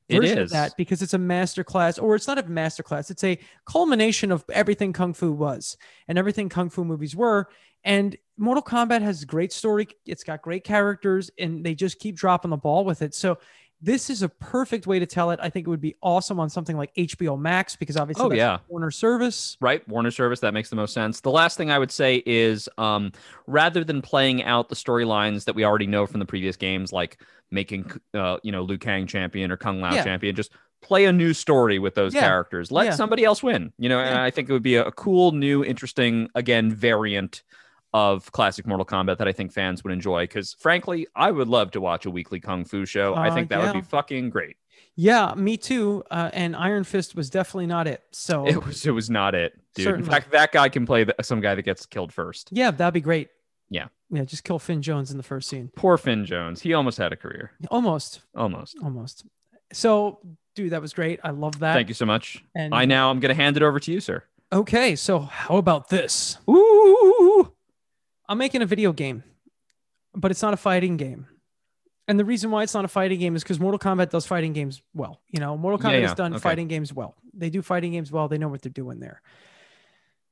It 0.10 0.20
version 0.20 0.40
of 0.40 0.50
that 0.52 0.76
because 0.78 1.02
it's 1.02 1.14
a 1.14 1.18
master 1.18 1.64
class 1.64 1.98
or 1.98 2.16
it's 2.16 2.28
not 2.28 2.38
a 2.38 2.44
master 2.44 2.84
class 2.84 3.10
it's 3.10 3.24
a 3.24 3.40
culmination 3.66 4.32
of 4.32 4.44
everything 4.52 4.94
kung 4.94 5.14
fu 5.14 5.32
was 5.32 5.78
and 6.08 6.18
everything 6.18 6.50
kung 6.50 6.70
fu 6.70 6.84
movies 6.84 7.16
were 7.16 7.48
and 7.86 8.18
mortal 8.38 8.64
kombat 8.64 9.02
has 9.02 9.24
great 9.24 9.54
story 9.54 9.88
it's 10.06 10.24
got 10.24 10.42
great 10.42 10.64
characters 10.64 11.32
and 11.40 11.66
they 11.66 11.74
just 11.74 12.00
keep 12.00 12.16
dropping 12.16 12.52
the 12.52 12.58
ball 12.58 12.84
with 12.84 13.02
it 13.02 13.16
so 13.16 13.38
this 13.86 14.10
is 14.10 14.22
a 14.24 14.30
perfect 14.30 14.88
way 14.88 14.98
to 14.98 15.06
tell 15.06 15.30
it 15.32 15.40
i 15.44 15.50
think 15.50 15.68
it 15.68 15.70
would 15.70 15.82
be 15.82 15.96
awesome 16.02 16.40
on 16.40 16.50
something 16.50 16.78
like 16.78 16.94
hbo 16.96 17.38
max 17.40 17.76
because 17.76 17.98
obviously 17.98 18.24
Oh, 18.26 18.30
that's 18.30 18.38
yeah. 18.38 18.58
warner 18.70 18.90
service 18.92 19.58
right 19.60 19.86
warner 19.88 20.10
service 20.12 20.40
that 20.40 20.54
makes 20.54 20.70
the 20.70 20.76
most 20.78 20.94
sense 20.94 21.20
the 21.20 21.30
last 21.32 21.58
thing 21.58 21.70
i 21.70 21.78
would 21.78 21.92
say 21.92 22.24
is 22.26 22.70
um, 22.78 23.12
rather 23.46 23.84
than 23.84 24.02
playing 24.02 24.42
out 24.44 24.70
the 24.70 24.76
storylines 24.76 25.46
that 25.46 25.54
we 25.56 25.66
already 25.66 25.88
know 25.88 26.06
from 26.08 26.20
the 26.20 26.26
previous 26.26 26.56
games 26.56 26.92
like 26.94 27.20
making 27.52 27.92
uh, 28.14 28.38
you 28.44 28.52
know 28.52 28.64
liu 28.64 28.78
kang 28.78 29.06
champion 29.06 29.52
or 29.52 29.58
kung 29.58 29.82
lao 29.82 29.94
Yeah. 29.96 30.04
champion 30.04 30.36
just 30.36 30.52
play 30.82 31.06
a 31.06 31.14
new 31.14 31.34
story 31.34 31.80
with 31.80 31.96
those 31.96 32.14
Yeah. 32.14 32.22
characters 32.22 32.72
let 32.72 32.86
Yeah. 32.86 32.92
somebody 32.96 33.24
else 33.26 33.44
win 33.44 33.74
you 33.78 33.90
know 33.90 34.00
and 34.00 34.18
i 34.18 34.30
think 34.32 34.50
it 34.50 34.54
would 34.54 34.64
be 34.64 34.76
a 34.76 34.92
cool 34.92 35.32
new 35.34 35.64
interesting 35.64 36.30
again 36.36 36.72
variant 36.74 37.44
of 37.94 38.32
classic 38.32 38.66
mortal 38.66 38.86
kombat 38.86 39.18
that 39.18 39.28
i 39.28 39.32
think 39.32 39.52
fans 39.52 39.84
would 39.84 39.94
enjoy 39.94 40.24
because 40.24 40.54
frankly 40.60 41.06
i 41.16 41.30
would 41.32 41.48
love 41.48 41.70
to 41.72 41.80
watch 41.82 42.06
a 42.06 42.10
weekly 42.12 42.40
kung 42.40 42.66
fu 42.66 42.86
show 42.86 43.14
i 43.14 43.30
Uh, 43.30 43.34
think 43.36 43.50
that 43.50 43.62
would 43.62 43.74
be 43.74 43.82
fucking 43.82 44.30
great 44.30 44.56
yeah 44.96 45.34
me 45.36 45.58
too 45.58 46.04
uh, 46.12 46.30
and 46.34 46.56
iron 46.56 46.84
fist 46.84 47.16
was 47.16 47.30
definitely 47.30 47.68
not 47.68 47.88
it 47.88 48.02
so 48.12 48.48
it 48.48 48.66
was 48.66 48.86
it 48.86 48.92
was 48.92 49.10
not 49.10 49.36
it 49.36 49.54
dude 49.76 49.86
Certainly. 49.86 50.06
in 50.08 50.12
fact 50.12 50.32
that 50.32 50.52
guy 50.52 50.70
can 50.70 50.86
play 50.86 51.04
the, 51.04 51.16
some 51.22 51.40
guy 51.42 51.56
that 51.56 51.62
gets 51.64 51.86
killed 51.86 52.12
first 52.14 52.50
yeah 52.52 52.72
that'd 52.72 52.94
be 52.94 53.02
great 53.02 53.30
Yeah. 53.70 53.88
yeah 54.10 54.24
just 54.24 54.44
kill 54.44 54.60
finn 54.60 54.82
jones 54.82 55.12
in 55.12 55.18
the 55.18 55.24
first 55.24 55.50
scene 55.50 55.70
Poor 55.76 55.98
Finn 55.98 56.26
Jones. 56.26 56.62
He 56.62 56.74
almost 56.74 56.98
had 56.98 57.12
a 57.14 57.16
career. 57.16 57.52
almost 57.70 58.22
Almost. 58.36 58.78
almost 58.84 59.26
so 59.72 60.20
dude 60.56 60.72
that 60.72 60.82
was 60.82 60.94
great 60.94 61.20
i 61.24 61.30
love 61.32 61.60
that 61.60 61.74
Thank 61.74 61.88
you 61.90 61.96
so 61.96 62.06
much. 62.06 62.44
and 62.56 62.74
I 62.74 62.86
now 62.86 63.10
I'm 63.10 63.20
going 63.20 63.36
to 63.36 63.42
hand 63.44 63.58
it 63.58 63.64
over 63.64 63.80
to 63.80 63.92
you, 63.92 64.00
sir. 64.00 64.24
okay 64.52 64.96
so 64.96 65.20
how 65.20 65.58
about 65.58 65.90
this 65.90 66.38
Ooh. 66.50 67.52
I'm 68.30 68.38
making 68.38 68.62
a 68.62 68.66
video 68.66 68.94
game 68.94 69.24
but 70.16 70.32
it's 70.32 70.42
not 70.42 70.54
a 70.54 70.58
fighting 70.58 70.98
game. 70.98 71.28
And 72.08 72.20
the 72.20 72.26
reason 72.26 72.52
why 72.52 72.64
it's 72.64 72.74
not 72.74 72.84
a 72.84 72.90
fighting 72.90 73.20
game 73.20 73.36
is 73.36 73.44
because 73.44 73.60
mortal 73.60 73.80
kombat 73.80 74.10
does 74.10 74.26
fighting 74.26 74.54
games 74.54 74.82
well 74.94 75.22
you 75.30 75.40
know? 75.40 75.58
Mortal 75.58 75.80
Yeah, 75.80 75.98
kombat 75.98 76.02
yeah, 76.02 76.08
has 76.08 76.16
done 76.16 76.34
okay. 76.34 76.42
fighting 76.42 76.68
games 76.68 76.94
well. 76.94 77.16
They 77.34 77.50
do 77.50 77.62
fighting 77.62 77.94
games 77.94 78.12
well. 78.12 78.28
They 78.28 78.38
know 78.38 78.50
what 78.50 78.62
they're 78.62 78.72
doing 78.72 79.00
there. 79.00 79.22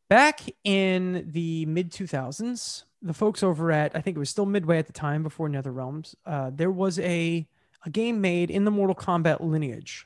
Back 0.09 0.41
in 0.63 1.29
the 1.31 1.65
mid 1.65 1.91
2000s 1.91 2.83
the 3.01 3.13
folks 3.13 3.41
over 3.41 3.71
at 3.71 3.95
i 3.95 4.01
think 4.01 4.15
it 4.15 4.19
was 4.19 4.29
still 4.29 4.45
midway 4.45 4.77
at 4.77 4.85
the 4.85 4.93
time 4.93 5.23
before 5.23 5.49
nether 5.49 5.71
realms 5.71 6.15
uh, 6.27 6.51
there 6.53 6.69
was 6.69 6.99
a, 6.99 7.47
a 7.83 7.89
game 7.89 8.21
made 8.21 8.51
in 8.51 8.63
the 8.63 8.69
mortal 8.69 8.95
kombat 8.95 9.39
lineage. 9.41 10.05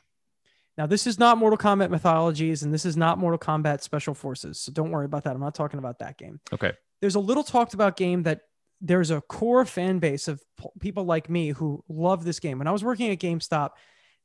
Now 0.78 0.86
this 0.86 1.08
is 1.08 1.18
not 1.20 1.38
mortal 1.38 1.58
kombat 1.58 1.90
mythologies 1.90 2.64
and 2.64 2.74
this 2.74 2.86
is 2.86 2.96
not 2.96 3.18
mortal 3.18 3.40
kombat 3.40 3.82
special 3.82 4.14
forces 4.14 4.60
so 4.60 4.72
don't 4.72 4.92
worry 4.92 5.06
about 5.06 5.24
that. 5.24 5.34
I'm 5.34 5.42
not 5.42 5.56
talking 5.56 5.80
about 5.80 6.00
that 6.00 6.18
game. 6.18 6.40
Okay. 6.54 6.72
There's 7.02 7.16
a 7.16 7.20
little 7.20 7.44
talked 7.44 7.74
about 7.74 7.98
game 7.98 8.24
that 8.24 8.42
there's 8.82 9.12
a 9.12 9.22
core 9.22 9.66
fan 9.66 10.00
base 10.00 10.28
of 10.28 10.42
people 10.80 11.06
like 11.06 11.30
me 11.30 11.50
who 11.50 11.84
love 11.88 12.24
this 12.24 12.40
game. 12.40 12.58
When 12.60 12.68
I 12.68 12.72
was 12.72 12.84
working 12.84 13.10
at 13.12 13.20
GameStop, 13.20 13.72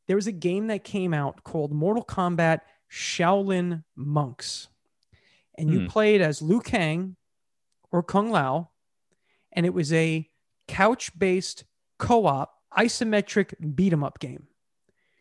there 0.07 0.17
was 0.17 0.27
a 0.27 0.33
game 0.33 0.67
that 0.69 0.85
came 0.85 1.15
out 1.15 1.45
called 1.45 1.73
Mortal 1.73 2.05
Kombat 2.05 2.61
Shaolin 2.91 3.85
Monks. 3.97 4.69
And 5.57 5.71
you 5.71 5.81
Hmm. 5.81 5.87
played 5.87 6.21
as 6.21 6.43
Liu 6.43 6.61
Kang 6.61 7.17
or 7.93 8.03
Kung 8.03 8.31
Lao, 8.31 8.71
and 9.53 9.67
it 9.67 9.75
was 9.75 9.93
a 9.93 10.29
couch 10.69 11.17
based 11.19 11.65
co 11.99 12.27
op 12.27 12.55
isometric 12.77 13.75
beat 13.75 13.93
'em 13.93 14.03
up 14.05 14.19
game. 14.21 14.49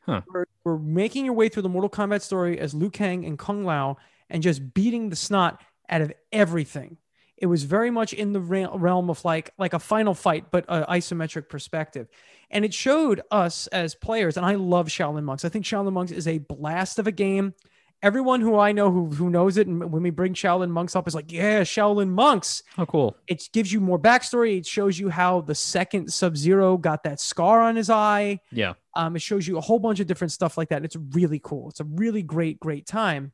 Huh. 0.06 0.22
Where 0.28 0.46
we're 0.64 0.78
making 0.80 1.26
your 1.26 1.34
way 1.34 1.50
through 1.50 1.64
the 1.64 1.70
Mortal 1.70 1.90
Kombat 1.90 2.22
story 2.22 2.60
as 2.60 2.74
Liu 2.74 2.90
Kang 2.90 3.26
and 3.26 3.38
Kung 3.38 3.64
Lao 3.64 3.98
and 4.30 4.42
just 4.42 4.74
beating 4.74 5.10
the 5.10 5.16
snot 5.16 5.62
out 5.90 6.02
of 6.02 6.12
everything. 6.32 6.98
It 7.42 7.48
was 7.48 7.64
very 7.64 7.90
much 7.92 8.14
in 8.14 8.34
the 8.34 8.40
realm 8.42 9.10
of 9.10 9.24
like 9.26 9.52
like 9.58 9.74
a 9.74 9.80
final 9.80 10.14
fight, 10.14 10.52
but 10.52 10.66
an 10.68 10.84
isometric 10.84 11.50
perspective, 11.50 12.08
and 12.52 12.66
it 12.66 12.74
showed 12.74 13.22
us 13.32 13.68
as 13.68 13.96
players. 13.96 14.38
And 14.38 14.46
I 14.46 14.56
love 14.56 14.88
Shaolin 14.88 15.24
Monks. 15.24 15.46
I 15.46 15.50
think 15.50 15.66
Shaolin 15.66 15.94
Monks 15.94 16.12
is 16.12 16.28
a 16.28 16.40
blast 16.40 17.00
of 17.00 17.08
a 17.08 17.12
game. 17.12 17.54
everyone 18.02 18.42
who 18.42 18.58
I 18.58 18.72
know 18.72 18.92
who 18.92 19.08
who 19.10 19.30
knows 19.30 19.58
it, 19.58 19.68
and 19.68 19.92
when 19.92 20.04
we 20.04 20.10
bring 20.10 20.34
Shaolin 20.34 20.70
monks 20.70 20.96
up, 20.96 21.08
is 21.08 21.16
like, 21.16 21.32
yeah, 21.32 21.62
Shaolin 21.62 22.10
monks. 22.10 22.64
Oh, 22.78 22.86
cool. 22.86 23.16
It 23.28 23.44
gives 23.54 23.72
you 23.72 23.80
more 23.82 24.00
backstory. 24.00 24.58
It 24.58 24.66
shows 24.66 24.98
you 25.00 25.10
how 25.10 25.42
the 25.42 25.56
second 25.56 26.12
Sub 26.12 26.38
Zero 26.38 26.78
got 26.78 27.04
that 27.04 27.20
scar 27.20 27.62
on 27.62 27.76
his 27.76 27.90
eye. 27.90 28.40
Yeah. 28.52 28.74
Um, 28.96 29.16
it 29.16 29.22
shows 29.22 29.48
you 29.48 29.58
a 29.58 29.62
whole 29.62 29.80
bunch 29.80 30.00
of 30.00 30.08
different 30.08 30.32
stuff 30.32 30.58
like 30.58 30.70
that. 30.70 30.84
It's 30.84 30.96
really 31.12 31.40
cool. 31.44 31.70
It's 31.70 31.80
a 31.80 31.86
really 31.86 32.24
great, 32.24 32.60
great 32.60 32.86
time. 32.86 33.32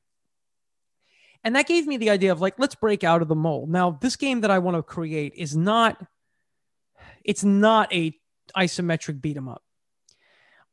And 1.46 1.56
that 1.56 1.68
gave 1.68 1.86
me 1.86 1.98
the 1.98 2.10
idea 2.10 2.32
of 2.32 2.42
like, 2.42 2.56
let's 2.58 2.74
break 2.74 3.04
out 3.04 3.22
of 3.22 3.28
the 3.28 3.36
mold. 3.36 3.70
Now, 3.70 4.00
this 4.02 4.16
game 4.16 4.42
that 4.42 4.50
I 4.50 4.58
want 4.58 4.78
to 4.78 4.84
create 4.84 5.36
is 5.36 5.56
not, 5.56 6.04
it's 7.24 7.44
not 7.44 7.94
a 7.94 8.20
isometric 8.58 9.22
beat 9.22 9.38
'em 9.38 9.48
up. 9.48 9.64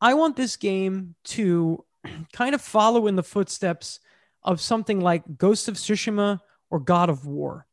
I 0.00 0.14
want 0.14 0.34
this 0.34 0.56
game 0.56 1.14
to 1.24 1.84
kind 2.32 2.54
of 2.54 2.62
follow 2.62 3.06
in 3.06 3.16
the 3.16 3.22
footsteps 3.22 4.00
of 4.42 4.62
something 4.62 4.98
like 4.98 5.36
Ghost 5.36 5.68
of 5.68 5.74
Tsushima 5.74 6.40
or 6.70 6.80
God 6.80 7.10
of 7.10 7.26
War, 7.26 7.66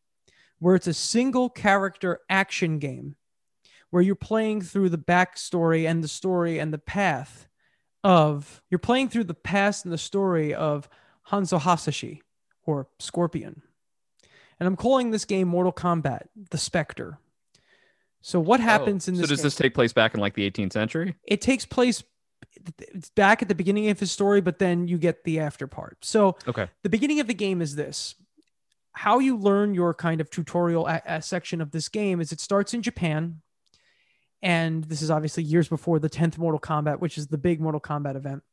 where 0.60 0.76
it's 0.76 0.88
a 0.88 0.94
single 0.94 1.50
character 1.50 2.20
action 2.30 2.80
game 2.80 3.16
where 3.92 4.04
you're 4.04 4.14
playing 4.14 4.62
through 4.62 4.90
the 4.90 4.98
backstory 4.98 5.88
and 5.90 6.04
the 6.04 6.08
story 6.10 6.60
and 6.60 6.74
the 6.74 6.78
path 6.78 7.48
of 8.04 8.62
you're 8.70 8.78
playing 8.78 9.08
through 9.08 9.24
the 9.24 9.34
past 9.34 9.86
and 9.86 9.94
the 9.94 9.98
story 9.98 10.54
of 10.54 10.88
Hanzo 11.30 11.60
Hasashi 11.60 12.22
or 12.70 12.88
Scorpion. 13.00 13.62
And 14.60 14.68
I'm 14.68 14.76
calling 14.76 15.12
this 15.12 15.26
game 15.26 15.48
Mortal 15.48 15.74
Kombat, 15.74 16.28
the 16.52 16.58
Spectre. 16.58 17.18
So 18.22 18.40
what 18.40 18.60
oh, 18.60 18.64
happens 18.64 19.08
oh, 19.08 19.12
in 19.12 19.16
this? 19.16 19.26
So 19.26 19.30
does 19.30 19.40
game? 19.40 19.44
this 19.44 19.56
take 19.56 19.74
place 19.74 19.94
back 19.94 20.14
in 20.14 20.20
like 20.20 20.36
the 20.36 20.50
18th 20.50 20.74
century? 20.74 21.16
It 21.24 21.42
takes 21.42 21.66
place 21.66 22.04
back 23.16 23.42
at 23.42 23.48
the 23.48 23.56
beginning 23.56 23.90
of 23.90 24.00
his 24.00 24.12
story, 24.12 24.42
but 24.42 24.60
then 24.60 24.88
you 24.88 24.98
get 24.98 25.24
the 25.24 25.40
after 25.40 25.68
part. 25.68 25.98
So 26.02 26.36
okay, 26.48 26.68
the 26.84 26.90
beginning 26.90 27.20
of 27.20 27.28
the 27.28 27.34
game 27.34 27.62
is 27.62 27.76
this: 27.76 28.16
how 28.92 29.20
you 29.20 29.38
learn 29.38 29.74
your 29.74 29.94
kind 29.94 30.20
of 30.20 30.30
tutorial 30.30 30.88
a- 30.88 31.02
a 31.06 31.22
section 31.22 31.62
of 31.62 31.72
this 31.72 31.88
game 31.88 32.20
is 32.20 32.32
it 32.32 32.42
starts 32.42 32.74
in 32.74 32.82
Japan, 32.82 33.42
and 34.42 34.84
this 34.84 35.02
is 35.02 35.10
obviously 35.10 35.44
years 35.44 35.70
before 35.70 36.00
the 36.00 36.10
10th 36.10 36.38
Mortal 36.38 36.60
Kombat, 36.60 37.00
which 37.00 37.18
is 37.18 37.28
the 37.28 37.38
big 37.38 37.62
Mortal 37.62 37.82
Kombat 37.82 38.18
event. 38.18 38.44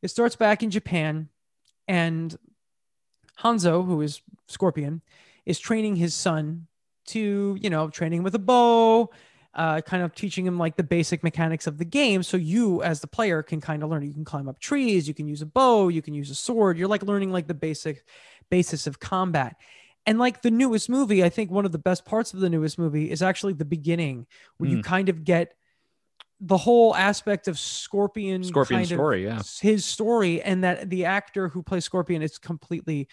It 0.00 0.08
starts 0.08 0.36
back 0.36 0.62
in 0.62 0.70
Japan, 0.70 1.28
and 1.86 2.34
Hanzo, 3.42 3.84
who 3.84 4.00
is 4.00 4.20
Scorpion, 4.48 5.02
is 5.46 5.58
training 5.58 5.96
his 5.96 6.14
son 6.14 6.66
to, 7.06 7.56
you 7.60 7.70
know, 7.70 7.88
training 7.88 8.22
with 8.22 8.34
a 8.34 8.38
bow, 8.38 9.10
uh, 9.54 9.80
kind 9.80 10.02
of 10.02 10.14
teaching 10.14 10.46
him 10.46 10.58
like 10.58 10.76
the 10.76 10.82
basic 10.82 11.22
mechanics 11.22 11.66
of 11.66 11.78
the 11.78 11.84
game. 11.84 12.22
So 12.22 12.36
you, 12.36 12.82
as 12.82 13.00
the 13.00 13.06
player, 13.06 13.42
can 13.42 13.60
kind 13.60 13.82
of 13.82 13.90
learn. 13.90 14.02
You 14.06 14.12
can 14.12 14.24
climb 14.24 14.48
up 14.48 14.60
trees, 14.60 15.08
you 15.08 15.14
can 15.14 15.26
use 15.26 15.42
a 15.42 15.46
bow, 15.46 15.88
you 15.88 16.02
can 16.02 16.14
use 16.14 16.30
a 16.30 16.34
sword. 16.34 16.78
You're 16.78 16.88
like 16.88 17.02
learning 17.02 17.32
like 17.32 17.48
the 17.48 17.54
basic 17.54 18.04
basis 18.50 18.86
of 18.86 19.00
combat. 19.00 19.56
And 20.06 20.18
like 20.18 20.42
the 20.42 20.50
newest 20.50 20.88
movie, 20.88 21.22
I 21.24 21.28
think 21.28 21.50
one 21.50 21.64
of 21.66 21.72
the 21.72 21.78
best 21.78 22.04
parts 22.04 22.32
of 22.32 22.40
the 22.40 22.48
newest 22.48 22.78
movie 22.78 23.10
is 23.10 23.22
actually 23.22 23.54
the 23.54 23.64
beginning, 23.64 24.26
where 24.58 24.70
you 24.70 24.78
Mm. 24.78 24.84
kind 24.84 25.08
of 25.08 25.24
get 25.24 25.54
the 26.40 26.56
whole 26.56 26.94
aspect 26.94 27.48
of 27.48 27.58
Scorpion, 27.58 28.42
Scorpion 28.42 28.84
story, 28.86 29.24
yeah. 29.24 29.42
his 29.60 29.84
story, 29.84 30.40
and 30.42 30.64
that 30.64 30.88
the 30.88 31.04
actor 31.04 31.48
who 31.48 31.62
plays 31.62 31.84
Scorpion 31.84 32.22
is 32.22 32.38
completely 32.38 33.08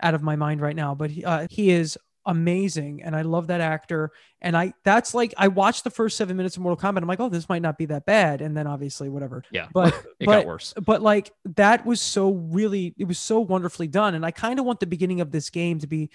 out 0.00 0.14
of 0.14 0.22
my 0.22 0.36
mind 0.36 0.60
right 0.60 0.74
now, 0.74 0.94
but 0.94 1.10
he, 1.10 1.24
uh, 1.24 1.46
he 1.48 1.70
is 1.70 1.96
amazing, 2.26 3.02
and 3.02 3.14
I 3.14 3.22
love 3.22 3.48
that 3.48 3.60
actor. 3.60 4.10
And 4.40 4.56
I 4.56 4.74
that's 4.84 5.14
like 5.14 5.32
I 5.36 5.48
watched 5.48 5.84
the 5.84 5.90
first 5.90 6.16
seven 6.16 6.36
minutes 6.36 6.56
of 6.56 6.62
Mortal 6.62 6.76
Kombat. 6.76 7.02
I'm 7.02 7.08
like, 7.08 7.20
oh, 7.20 7.28
this 7.28 7.48
might 7.48 7.62
not 7.62 7.78
be 7.78 7.86
that 7.86 8.04
bad, 8.04 8.40
and 8.40 8.56
then 8.56 8.66
obviously 8.66 9.08
whatever. 9.08 9.44
Yeah, 9.52 9.68
But 9.72 9.94
it 10.18 10.26
but 10.26 10.38
got 10.38 10.46
worse. 10.46 10.74
but 10.84 11.02
like 11.02 11.32
that 11.44 11.86
was 11.86 12.00
so 12.00 12.32
really 12.32 12.94
it 12.98 13.04
was 13.04 13.18
so 13.18 13.40
wonderfully 13.40 13.88
done 13.88 14.14
and 14.14 14.24
i 14.24 14.30
kind 14.30 14.58
of 14.58 14.64
want 14.64 14.80
the 14.80 14.86
beginning 14.86 15.20
of 15.20 15.30
this 15.30 15.50
game 15.50 15.78
to 15.80 15.86
be 15.86 16.10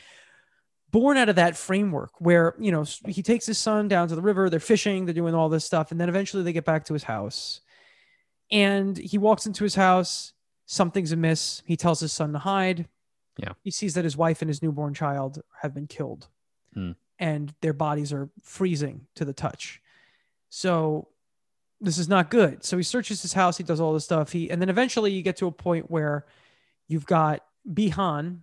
born 1.00 1.18
out 1.18 1.30
of 1.30 1.36
that 1.36 1.56
framework 1.56 2.12
where 2.20 2.56
you 2.60 2.72
know 2.72 2.84
he 3.08 3.22
takes 3.22 3.46
his 3.46 3.58
son 3.58 3.88
down 3.88 4.08
to 4.08 4.16
the 4.16 4.22
river 4.22 4.50
they're 4.50 4.60
fishing 4.74 5.06
they're 5.06 5.14
doing 5.22 5.36
all 5.36 5.50
this 5.50 5.66
stuff 5.66 5.92
and 5.92 6.00
then 6.00 6.10
eventually 6.10 6.44
they 6.44 6.54
get 6.54 6.66
back 6.66 6.84
to 6.86 6.94
his 6.94 7.04
house 7.04 7.62
and 8.52 8.98
he 8.98 9.18
walks 9.18 9.46
into 9.46 9.64
his 9.64 9.76
house 9.76 10.34
something's 10.66 11.12
amiss 11.12 11.62
he 11.66 11.76
tells 11.78 12.00
his 12.00 12.14
son 12.14 12.34
to 12.34 12.40
hide 12.40 12.88
Yeah. 13.38 13.54
he 13.64 13.72
sees 13.72 13.94
that 13.96 14.04
his 14.04 14.18
wife 14.18 14.42
and 14.42 14.50
his 14.50 14.62
newborn 14.64 14.94
child 14.94 15.42
have 15.62 15.74
been 15.74 15.88
killed 15.88 16.28
Hmm. 16.74 16.92
and 17.20 17.54
their 17.62 17.74
bodies 17.74 18.12
are 18.14 18.30
freezing 18.42 19.08
to 19.16 19.24
the 19.26 19.34
touch 19.34 19.82
so 20.50 21.08
this 21.80 22.00
is 22.00 22.10
not 22.10 22.32
good. 22.32 22.64
So 22.66 22.76
he 22.78 22.82
searches 22.82 23.22
his 23.22 23.34
house, 23.34 23.56
he 23.58 23.64
does 23.64 23.80
all 23.80 23.94
this 23.94 24.04
stuff. 24.04 24.32
He 24.32 24.50
and 24.50 24.60
then 24.60 24.70
eventually 24.70 25.12
you 25.12 25.22
get 25.22 25.38
to 25.38 25.46
a 25.46 25.52
point 25.52 25.92
where 25.92 26.26
you've 26.88 27.06
got 27.06 27.44
Bihan, 27.72 28.40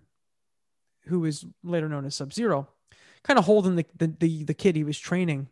who 1.07 1.25
is 1.25 1.45
later 1.63 1.89
known 1.89 2.05
as 2.05 2.15
Sub 2.15 2.33
Zero, 2.33 2.69
kind 3.23 3.39
of 3.39 3.45
holding 3.45 3.77
the, 3.77 3.87
the 3.97 4.07
the 4.19 4.45
the 4.45 4.55
kid 4.55 4.77
he 4.77 4.85
was 4.85 4.99
training. 4.99 5.49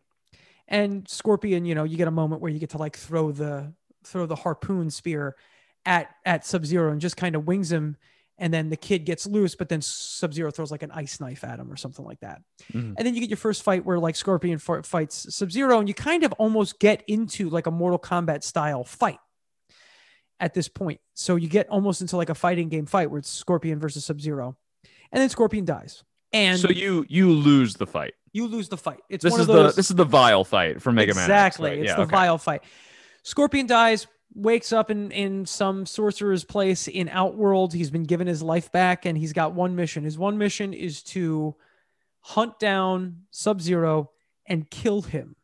And 0.69 1.07
Scorpion, 1.09 1.65
you 1.65 1.75
know, 1.75 1.85
you 1.85 1.97
get 1.97 2.09
a 2.09 2.12
moment 2.12 2.41
where 2.41 2.51
you 2.51 2.59
get 2.59 2.71
to 2.71 2.79
like 2.79 2.97
throw 2.97 3.33
the 3.33 3.73
throw 4.05 4.27
the 4.27 4.37
harpoon 4.37 4.91
spear 4.91 5.37
at 5.85 6.09
at 6.25 6.47
Sub 6.47 6.65
Zero 6.65 6.93
and 6.93 7.01
just 7.01 7.17
kind 7.17 7.35
of 7.37 7.47
wings 7.47 7.71
him. 7.71 7.97
And 8.38 8.53
then 8.53 8.71
the 8.71 8.77
kid 8.77 9.05
gets 9.05 9.27
loose, 9.27 9.55
but 9.55 9.69
then 9.69 9.83
Sub 9.83 10.33
Zero 10.33 10.51
throws 10.51 10.71
like 10.71 10.83
an 10.83 10.91
ice 10.91 11.21
knife 11.21 11.45
at 11.45 11.61
him 11.61 11.71
or 11.71 11.77
something 11.77 12.05
like 12.05 12.19
that. 12.21 12.41
Mhm. 12.73 12.95
And 12.97 13.07
then 13.07 13.15
you 13.15 13.21
get 13.21 13.29
your 13.31 13.37
first 13.37 13.62
fight 13.62 13.85
where 13.85 13.99
like 13.99 14.17
Scorpion 14.17 14.61
f- 14.67 14.87
fights 14.87 15.33
Sub 15.35 15.53
Zero, 15.53 15.79
and 15.79 15.87
you 15.87 15.95
kind 15.95 16.25
of 16.25 16.33
almost 16.35 16.81
get 16.81 17.05
into 17.07 17.51
like 17.51 17.67
a 17.67 17.71
Mortal 17.71 17.99
Kombat 17.99 18.43
style 18.43 18.83
fight 18.85 19.19
at 20.41 20.55
this 20.55 20.67
point. 20.69 21.01
So 21.15 21.37
you 21.37 21.49
get 21.49 21.69
almost 21.69 22.01
into 22.01 22.17
like 22.17 22.31
a 22.31 22.35
fighting 22.35 22.69
game 22.69 22.87
fight 22.87 23.11
where 23.11 23.19
it's 23.19 23.31
Scorpion 23.31 23.79
versus 23.79 24.05
Sub 24.05 24.21
Zero, 24.21 24.57
and 25.12 25.20
then 25.22 25.29
Scorpion 25.29 25.64
dies, 25.64 26.03
and 26.33 26.59
so 26.59 26.70
you 26.70 27.05
you 27.09 27.31
lose 27.31 27.75
the 27.75 27.87
fight. 27.87 28.14
you 28.33 28.46
lose 28.46 28.68
the 28.68 28.77
fight. 28.77 29.01
It's 29.09 29.22
This 29.22 29.31
one 29.33 29.40
is 29.42 29.48
of 29.48 29.55
those 29.55 29.72
the 29.75 29.77
this 29.77 29.90
is 29.90 29.96
the 29.96 30.05
vile 30.05 30.44
fight 30.44 30.81
for 30.83 30.90
Mega 30.92 31.14
Man. 31.14 31.25
Exactly. 31.25 31.70
right? 31.70 31.79
It's 31.79 31.88
Yeah, 31.88 31.96
the 31.96 32.03
okay. 32.03 32.11
vile 32.11 32.38
fight. 32.38 32.62
Scorpion 33.22 33.66
dies, 33.66 34.07
wakes 34.35 34.72
up 34.72 34.90
in 34.90 35.11
in 35.11 35.46
some 35.46 35.85
sorcerer's 35.87 36.44
place 36.44 36.88
in 36.88 37.09
Outworld. 37.09 37.72
He's 37.75 37.90
been 37.90 38.05
given 38.05 38.27
his 38.27 38.42
life 38.42 38.72
back, 38.72 39.05
and 39.07 39.16
he's 39.18 39.33
got 39.33 39.53
one 39.55 39.77
mission. 39.77 40.05
His 40.05 40.18
one 40.18 40.38
mission 40.38 40.72
is 40.75 41.03
to 41.05 41.55
hunt 42.20 42.59
down 42.59 43.22
Sub 43.31 43.61
Zero 43.61 44.11
and 44.46 44.68
kill 44.70 45.03
him. 45.03 45.37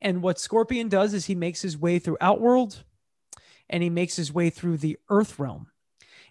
And 0.00 0.22
what 0.22 0.40
Scorpion 0.40 0.88
does 0.88 1.14
is 1.14 1.26
he 1.26 1.34
makes 1.34 1.62
his 1.62 1.76
way 1.78 1.98
through 1.98 2.16
Outworld, 2.20 2.82
and 3.70 3.82
he 3.82 3.90
makes 3.90 4.16
his 4.16 4.32
way 4.32 4.50
through 4.50 4.78
the 4.78 4.98
Earth 5.08 5.38
Realm. 5.38 5.68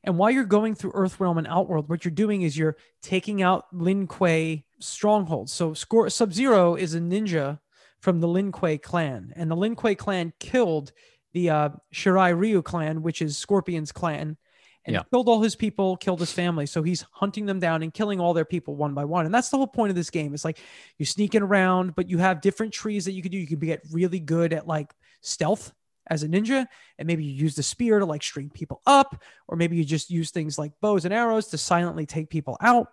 And 0.03 0.17
while 0.17 0.31
you're 0.31 0.45
going 0.45 0.75
through 0.75 0.91
Earth 0.95 1.19
Realm 1.19 1.37
and 1.37 1.47
Outworld, 1.47 1.89
what 1.89 2.03
you're 2.03 2.11
doing 2.11 2.41
is 2.41 2.57
you're 2.57 2.77
taking 3.01 3.41
out 3.41 3.65
Lin 3.71 4.07
Kuei 4.07 4.65
strongholds. 4.79 5.53
So 5.53 5.73
Sub 5.73 6.33
Zero 6.33 6.75
is 6.75 6.95
a 6.95 6.99
ninja 6.99 7.59
from 7.99 8.19
the 8.19 8.27
Lin 8.27 8.51
Kuei 8.51 8.79
clan, 8.79 9.31
and 9.35 9.49
the 9.49 9.55
Lin 9.55 9.75
Kuei 9.75 9.93
clan 9.93 10.33
killed 10.39 10.91
the 11.33 11.49
uh, 11.51 11.69
Shirai 11.93 12.37
Ryu 12.37 12.61
clan, 12.63 13.03
which 13.03 13.21
is 13.21 13.37
Scorpion's 13.37 13.91
clan, 13.91 14.37
and 14.85 14.93
Yeah. 14.95 15.03
killed 15.11 15.29
all 15.29 15.41
his 15.43 15.55
people, 15.55 15.95
killed 15.97 16.19
his 16.19 16.31
family. 16.33 16.65
So 16.65 16.81
he's 16.81 17.05
hunting 17.11 17.45
them 17.45 17.59
down 17.59 17.83
and 17.83 17.93
killing 17.93 18.19
all 18.19 18.33
their 18.33 18.43
people 18.43 18.75
one 18.75 18.95
by 18.95 19.05
one. 19.05 19.27
And 19.27 19.33
that's 19.33 19.49
the 19.49 19.57
whole 19.57 19.67
point 19.67 19.91
of 19.91 19.95
this 19.95 20.09
game. 20.09 20.33
It's 20.33 20.43
like 20.43 20.57
you're 20.97 21.05
sneaking 21.05 21.43
around, 21.43 21.93
but 21.95 22.09
you 22.09 22.17
have 22.17 22.41
different 22.41 22.73
trees 22.73 23.05
that 23.05 23.11
you 23.11 23.21
could 23.21 23.31
do. 23.31 23.37
You 23.37 23.45
could 23.47 23.61
get 23.61 23.83
really 23.91 24.19
good 24.19 24.51
at 24.51 24.65
like 24.65 24.91
stealth 25.21 25.71
as 26.07 26.23
a 26.23 26.27
ninja, 26.27 26.65
and 26.97 27.07
maybe 27.07 27.23
you 27.23 27.31
use 27.33 27.55
the 27.55 27.63
spear 27.63 27.99
to 27.99 28.05
like 28.05 28.23
string 28.23 28.49
people 28.49 28.81
up, 28.85 29.21
or 29.47 29.55
maybe 29.55 29.77
you 29.77 29.83
just 29.85 30.09
use 30.09 30.31
things 30.31 30.57
like 30.57 30.71
bows 30.81 31.05
and 31.05 31.13
arrows 31.13 31.47
to 31.47 31.57
silently 31.57 32.05
take 32.05 32.29
people 32.29 32.57
out. 32.61 32.87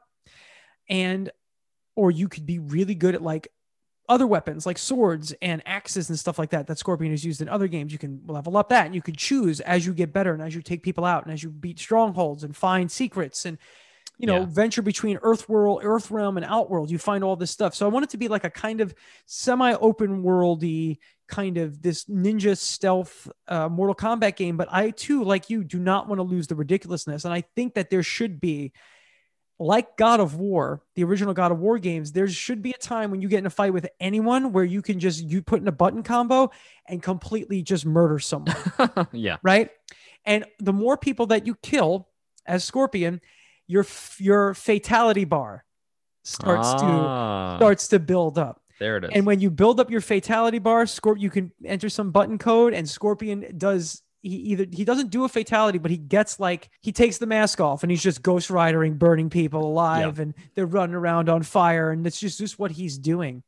And 0.88 1.30
or 1.96 2.10
you 2.10 2.28
could 2.28 2.46
be 2.46 2.58
really 2.58 2.94
good 2.94 3.14
at 3.14 3.22
like 3.22 3.48
other 4.08 4.26
weapons 4.26 4.64
like 4.64 4.78
swords 4.78 5.34
and 5.42 5.60
axes 5.66 6.08
and 6.08 6.18
stuff 6.18 6.38
like 6.38 6.50
that 6.50 6.66
that 6.66 6.78
Scorpion 6.78 7.10
has 7.12 7.24
used 7.24 7.42
in 7.42 7.48
other 7.48 7.68
games. 7.68 7.92
You 7.92 7.98
can 7.98 8.22
level 8.26 8.56
up 8.56 8.70
that 8.70 8.86
and 8.86 8.94
you 8.94 9.02
can 9.02 9.14
choose 9.14 9.60
as 9.60 9.84
you 9.84 9.92
get 9.92 10.12
better 10.14 10.32
and 10.32 10.42
as 10.42 10.54
you 10.54 10.62
take 10.62 10.82
people 10.82 11.04
out 11.04 11.24
and 11.24 11.32
as 11.34 11.42
you 11.42 11.50
beat 11.50 11.78
strongholds 11.78 12.42
and 12.44 12.56
find 12.56 12.90
secrets 12.90 13.44
and 13.44 13.58
you 14.16 14.26
know 14.26 14.40
Yeah. 14.40 14.46
venture 14.46 14.82
between 14.82 15.18
earth 15.22 15.48
world 15.48 15.80
earth 15.82 16.10
realm 16.10 16.38
and 16.38 16.46
outworld 16.46 16.90
you 16.90 16.98
find 16.98 17.22
all 17.22 17.36
this 17.36 17.50
stuff 17.52 17.72
so 17.74 17.86
i 17.86 17.88
want 17.88 18.02
it 18.02 18.10
to 18.10 18.16
be 18.16 18.26
like 18.28 18.42
a 18.44 18.50
kind 18.50 18.80
of 18.80 18.92
semi 19.26 19.74
open 19.74 20.22
worldy 20.24 20.98
kind 21.28 21.58
of 21.58 21.82
this 21.82 22.04
ninja 22.06 22.56
stealth 22.56 23.28
uh, 23.48 23.68
mortal 23.68 23.94
kombat 23.94 24.36
game 24.36 24.56
but 24.56 24.68
i 24.72 24.90
too 24.90 25.22
like 25.22 25.50
you 25.50 25.62
do 25.62 25.78
not 25.78 26.08
want 26.08 26.18
to 26.18 26.22
lose 26.22 26.46
the 26.46 26.54
ridiculousness 26.54 27.24
and 27.24 27.34
i 27.34 27.42
think 27.54 27.74
that 27.74 27.90
there 27.90 28.02
should 28.02 28.40
be 28.40 28.72
like 29.60 29.96
God 29.96 30.20
of 30.20 30.36
War, 30.36 30.82
the 30.94 31.04
original 31.04 31.34
God 31.34 31.50
of 31.50 31.58
War 31.58 31.78
games, 31.78 32.12
there 32.12 32.28
should 32.28 32.62
be 32.62 32.70
a 32.70 32.78
time 32.78 33.10
when 33.10 33.20
you 33.20 33.28
get 33.28 33.38
in 33.38 33.46
a 33.46 33.50
fight 33.50 33.72
with 33.72 33.88
anyone 33.98 34.52
where 34.52 34.64
you 34.64 34.82
can 34.82 35.00
just 35.00 35.22
you 35.22 35.42
put 35.42 35.60
in 35.60 35.66
a 35.66 35.72
button 35.72 36.02
combo 36.02 36.50
and 36.86 37.02
completely 37.02 37.62
just 37.62 37.84
murder 37.84 38.18
someone, 38.18 38.56
yeah. 39.12 39.38
right? 39.42 39.70
And 40.24 40.44
the 40.60 40.72
more 40.72 40.96
people 40.96 41.26
that 41.26 41.46
you 41.46 41.56
kill 41.56 42.08
as 42.46 42.64
Scorpion, 42.64 43.20
your 43.66 43.84
your 44.18 44.54
fatality 44.54 45.24
bar 45.24 45.64
starts 46.22 46.72
to 46.74 46.86
Ah, 46.86 47.56
starts 47.58 47.88
to 47.88 47.98
build 47.98 48.38
up. 48.38 48.62
There 48.78 48.96
it 48.96 49.04
is. 49.04 49.10
And 49.14 49.26
when 49.26 49.40
you 49.40 49.50
build 49.50 49.80
up 49.80 49.90
your 49.90 50.00
fatality 50.00 50.58
bar, 50.58 50.84
Scorp 50.84 51.20
you 51.20 51.30
can 51.30 51.52
enter 51.64 51.88
some 51.88 52.10
button 52.10 52.38
code 52.38 52.74
and 52.74 52.88
Scorpion 52.88 53.54
does 53.56 54.02
he 54.22 54.36
either 54.36 54.66
he 54.70 54.84
doesn't 54.84 55.10
do 55.10 55.24
a 55.24 55.28
fatality, 55.28 55.78
but 55.78 55.90
he 55.90 55.96
gets 55.96 56.40
like 56.40 56.70
he 56.80 56.92
takes 56.92 57.18
the 57.18 57.26
mask 57.26 57.60
off 57.60 57.82
and 57.82 57.90
he's 57.90 58.02
just 58.02 58.22
ghost 58.22 58.50
riding, 58.50 58.94
burning 58.94 59.30
people 59.30 59.64
alive, 59.64 60.18
and 60.18 60.34
they're 60.54 60.66
running 60.66 60.94
around 60.94 61.28
on 61.28 61.42
fire, 61.42 61.90
and 61.90 62.06
it's 62.06 62.18
just 62.18 62.38
just 62.38 62.58
what 62.58 62.72
he's 62.72 62.98
doing 62.98 63.42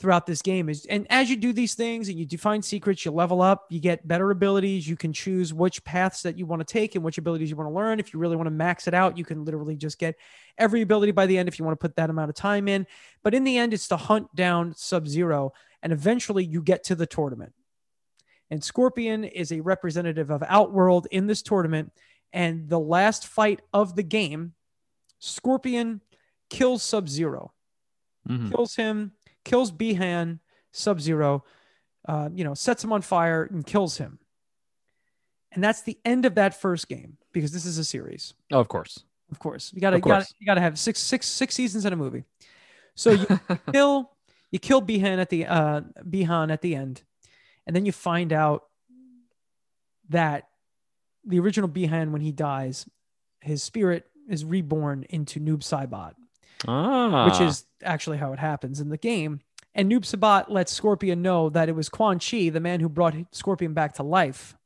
throughout 0.00 0.24
this 0.26 0.40
game 0.40 0.70
is 0.70 0.86
and 0.86 1.06
as 1.10 1.28
you 1.28 1.36
do 1.36 1.52
these 1.52 1.74
things 1.74 2.08
and 2.08 2.18
you 2.18 2.24
define 2.24 2.62
secrets 2.62 3.04
you 3.04 3.10
level 3.10 3.42
up 3.42 3.66
you 3.68 3.78
get 3.78 4.08
better 4.08 4.30
abilities 4.30 4.88
you 4.88 4.96
can 4.96 5.12
choose 5.12 5.52
which 5.52 5.84
paths 5.84 6.22
that 6.22 6.38
you 6.38 6.46
want 6.46 6.58
to 6.58 6.64
take 6.64 6.94
and 6.94 7.04
which 7.04 7.18
abilities 7.18 7.50
you 7.50 7.56
want 7.56 7.68
to 7.68 7.74
learn. 7.74 8.00
If 8.00 8.14
you 8.14 8.18
really 8.18 8.34
want 8.34 8.46
to 8.46 8.50
max 8.50 8.88
it 8.88 8.94
out 8.94 9.18
you 9.18 9.26
can 9.26 9.44
literally 9.44 9.76
just 9.76 9.98
get 9.98 10.16
every 10.56 10.80
ability 10.80 11.12
by 11.12 11.26
the 11.26 11.36
end 11.36 11.48
if 11.48 11.58
you 11.58 11.66
want 11.66 11.78
to 11.78 11.84
put 11.84 11.96
that 11.96 12.08
amount 12.08 12.30
of 12.30 12.34
time 12.34 12.66
in. 12.66 12.86
But 13.22 13.34
in 13.34 13.44
the 13.44 13.58
end 13.58 13.74
it's 13.74 13.88
to 13.88 13.98
hunt 13.98 14.34
down 14.34 14.74
sub 14.74 15.06
zero 15.06 15.52
and 15.82 15.92
eventually 15.92 16.44
you 16.44 16.62
get 16.62 16.82
to 16.84 16.94
the 16.94 17.06
tournament. 17.06 17.52
And 18.50 18.64
scorpion 18.64 19.24
is 19.24 19.52
a 19.52 19.60
representative 19.60 20.30
of 20.30 20.42
outworld 20.48 21.08
in 21.10 21.26
this 21.26 21.42
tournament. 21.42 21.92
And 22.32 22.68
the 22.70 22.80
last 22.80 23.26
fight 23.26 23.60
of 23.72 23.96
the 23.96 24.02
game 24.02 24.54
scorpion 25.18 26.00
kills 26.48 26.82
sub 26.82 27.08
zero 27.08 27.52
Mhm. 28.28 28.50
kills 28.50 28.76
him, 28.76 29.12
kills 29.44 29.72
Bihan, 29.72 30.38
Sub 30.72 31.00
Zero, 31.00 31.44
uh, 32.08 32.28
you 32.32 32.44
know, 32.44 32.54
sets 32.54 32.82
him 32.84 32.92
on 32.92 33.02
fire 33.02 33.44
and 33.44 33.64
kills 33.66 33.98
him. 33.98 34.18
And 35.52 35.62
that's 35.62 35.82
the 35.82 35.98
end 36.04 36.24
of 36.24 36.36
that 36.36 36.60
first 36.60 36.88
game 36.88 37.16
because 37.32 37.52
this 37.52 37.66
is 37.66 37.78
a 37.78 37.84
series. 37.84 38.34
Oh, 38.52 38.60
of 38.60 38.68
course. 38.68 39.04
Of 39.30 39.38
course, 39.38 39.72
you 39.72 39.80
gotta, 39.80 39.96
Of 39.96 40.00
you 40.00 40.02
gotta, 40.02 40.14
course. 40.24 40.34
you 40.40 40.46
gotta 40.46 40.60
have 40.60 40.76
six, 40.78 40.98
six, 40.98 41.26
six 41.26 41.54
seasons 41.54 41.84
in 41.84 41.92
a 41.92 41.96
movie. 41.96 42.24
So 42.96 43.10
you 43.12 43.26
kill, 43.72 44.10
you 44.50 44.58
kill 44.58 44.82
Bihan 44.82 45.18
at 45.18 45.28
the, 45.30 45.46
uh, 45.46 45.82
Bihan 46.02 46.50
at 46.52 46.62
the 46.62 46.74
end, 46.74 47.02
and 47.66 47.76
then 47.76 47.86
you 47.86 47.92
find 47.92 48.32
out 48.32 48.64
that 50.08 50.48
the 51.24 51.38
original 51.38 51.68
Bihan, 51.68 52.10
when 52.10 52.22
he 52.22 52.32
dies, 52.32 52.88
his 53.40 53.62
spirit 53.62 54.06
is 54.28 54.44
reborn 54.44 55.04
into 55.08 55.38
Noob 55.38 55.60
Saibot 55.60 56.14
ah, 56.66 57.26
which 57.26 57.40
is 57.40 57.64
actually 57.82 58.18
how 58.18 58.32
it 58.32 58.38
happens 58.38 58.80
in 58.80 58.88
the 58.88 58.98
game. 58.98 59.40
And 59.74 59.90
Noob 59.90 60.00
Saibot 60.00 60.50
lets 60.50 60.72
Scorpion 60.72 61.22
know 61.22 61.48
that 61.48 61.68
it 61.68 61.76
was 61.76 61.88
Quan 61.88 62.18
Chi, 62.18 62.48
the 62.48 62.60
man 62.60 62.80
who 62.80 62.88
brought 62.88 63.14
Scorpion 63.32 63.72
back 63.72 63.94
to 63.94 64.02
life, 64.02 64.56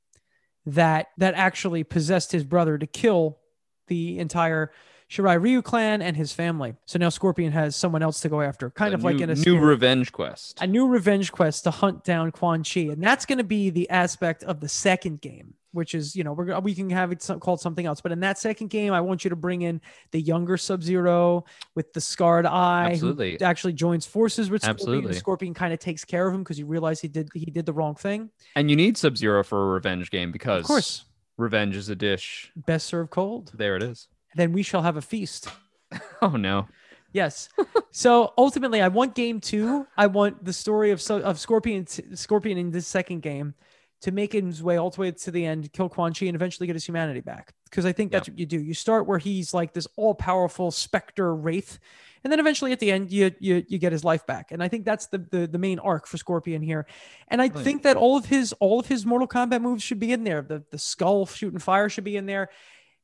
that 0.67 1.09
that 1.19 1.35
actually 1.35 1.85
possessed 1.85 2.33
his 2.33 2.45
brother 2.45 2.79
to 2.79 2.87
kill 2.87 3.39
the 3.87 4.19
entire 4.19 4.73
Shirai 5.11 5.41
Ryu 5.41 5.61
clan 5.61 6.01
and 6.01 6.17
his 6.17 6.33
family. 6.33 6.75
So 6.87 6.99
now 6.99 7.11
Scorpion 7.11 7.53
has 7.53 7.77
someone 7.77 8.03
else 8.03 8.21
to 8.21 8.31
go 8.31 8.41
after, 8.41 8.71
kind 8.71 8.95
a 8.95 8.97
of 8.97 9.05
like 9.05 9.21
in 9.21 9.29
a 9.29 9.35
new 9.35 9.43
scary- 9.43 9.59
revenge 9.59 10.11
quest. 10.11 10.59
a 10.63 10.67
new 10.67 10.89
revenge 10.89 11.31
quest 11.31 11.65
to 11.65 11.71
hunt 11.71 12.03
down 12.03 12.33
Quan 12.33 12.65
Chi, 12.65 12.81
and 12.81 13.03
that's 13.03 13.27
going 13.27 13.39
to 13.39 13.45
be 13.45 13.69
the 13.69 13.89
aspect 13.91 14.43
of 14.43 14.61
the 14.61 14.69
second 14.69 15.21
game, 15.21 15.55
which 15.75 15.95
is 15.95 16.17
you 16.17 16.25
know 16.25 16.33
we're 16.33 16.59
we 16.61 16.75
can 16.75 16.89
have 16.91 17.13
it 17.13 17.29
called 17.41 17.61
something 17.61 17.85
else, 17.85 18.01
but 18.01 18.13
in 18.13 18.21
that 18.21 18.39
second 18.39 18.69
game, 18.69 18.93
I 18.93 19.01
want 19.03 19.25
you 19.25 19.31
to 19.31 19.37
bring 19.37 19.63
in 19.63 19.81
the 20.13 20.21
younger 20.21 20.57
Sub 20.57 20.83
Zero 20.83 21.45
with 21.75 21.93
the 21.93 22.01
scarred 22.01 22.47
eye, 22.47 22.91
Absolutely. 22.93 23.37
who 23.39 23.45
actually 23.45 23.75
joins 23.75 24.07
forces 24.07 24.49
with 24.51 24.63
Scorpion. 24.63 24.81
Absolutely. 24.81 25.15
Scorpion 25.15 25.53
kind 25.55 25.73
of 25.75 25.81
takes 25.81 26.05
care 26.05 26.27
of 26.27 26.35
him 26.35 26.43
because 26.43 26.57
he 26.57 26.63
realized 26.63 27.03
he 27.03 27.09
did 27.09 27.29
he 27.35 27.47
did 27.47 27.67
the 27.67 27.73
wrong 27.73 27.95
thing. 27.95 28.31
And 28.57 28.71
you 28.71 28.77
need 28.77 28.97
Sub 28.97 29.17
Zero 29.17 29.43
for 29.45 29.61
a 29.63 29.73
revenge 29.75 30.11
game 30.11 30.33
because 30.33 30.61
Of 30.63 30.69
course, 30.69 31.05
revenge 31.37 31.77
is 31.77 31.89
a 31.91 31.97
dish. 31.97 32.51
best 32.57 32.87
served 32.87 33.11
cold. 33.11 33.53
There 33.55 33.77
it 33.77 33.83
is. 33.83 34.09
Then 34.37 34.53
we 34.53 34.63
shall 34.63 34.83
have 34.83 34.97
a 34.97 35.03
feast. 35.03 35.49
Oh 36.23 36.31
no. 36.37 36.67
Yes. 37.13 37.49
so 37.93 38.33
ultimately, 38.37 38.83
I 38.83 38.89
want 38.89 39.15
game 39.15 39.41
two. 39.41 39.87
I 39.97 40.07
want 40.09 40.45
the 40.45 40.53
story 40.53 40.91
of 40.91 41.01
so- 41.01 41.21
of 41.21 41.39
Scorpion 41.39 41.87
Scorpion 41.87 42.59
in 42.59 42.71
this 42.73 42.87
second 42.89 43.21
game 43.23 43.55
to 44.05 44.13
make 44.13 44.33
his 44.33 44.63
way 44.63 44.77
all 44.77 44.91
the 44.91 45.01
way 45.01 45.11
to 45.11 45.31
the 45.31 45.45
end, 45.45 45.73
kill 45.73 45.89
Quan 45.89 46.13
Chi, 46.13 46.27
and 46.27 46.35
eventually 46.35 46.67
get 46.67 46.77
his 46.77 46.85
humanity 46.85 47.21
back. 47.21 47.55
Because 47.65 47.87
I 47.87 47.93
think 47.93 48.13
that's 48.13 48.29
what 48.29 48.39
you 48.39 48.47
do. 48.47 48.61
You 48.61 48.75
start 48.75 49.07
where 49.07 49.19
he's 49.19 49.53
like 49.53 49.73
this 49.73 49.89
all 49.97 50.15
powerful 50.15 50.71
specter 50.71 51.35
wraith, 51.35 51.79
and 52.23 52.33
then 52.33 52.39
eventually 52.39 52.73
at 52.73 52.81
the 52.81 52.93
end, 52.93 53.11
you 53.11 53.33
you 53.41 53.65
you 53.67 53.79
get 53.79 53.93
his 53.93 54.05
life 54.05 54.27
back. 54.27 54.53
And 54.53 54.63
I 54.63 54.69
think 54.69 54.85
that's 54.85 55.07
the 55.07 55.19
the, 55.19 55.47
the 55.47 55.59
main 55.59 55.79
arc 55.79 56.07
for 56.07 56.19
Scorpion 56.19 56.63
here. 56.63 56.87
And 57.29 57.43
I 57.43 57.49
Brilliant. 57.49 57.65
think 57.65 57.83
that 57.83 57.97
all 57.97 58.17
of 58.17 58.27
his 58.27 58.53
all 58.61 58.79
of 58.79 58.87
his 58.87 59.05
Mortal 59.05 59.27
Kombat 59.27 59.61
moves 59.63 59.83
should 59.83 60.01
be 60.01 60.13
in 60.13 60.23
there. 60.23 60.43
The 60.43 60.63
the 60.71 60.79
skull 60.79 61.27
shooting 61.27 61.59
fire 61.59 61.89
should 61.89 62.05
be 62.05 62.17
in 62.17 62.27
there 62.27 62.51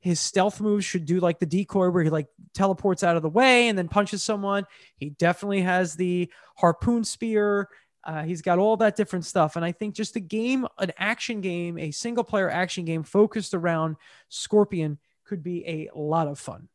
his 0.00 0.18
stealth 0.18 0.60
moves 0.62 0.84
should 0.84 1.04
do 1.04 1.20
like 1.20 1.38
the 1.38 1.46
decoy 1.46 1.90
where 1.90 2.02
he 2.02 2.08
like 2.08 2.26
teleports 2.54 3.04
out 3.04 3.16
of 3.16 3.22
the 3.22 3.28
way 3.28 3.68
and 3.68 3.76
then 3.76 3.86
punches 3.86 4.22
someone. 4.22 4.64
He 4.96 5.10
definitely 5.10 5.60
has 5.60 5.94
the 5.94 6.32
harpoon 6.56 7.04
spear. 7.04 7.68
Uh, 8.04 8.22
he's 8.22 8.40
got 8.42 8.58
all 8.58 8.76
that 8.78 8.96
different 8.96 9.24
stuff. 9.24 9.56
And 9.56 9.64
I 9.64 9.72
think 9.72 9.94
just 9.94 10.16
a 10.16 10.20
game, 10.20 10.66
an 10.78 10.92
action 10.98 11.40
game, 11.40 11.78
a 11.78 11.90
single 11.90 12.24
player 12.24 12.48
action 12.50 12.84
game 12.84 13.02
focused 13.02 13.52
around 13.54 13.96
Scorpion 14.28 14.98
could 15.24 15.42
be 15.42 15.64
a 15.66 15.90
lot 15.94 16.26
of 16.28 16.38
fun. 16.38 16.68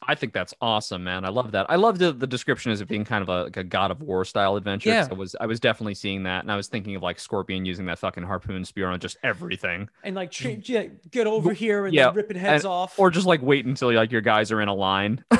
I 0.00 0.14
think 0.14 0.32
that's 0.32 0.54
awesome, 0.60 1.02
man. 1.02 1.24
I 1.24 1.28
love 1.28 1.50
that. 1.52 1.66
I 1.68 1.74
love 1.74 1.98
the, 1.98 2.12
the 2.12 2.26
description 2.26 2.70
as 2.70 2.80
it 2.80 2.86
being 2.86 3.04
kind 3.04 3.20
of 3.20 3.28
a, 3.28 3.44
like 3.44 3.56
a 3.56 3.64
God 3.64 3.90
of 3.90 4.00
War 4.00 4.24
style 4.24 4.54
adventure. 4.54 4.90
Yeah. 4.90 5.08
I 5.10 5.14
was 5.14 5.34
I 5.40 5.46
was 5.46 5.58
definitely 5.58 5.94
seeing 5.94 6.22
that, 6.22 6.44
and 6.44 6.52
I 6.52 6.56
was 6.56 6.68
thinking 6.68 6.94
of 6.94 7.02
like 7.02 7.18
Scorpion 7.18 7.64
using 7.66 7.86
that 7.86 7.98
fucking 7.98 8.22
harpoon 8.22 8.64
spear 8.64 8.86
on 8.88 9.00
just 9.00 9.16
everything, 9.24 9.88
And 10.04 10.14
like, 10.14 10.30
get 10.30 11.26
over 11.26 11.52
here 11.52 11.84
and 11.86 11.94
Yeah, 11.94 12.12
ripping 12.14 12.36
heads 12.36 12.64
and- 12.64 12.70
off. 12.70 12.96
or 12.96 13.10
just 13.10 13.26
like 13.26 13.42
wait 13.42 13.66
until 13.66 13.92
like 13.92 14.12
your 14.12 14.20
guys 14.20 14.52
are 14.52 14.60
in 14.60 14.68
a 14.68 14.74
line, 14.74 15.24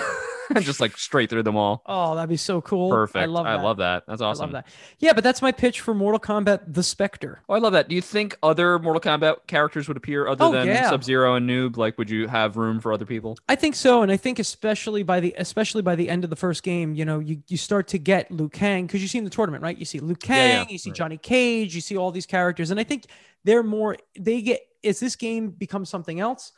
just 0.61 0.80
like 0.80 0.96
straight 0.96 1.30
through 1.30 1.42
them 1.42 1.57
all. 1.57 1.82
oh, 1.86 2.14
that'd 2.14 2.28
be 2.28 2.36
so 2.36 2.61
cool. 2.61 2.90
Perfect. 2.90 3.22
I 3.22 3.26
love 3.26 3.44
that. 3.44 3.59
I 3.59 3.62
love 3.62 3.76
that. 3.78 4.05
That's 4.07 4.20
I 4.22 4.26
awesome. 4.26 4.53
love 4.53 4.64
that. 4.64 4.66
Yeah, 4.99 5.12
but 5.12 5.24
that's 5.24 5.42
my 5.42 5.53
pitch 5.53 5.80
for 5.80 5.94
Mortal 5.94 6.20
Kombat: 6.20 6.72
The 6.72 6.82
Spectre. 6.82 7.42
Oh, 7.49 7.55
I 7.55 7.59
love 7.59 7.72
that. 7.72 7.88
Do 7.88 7.94
you 7.94 8.01
think 8.03 8.36
other 8.42 8.78
Mortal 8.78 9.01
Kombat 9.01 9.46
characters 9.46 9.88
would 9.88 9.96
appear 9.96 10.26
other 10.26 10.44
Oh, 10.44 10.53
than 10.53 10.66
yeah. 10.66 10.88
Sub 10.90 11.05
Zero 11.05 11.34
and 11.34 11.49
Noob? 11.49 11.76
Like, 11.76 11.99
would 11.99 12.11
you 12.11 12.26
have 12.28 12.57
room 12.57 12.80
for 12.80 12.92
other 12.92 13.07
people? 13.07 13.36
I 13.49 13.55
think 13.55 13.74
so, 13.74 14.03
and 14.03 14.11
I 14.12 14.16
think 14.16 14.38
especially 14.38 15.03
by 15.03 15.20
the 15.20 15.34
especially 15.38 15.82
by 15.82 15.94
the 15.96 16.09
end 16.09 16.24
of 16.24 16.30
the 16.30 16.36
first 16.36 16.62
game, 16.62 16.94
you 16.94 17.05
know, 17.05 17.18
you 17.18 17.42
you 17.49 17.57
start 17.57 17.88
to 17.88 17.99
get 17.99 18.30
Liu 18.30 18.49
Kang 18.49 18.86
because 18.86 19.03
you 19.03 19.09
see 19.09 19.18
in 19.18 19.24
the 19.24 19.30
tournament, 19.30 19.62
right? 19.62 19.76
You 19.76 19.84
see 19.84 19.99
Liu 20.01 20.14
Kang, 20.16 20.36
Yeah, 20.36 20.62
yeah, 20.62 20.66
you 20.68 20.78
see 20.78 20.90
right. 20.90 20.96
Johnny 20.96 21.16
Cage, 21.18 21.74
you 21.74 21.80
see 21.80 21.96
all 21.96 22.11
these 22.11 22.26
characters, 22.26 22.70
and 22.70 22.78
I 22.80 22.84
think 22.84 23.05
they're 23.44 23.62
more 23.62 23.96
they 24.18 24.42
get 24.42 24.61
as 24.84 25.01
this 25.01 25.16
game 25.16 25.51
becomes 25.51 25.88
something 25.88 26.20
else, 26.20 26.53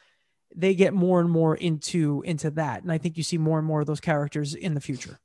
they 0.55 0.75
get 0.75 0.93
more 0.93 1.21
and 1.21 1.31
more 1.31 1.55
into 1.55 2.23
into 2.25 2.51
that, 2.53 2.83
and 2.83 2.91
I 2.93 2.99
think 2.99 3.17
you 3.17 3.23
see 3.23 3.39
more 3.39 3.59
and 3.59 3.67
more 3.67 3.81
of 3.81 3.87
those 3.87 4.01
characters 4.01 4.55
in 4.55 4.75
the 4.75 4.81
future. 4.81 5.19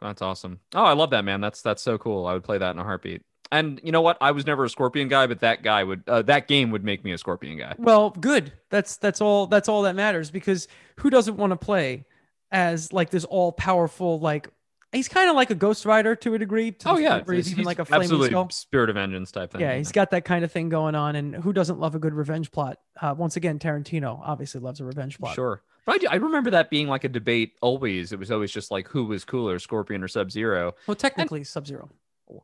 That's 0.00 0.22
awesome. 0.22 0.60
Oh, 0.74 0.84
I 0.84 0.92
love 0.92 1.10
that, 1.10 1.24
man. 1.24 1.40
That's 1.40 1.62
that's 1.62 1.82
so 1.82 1.98
cool. 1.98 2.26
I 2.26 2.32
would 2.32 2.44
play 2.44 2.58
that 2.58 2.70
in 2.70 2.78
a 2.78 2.84
heartbeat. 2.84 3.22
And 3.52 3.80
you 3.82 3.90
know 3.90 4.00
what? 4.00 4.16
I 4.20 4.30
was 4.30 4.46
never 4.46 4.64
a 4.64 4.68
Scorpion 4.68 5.08
guy, 5.08 5.26
but 5.26 5.40
that 5.40 5.62
guy 5.62 5.82
would 5.82 6.02
uh, 6.06 6.22
that 6.22 6.46
game 6.46 6.70
would 6.70 6.84
make 6.84 7.04
me 7.04 7.12
a 7.12 7.18
Scorpion 7.18 7.58
guy. 7.58 7.74
Well, 7.78 8.10
good. 8.10 8.52
That's 8.70 8.96
that's 8.96 9.20
all 9.20 9.46
that's 9.46 9.68
all 9.68 9.82
that 9.82 9.96
matters 9.96 10.30
because 10.30 10.68
who 10.96 11.10
doesn't 11.10 11.36
want 11.36 11.50
to 11.50 11.56
play 11.56 12.04
as 12.52 12.92
like 12.92 13.10
this 13.10 13.24
all 13.24 13.52
powerful 13.52 14.20
like 14.20 14.48
he's 14.92 15.08
kind 15.08 15.30
of 15.30 15.36
like 15.36 15.50
a 15.50 15.54
Ghost 15.54 15.84
Rider 15.84 16.14
to 16.16 16.34
a 16.34 16.38
degree. 16.38 16.72
To 16.72 16.90
Oh 16.90 16.98
yeah, 16.98 17.22
where 17.22 17.36
he's, 17.36 17.50
even 17.52 17.64
like 17.64 17.78
a 17.78 17.84
flaming 17.84 18.04
absolutely 18.04 18.28
skull. 18.28 18.50
Spirit 18.50 18.90
of 18.90 18.94
Vengeance 18.96 19.30
type 19.32 19.52
thing. 19.52 19.60
Yeah, 19.60 19.76
he's 19.76 19.92
got 19.92 20.10
that 20.10 20.24
kind 20.24 20.44
of 20.44 20.52
thing 20.52 20.68
going 20.68 20.94
on, 20.94 21.16
and 21.16 21.34
who 21.34 21.52
doesn't 21.52 21.78
love 21.78 21.94
a 21.94 21.98
good 21.98 22.14
revenge 22.14 22.50
plot? 22.50 22.78
Uh, 23.00 23.14
once 23.16 23.36
again, 23.36 23.58
Tarantino 23.58 24.20
obviously 24.22 24.60
loves 24.60 24.80
a 24.80 24.84
revenge 24.84 25.18
plot. 25.18 25.34
Sure. 25.34 25.62
But 25.86 25.92
I, 25.94 25.98
do- 25.98 26.08
I 26.10 26.16
remember 26.16 26.50
that 26.50 26.70
being 26.70 26.88
like 26.88 27.04
a 27.04 27.08
debate 27.08 27.54
always. 27.62 28.12
It 28.12 28.18
was 28.18 28.30
always 28.30 28.52
just 28.52 28.70
like 28.70 28.88
who 28.88 29.04
was 29.06 29.24
cooler, 29.24 29.58
Scorpion 29.58 30.02
or 30.02 30.08
Sub 30.08 30.30
Zero. 30.30 30.74
Well, 30.86 30.94
technically, 30.94 31.44
Sub 31.44 31.66
Zero. 31.66 31.88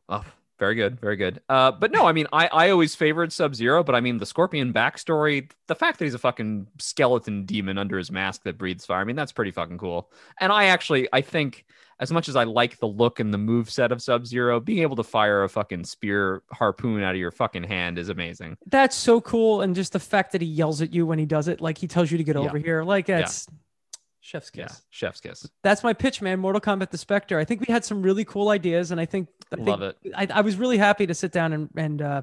Oh, 0.09 0.25
very 0.59 0.75
good, 0.75 0.99
very 0.99 1.15
good. 1.15 1.41
Uh, 1.49 1.71
but 1.71 1.91
no, 1.91 2.07
I 2.07 2.11
mean, 2.11 2.27
I, 2.33 2.47
I 2.47 2.69
always 2.71 2.95
favored 2.95 3.31
Sub 3.31 3.53
Zero, 3.55 3.83
but 3.83 3.95
I 3.95 3.99
mean, 3.99 4.17
the 4.17 4.25
Scorpion 4.25 4.73
backstory, 4.73 5.49
the 5.67 5.75
fact 5.75 5.99
that 5.99 6.05
he's 6.05 6.13
a 6.13 6.19
fucking 6.19 6.67
skeleton 6.79 7.45
demon 7.45 7.77
under 7.77 7.97
his 7.97 8.11
mask 8.11 8.43
that 8.43 8.57
breathes 8.57 8.85
fire, 8.85 9.01
I 9.01 9.03
mean, 9.03 9.15
that's 9.15 9.31
pretty 9.31 9.51
fucking 9.51 9.77
cool. 9.77 10.11
And 10.39 10.51
I 10.51 10.65
actually, 10.65 11.07
I 11.13 11.21
think, 11.21 11.65
as 11.99 12.11
much 12.11 12.29
as 12.29 12.35
I 12.35 12.43
like 12.43 12.77
the 12.79 12.87
look 12.87 13.19
and 13.19 13.33
the 13.33 13.37
move 13.39 13.69
set 13.71 13.91
of 13.91 14.01
Sub 14.01 14.25
Zero, 14.27 14.59
being 14.59 14.79
able 14.83 14.95
to 14.97 15.03
fire 15.03 15.43
a 15.43 15.49
fucking 15.49 15.83
spear 15.83 16.43
harpoon 16.51 17.01
out 17.01 17.15
of 17.15 17.19
your 17.19 17.31
fucking 17.31 17.63
hand 17.63 17.97
is 17.97 18.09
amazing. 18.09 18.55
That's 18.67 18.95
so 18.95 19.19
cool, 19.21 19.61
and 19.61 19.75
just 19.75 19.93
the 19.93 19.99
fact 19.99 20.31
that 20.33 20.41
he 20.41 20.47
yells 20.47 20.81
at 20.81 20.93
you 20.93 21.05
when 21.07 21.17
he 21.19 21.25
does 21.25 21.47
it, 21.47 21.59
like 21.61 21.77
he 21.77 21.87
tells 21.87 22.11
you 22.11 22.17
to 22.19 22.23
get 22.23 22.35
Yeah. 22.35 22.43
over 22.43 22.57
here, 22.59 22.83
like 22.83 23.07
that's 23.07 23.47
chef's 24.27 24.49
kiss. 24.49 24.65
Yeah, 24.69 24.75
chef's 24.89 25.21
kiss. 25.21 25.49
That's 25.63 25.83
my 25.83 25.93
pitch, 25.93 26.21
man. 26.21 26.39
Mortal 26.39 26.61
Kombat: 26.61 26.91
The 26.91 26.97
Spectre. 26.97 27.39
I 27.39 27.45
think 27.45 27.61
we 27.67 27.71
had 27.71 27.85
some 27.85 28.01
really 28.01 28.25
cool 28.25 28.49
ideas, 28.49 28.91
and 28.91 28.99
I 28.99 29.05
think 29.05 29.29
I 29.51 29.55
think 29.55 29.67
Love 29.67 29.81
it. 29.81 29.97
I, 30.15 30.27
I 30.31 30.41
was 30.41 30.57
really 30.57 30.77
happy 30.77 31.07
to 31.07 31.13
sit 31.13 31.31
down 31.31 31.53
and 31.53 31.69
and 31.75 32.01
uh, 32.01 32.21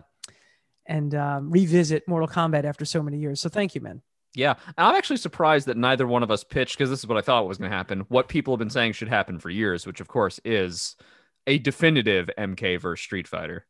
and 0.86 1.14
um, 1.14 1.50
revisit 1.50 2.06
Mortal 2.06 2.28
Kombat 2.28 2.64
after 2.64 2.84
so 2.84 3.02
many 3.02 3.18
years. 3.18 3.40
So 3.40 3.48
thank 3.48 3.74
you, 3.74 3.80
man. 3.80 4.02
Yeah, 4.34 4.54
I'm 4.76 4.96
actually 4.96 5.18
surprised 5.18 5.68
that 5.68 5.76
neither 5.76 6.06
one 6.06 6.22
of 6.22 6.30
us 6.30 6.42
pitched 6.44 6.76
because 6.76 6.90
this 6.90 6.98
is 6.98 7.06
what 7.06 7.16
I 7.16 7.20
thought 7.20 7.46
was 7.46 7.58
going 7.58 7.70
to 7.70 7.76
happen. 7.76 8.00
What 8.08 8.28
people 8.28 8.54
have 8.54 8.58
been 8.58 8.70
saying 8.70 8.92
should 8.92 9.08
happen 9.08 9.38
for 9.38 9.48
years, 9.48 9.86
which 9.86 10.00
of 10.00 10.08
course 10.08 10.40
is 10.44 10.96
a 11.46 11.58
definitive 11.58 12.28
MK 12.36 12.80
versus 12.80 13.04
Street 13.04 13.28
Fighter. 13.28 13.66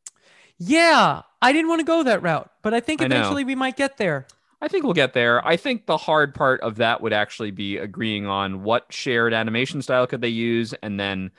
Yeah, 0.59 1.23
I 1.43 1.53
didn't 1.53 1.69
want 1.69 1.81
to 1.81 1.85
go 1.85 2.03
that 2.05 2.23
route, 2.23 2.51
but 2.63 2.73
I 2.73 2.81
think 2.81 3.03
I 3.03 3.07
eventually 3.07 3.45
we 3.45 3.55
might 3.55 3.77
get 3.77 3.99
there. 3.99 4.27
I 4.65 4.69
think 4.69 4.83
we'll 4.85 4.95
get 4.95 5.13
there. 5.13 5.47
I 5.47 5.59
think 5.59 5.85
the 5.85 5.99
hard 5.99 6.35
part 6.35 6.63
of 6.63 6.77
that 6.77 7.03
would 7.03 7.13
actually 7.13 7.51
be 7.51 7.77
agreeing 7.77 8.25
on 8.27 8.63
what 8.63 8.87
shared 8.91 9.35
animation 9.35 9.83
style 9.83 10.07
could 10.07 10.23
they 10.23 10.29
use, 10.29 10.73
and 10.83 10.99
then 10.99 11.33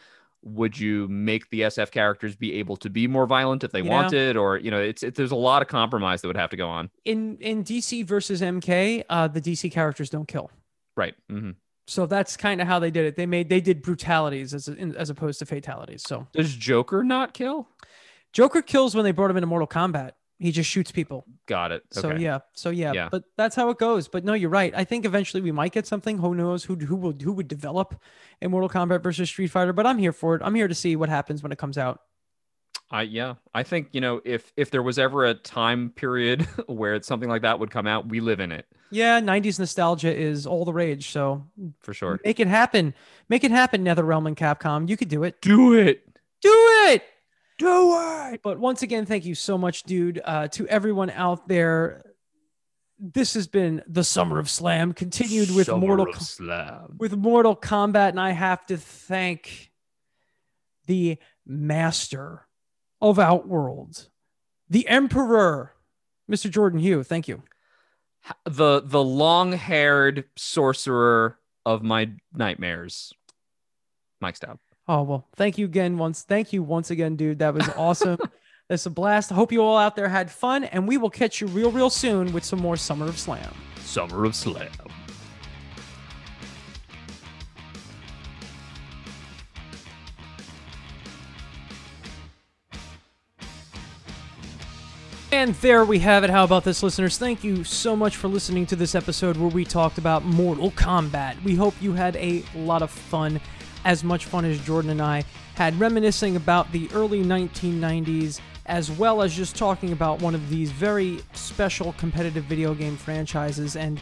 would 0.44 0.80
you 0.80 1.08
make 1.08 1.50
the 1.50 1.62
SF 1.62 1.90
characters 1.90 2.36
be 2.36 2.54
able 2.54 2.78
to 2.78 2.88
be 2.88 3.08
more 3.08 3.26
violent 3.26 3.64
if 3.64 3.72
they 3.72 3.82
Yeah. 3.82 3.90
wanted, 3.90 4.38
or 4.38 4.58
you 4.60 4.70
know, 4.70 4.80
it's 4.80 5.02
it, 5.02 5.16
there's 5.16 5.32
a 5.32 5.36
lot 5.36 5.64
of 5.64 5.68
compromise 5.68 6.22
that 6.22 6.28
would 6.28 6.38
have 6.38 6.52
to 6.52 6.56
go 6.56 6.70
on. 6.70 6.92
In 7.04 7.38
in 7.42 7.64
DC 7.64 8.06
versus 8.06 8.42
MK, 8.42 9.04
uh, 9.10 9.28
the 9.28 9.42
DC 9.42 9.72
characters 9.72 10.12
don't 10.12 10.28
kill. 10.28 10.52
Right. 10.96 11.16
hmm 11.28 11.52
So 11.88 12.06
that's 12.06 12.38
kind 12.38 12.62
of 12.62 12.68
how 12.68 12.78
they 12.78 12.92
did 12.92 13.06
it. 13.06 13.16
They 13.16 13.26
made 13.26 13.50
they 13.50 13.60
did 13.60 13.82
brutalities 13.82 14.54
as 14.54 14.68
in, 14.68 14.96
as 14.96 15.10
opposed 15.10 15.40
to 15.40 15.48
fatalities. 15.48 16.04
So 16.04 16.28
Does 16.32 16.54
Joker 16.56 17.04
not 17.04 17.34
kill? 17.34 17.68
Joker 18.34 18.62
kills 18.62 18.94
when 18.94 19.04
they 19.04 19.12
brought 19.14 19.32
him 19.32 19.38
into 19.38 19.48
Mortal 19.48 19.68
Kombat. 19.68 20.12
He 20.40 20.52
just 20.52 20.70
shoots 20.70 20.92
people. 20.92 21.26
Got 21.46 21.72
it. 21.72 21.84
So 21.92 22.10
Okay. 22.10 22.22
yeah, 22.22 22.40
so 22.54 22.70
yeah, 22.70 22.92
Yeah. 22.94 23.08
but 23.10 23.24
that's 23.38 23.56
how 23.56 23.70
it 23.70 23.78
goes. 23.78 24.08
But 24.10 24.26
no, 24.26 24.34
you're 24.34 24.50
right. 24.50 24.74
I 24.76 24.84
think 24.84 25.06
eventually 25.06 25.42
we 25.42 25.52
might 25.54 25.72
get 25.72 25.88
something. 25.88 26.18
Who 26.18 26.36
knows 26.36 26.66
who 26.66 26.76
who 26.76 26.96
will 26.98 27.14
who 27.14 27.32
would 27.34 27.48
develop 27.48 27.96
a 28.42 28.50
Mortal 28.50 28.70
Kombat 28.70 29.02
versus 29.02 29.30
Street 29.30 29.48
Fighter? 29.48 29.72
But 29.74 29.88
I'm 29.88 29.98
here 29.98 30.12
for 30.12 30.36
it. 30.36 30.42
I'm 30.44 30.54
here 30.56 30.68
to 30.68 30.76
see 30.76 30.96
what 30.98 31.08
happens 31.10 31.42
when 31.42 31.52
it 31.54 31.58
comes 31.58 31.78
out. 31.78 32.02
I 32.92 33.02
yeah, 33.04 33.36
I 33.54 33.64
think 33.64 33.90
you 33.94 34.02
know 34.02 34.22
if 34.26 34.52
if 34.58 34.70
there 34.72 34.84
was 34.84 35.00
ever 35.00 35.26
a 35.26 35.34
time 35.34 35.90
period 35.90 36.42
where 36.68 37.02
something 37.02 37.30
like 37.30 37.42
that 37.44 37.60
would 37.60 37.72
come 37.72 37.88
out, 37.88 38.08
we 38.08 38.20
live 38.20 38.40
in 38.40 38.52
it 38.52 38.66
Yeah, 38.92 39.20
90s 39.22 39.58
nostalgia 39.58 40.14
is 40.16 40.46
all 40.46 40.66
the 40.66 40.74
rage. 40.74 41.10
So 41.10 41.46
for 41.80 41.94
sure. 41.96 42.20
make 42.24 42.40
it 42.40 42.48
happen. 42.48 42.94
Make 43.28 43.44
it 43.44 43.52
happen, 43.52 43.84
NetherRealm 43.86 44.28
and 44.28 44.38
Capcom. 44.38 44.88
You 44.88 44.98
could 44.98 45.10
do 45.10 45.24
it. 45.24 45.42
Do 45.42 45.74
it. 45.74 46.04
Do 46.42 46.52
it. 46.88 47.04
Do 47.58 47.98
it. 48.34 48.42
But 48.44 48.60
once 48.60 48.82
again, 48.82 49.06
thank 49.06 49.26
you 49.26 49.36
so 49.36 49.58
much, 49.58 49.84
dude. 49.84 50.22
Uh, 50.24 50.48
to 50.50 50.68
everyone 50.68 51.10
out 51.10 51.48
there, 51.48 52.04
this 53.00 53.34
has 53.34 53.48
been 53.48 53.82
the 53.88 54.04
Summer 54.04 54.40
of 54.40 54.50
Slam, 54.50 54.94
continued 54.94 55.52
with 55.56 55.70
Mortal 55.70 56.08
Com- 56.08 56.20
Slam. 56.22 56.96
with 56.98 57.14
Mortal 57.16 57.56
Kombat, 57.56 58.10
and 58.10 58.20
I 58.20 58.32
have 58.32 58.66
to 58.68 58.78
thank 58.78 59.72
the 60.88 61.18
master 61.46 62.48
of 63.02 63.20
Outworld, 63.20 64.10
the 64.70 64.88
Emperor, 64.88 65.74
Mr. 66.30 66.50
Jordan 66.50 66.80
Hugh. 66.80 67.04
Thank 67.04 67.28
you. 67.28 67.44
The 68.46 68.82
the 68.84 69.04
long 69.04 69.52
haired 69.54 70.26
sorcerer 70.36 71.38
of 71.66 71.84
my 71.84 72.12
nightmares, 72.34 73.14
Mike 74.20 74.36
Stout. 74.36 74.60
Oh 74.88 75.04
well, 75.04 75.28
thank 75.36 75.58
you 75.58 75.66
again 75.66 75.98
once. 75.98 76.22
Thank 76.22 76.54
you 76.54 76.62
once 76.62 76.92
again, 76.92 77.16
dude. 77.16 77.40
That 77.40 77.54
was 77.54 77.68
awesome. 77.76 78.20
That's 78.70 78.86
a 78.86 78.90
blast. 78.90 79.32
I 79.32 79.36
hope 79.36 79.52
you 79.52 79.62
all 79.62 79.78
out 79.78 79.96
there 79.96 80.10
had 80.10 80.32
fun, 80.32 80.64
and 80.64 80.88
we 80.88 80.98
will 80.98 81.10
catch 81.10 81.40
you 81.40 81.48
real, 81.48 81.72
real 81.72 81.90
soon 81.90 82.34
with 82.34 82.44
some 82.44 82.60
more 82.60 82.78
Summer 82.78 83.06
of 83.06 83.18
Slam. 83.20 83.54
Summer 83.80 84.26
of 84.26 84.36
Slam. 84.36 84.70
And 95.32 95.54
there 95.56 95.84
we 95.84 96.00
have 96.00 96.24
it. 96.24 96.30
How 96.30 96.46
about 96.46 96.64
this, 96.64 96.82
listeners? 96.82 97.18
Thank 97.18 97.44
you 97.44 97.66
so 97.66 97.94
much 97.94 98.16
for 98.16 98.30
listening 98.30 98.66
to 98.68 98.76
this 98.76 98.96
episode 98.96 99.36
where 99.36 99.50
we 99.50 99.66
talked 99.66 99.98
about 99.98 100.24
Mortal 100.24 100.72
Kombat. 100.72 101.44
We 101.44 101.56
hope 101.56 101.76
you 101.82 101.92
had 101.92 102.16
a 102.16 102.44
lot 102.56 102.82
of 102.82 102.90
fun, 102.90 103.42
as 103.86 104.04
much 104.04 104.26
fun 104.26 104.44
as 104.44 104.60
Jordan 104.60 104.92
and 104.92 105.02
I 105.02 105.24
had 105.54 105.80
reminiscing 105.80 106.36
about 106.36 106.72
the 106.72 106.90
early 106.94 107.24
1990s, 107.24 108.42
as 108.66 108.92
well 108.92 109.22
as 109.22 109.34
just 109.34 109.56
talking 109.56 109.94
about 109.94 110.22
one 110.22 110.36
of 110.36 110.50
these 110.50 110.72
very 110.72 111.20
special 111.34 111.94
competitive 111.94 112.44
video 112.46 112.74
game 112.74 112.98
franchises. 112.98 113.76
And 113.76 114.02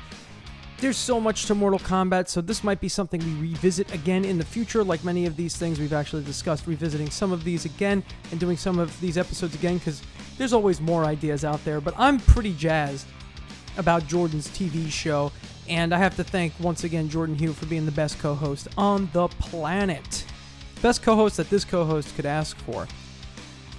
there's 0.78 0.98
so 0.98 1.20
much 1.20 1.46
to 1.46 1.56
Mortal 1.56 1.80
Kombat, 1.80 2.30
so 2.30 2.42
this 2.42 2.64
might 2.64 2.80
be 2.82 2.90
something 2.90 3.20
we 3.20 3.50
revisit 3.50 3.94
again 3.94 4.26
in 4.26 4.38
the 4.38 4.46
future. 4.46 4.84
Like 4.84 5.04
many 5.04 5.26
of 5.26 5.36
these 5.36 5.58
things, 5.58 5.80
we've 5.80 5.94
actually 5.94 6.24
discussed 6.24 6.66
revisiting 6.66 7.10
some 7.10 7.32
of 7.32 7.44
these 7.44 7.66
again 7.66 8.04
and 8.32 8.40
doing 8.40 8.58
some 8.58 8.80
of 8.80 9.00
these 9.02 9.18
episodes 9.18 9.54
again 9.54 9.78
because 9.78 10.02
there's 10.38 10.54
always 10.54 10.82
more 10.82 11.06
ideas 11.06 11.46
out 11.46 11.64
there. 11.66 11.80
But 11.82 11.94
I'm 11.98 12.20
pretty 12.20 12.54
jazzed 12.54 13.06
about 13.78 14.08
Jordan's 14.08 14.48
TV 14.50 14.90
show, 14.90 15.32
and 15.68 15.94
I 15.94 15.98
have 15.98 16.16
to 16.18 16.24
thank 16.24 16.54
once 16.60 16.84
again 16.84 17.10
Jordan 17.10 17.36
Hugh 17.36 17.54
for 17.54 17.66
being 17.66 17.86
the 17.86 17.92
best 17.92 18.20
co 18.20 18.36
host 18.36 18.68
on 18.78 19.10
the 19.14 19.28
planet. 19.28 20.26
Best 20.82 21.02
co 21.02 21.16
host 21.16 21.38
that 21.38 21.50
this 21.50 21.66
co 21.66 21.86
host 21.86 22.16
could 22.16 22.26
ask 22.26 22.58
for. 22.58 22.88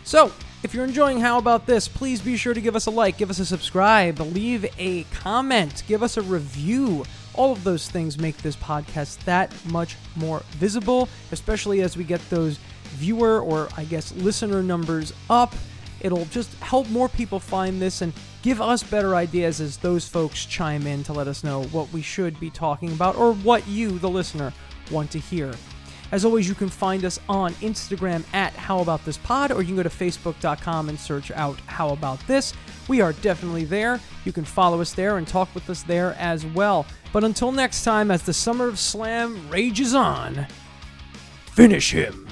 So, 0.05 0.33
if 0.63 0.73
you're 0.73 0.85
enjoying 0.85 1.21
How 1.21 1.39
About 1.39 1.67
This, 1.67 1.89
please 1.89 2.21
be 2.23 2.37
sure 2.37 2.55
to 2.55 2.61
give 2.61 2.75
us 2.75 2.87
a 2.87 2.91
like, 2.91 3.19
give 3.19 3.31
us 3.31 3.39
a 3.39 3.47
subscribe, 3.47 4.19
leave 4.19 4.67
a 4.79 5.05
comment, 5.05 5.83
give 5.87 6.03
us 6.03 6.17
a 6.17 6.23
review. 6.23 7.05
All 7.35 7.53
of 7.53 7.65
those 7.65 7.91
things 7.91 8.19
make 8.19 8.39
this 8.39 8.57
podcast 8.57 9.19
that 9.25 9.53
much 9.67 9.97
more 10.17 10.43
visible, 10.53 11.09
especially 11.33 11.83
as 11.83 11.97
we 11.97 12.05
get 12.05 12.21
those 12.31 12.59
viewer 12.95 13.41
or 13.41 13.69
I 13.77 13.85
guess 13.85 14.13
listener 14.15 14.63
numbers 14.63 15.13
up. 15.29 15.55
It'll 16.01 16.27
just 16.27 16.55
help 16.57 16.89
more 16.91 17.09
people 17.09 17.41
find 17.41 17.81
this 17.81 18.03
and 18.03 18.13
give 18.45 18.61
us 18.61 18.83
better 18.83 19.17
ideas 19.17 19.59
as 19.59 19.79
those 19.79 20.07
folks 20.07 20.45
chime 20.45 20.87
in 20.87 21.03
to 21.03 21.15
let 21.15 21.27
us 21.27 21.43
know 21.43 21.63
what 21.65 21.91
we 21.95 22.03
should 22.03 22.39
be 22.39 22.51
talking 22.51 22.93
about 22.93 23.17
or 23.17 23.33
what 23.33 23.67
you, 23.67 23.99
the 23.99 24.09
listener, 24.09 24.53
want 24.91 25.11
to 25.11 25.19
hear. 25.19 25.51
As 26.13 26.27
always, 26.27 26.47
you 26.47 26.55
can 26.55 26.69
find 26.69 27.07
us 27.07 27.19
on 27.27 27.55
Instagram 27.55 28.23
at 28.35 28.53
How 28.53 28.81
About 28.81 29.03
This 29.07 29.17
Pod, 29.17 29.51
or 29.51 29.63
you 29.63 29.69
can 29.69 29.77
go 29.77 29.83
to 29.83 29.89
Facebook.com 29.89 30.91
and 30.91 31.01
search 31.01 31.31
out 31.31 31.59
How 31.61 31.89
About 31.89 32.21
This. 32.27 32.53
We 32.87 33.01
are 33.01 33.15
definitely 33.15 33.65
there. 33.65 33.99
You 34.27 34.33
can 34.33 34.45
follow 34.45 34.79
us 34.83 34.93
there 34.93 35.17
and 35.17 35.27
talk 35.27 35.53
with 35.55 35.71
us 35.71 35.83
there 35.83 36.15
as 36.19 36.45
well. 36.45 36.85
But 37.15 37.25
until 37.25 37.51
next 37.51 37.83
time, 37.83 38.11
as 38.11 38.25
the 38.25 38.35
Summer 38.35 38.69
of 38.69 38.79
Slam 38.79 39.49
rages 39.49 39.95
on, 39.95 40.47
finish 41.47 41.93
him. 41.93 42.29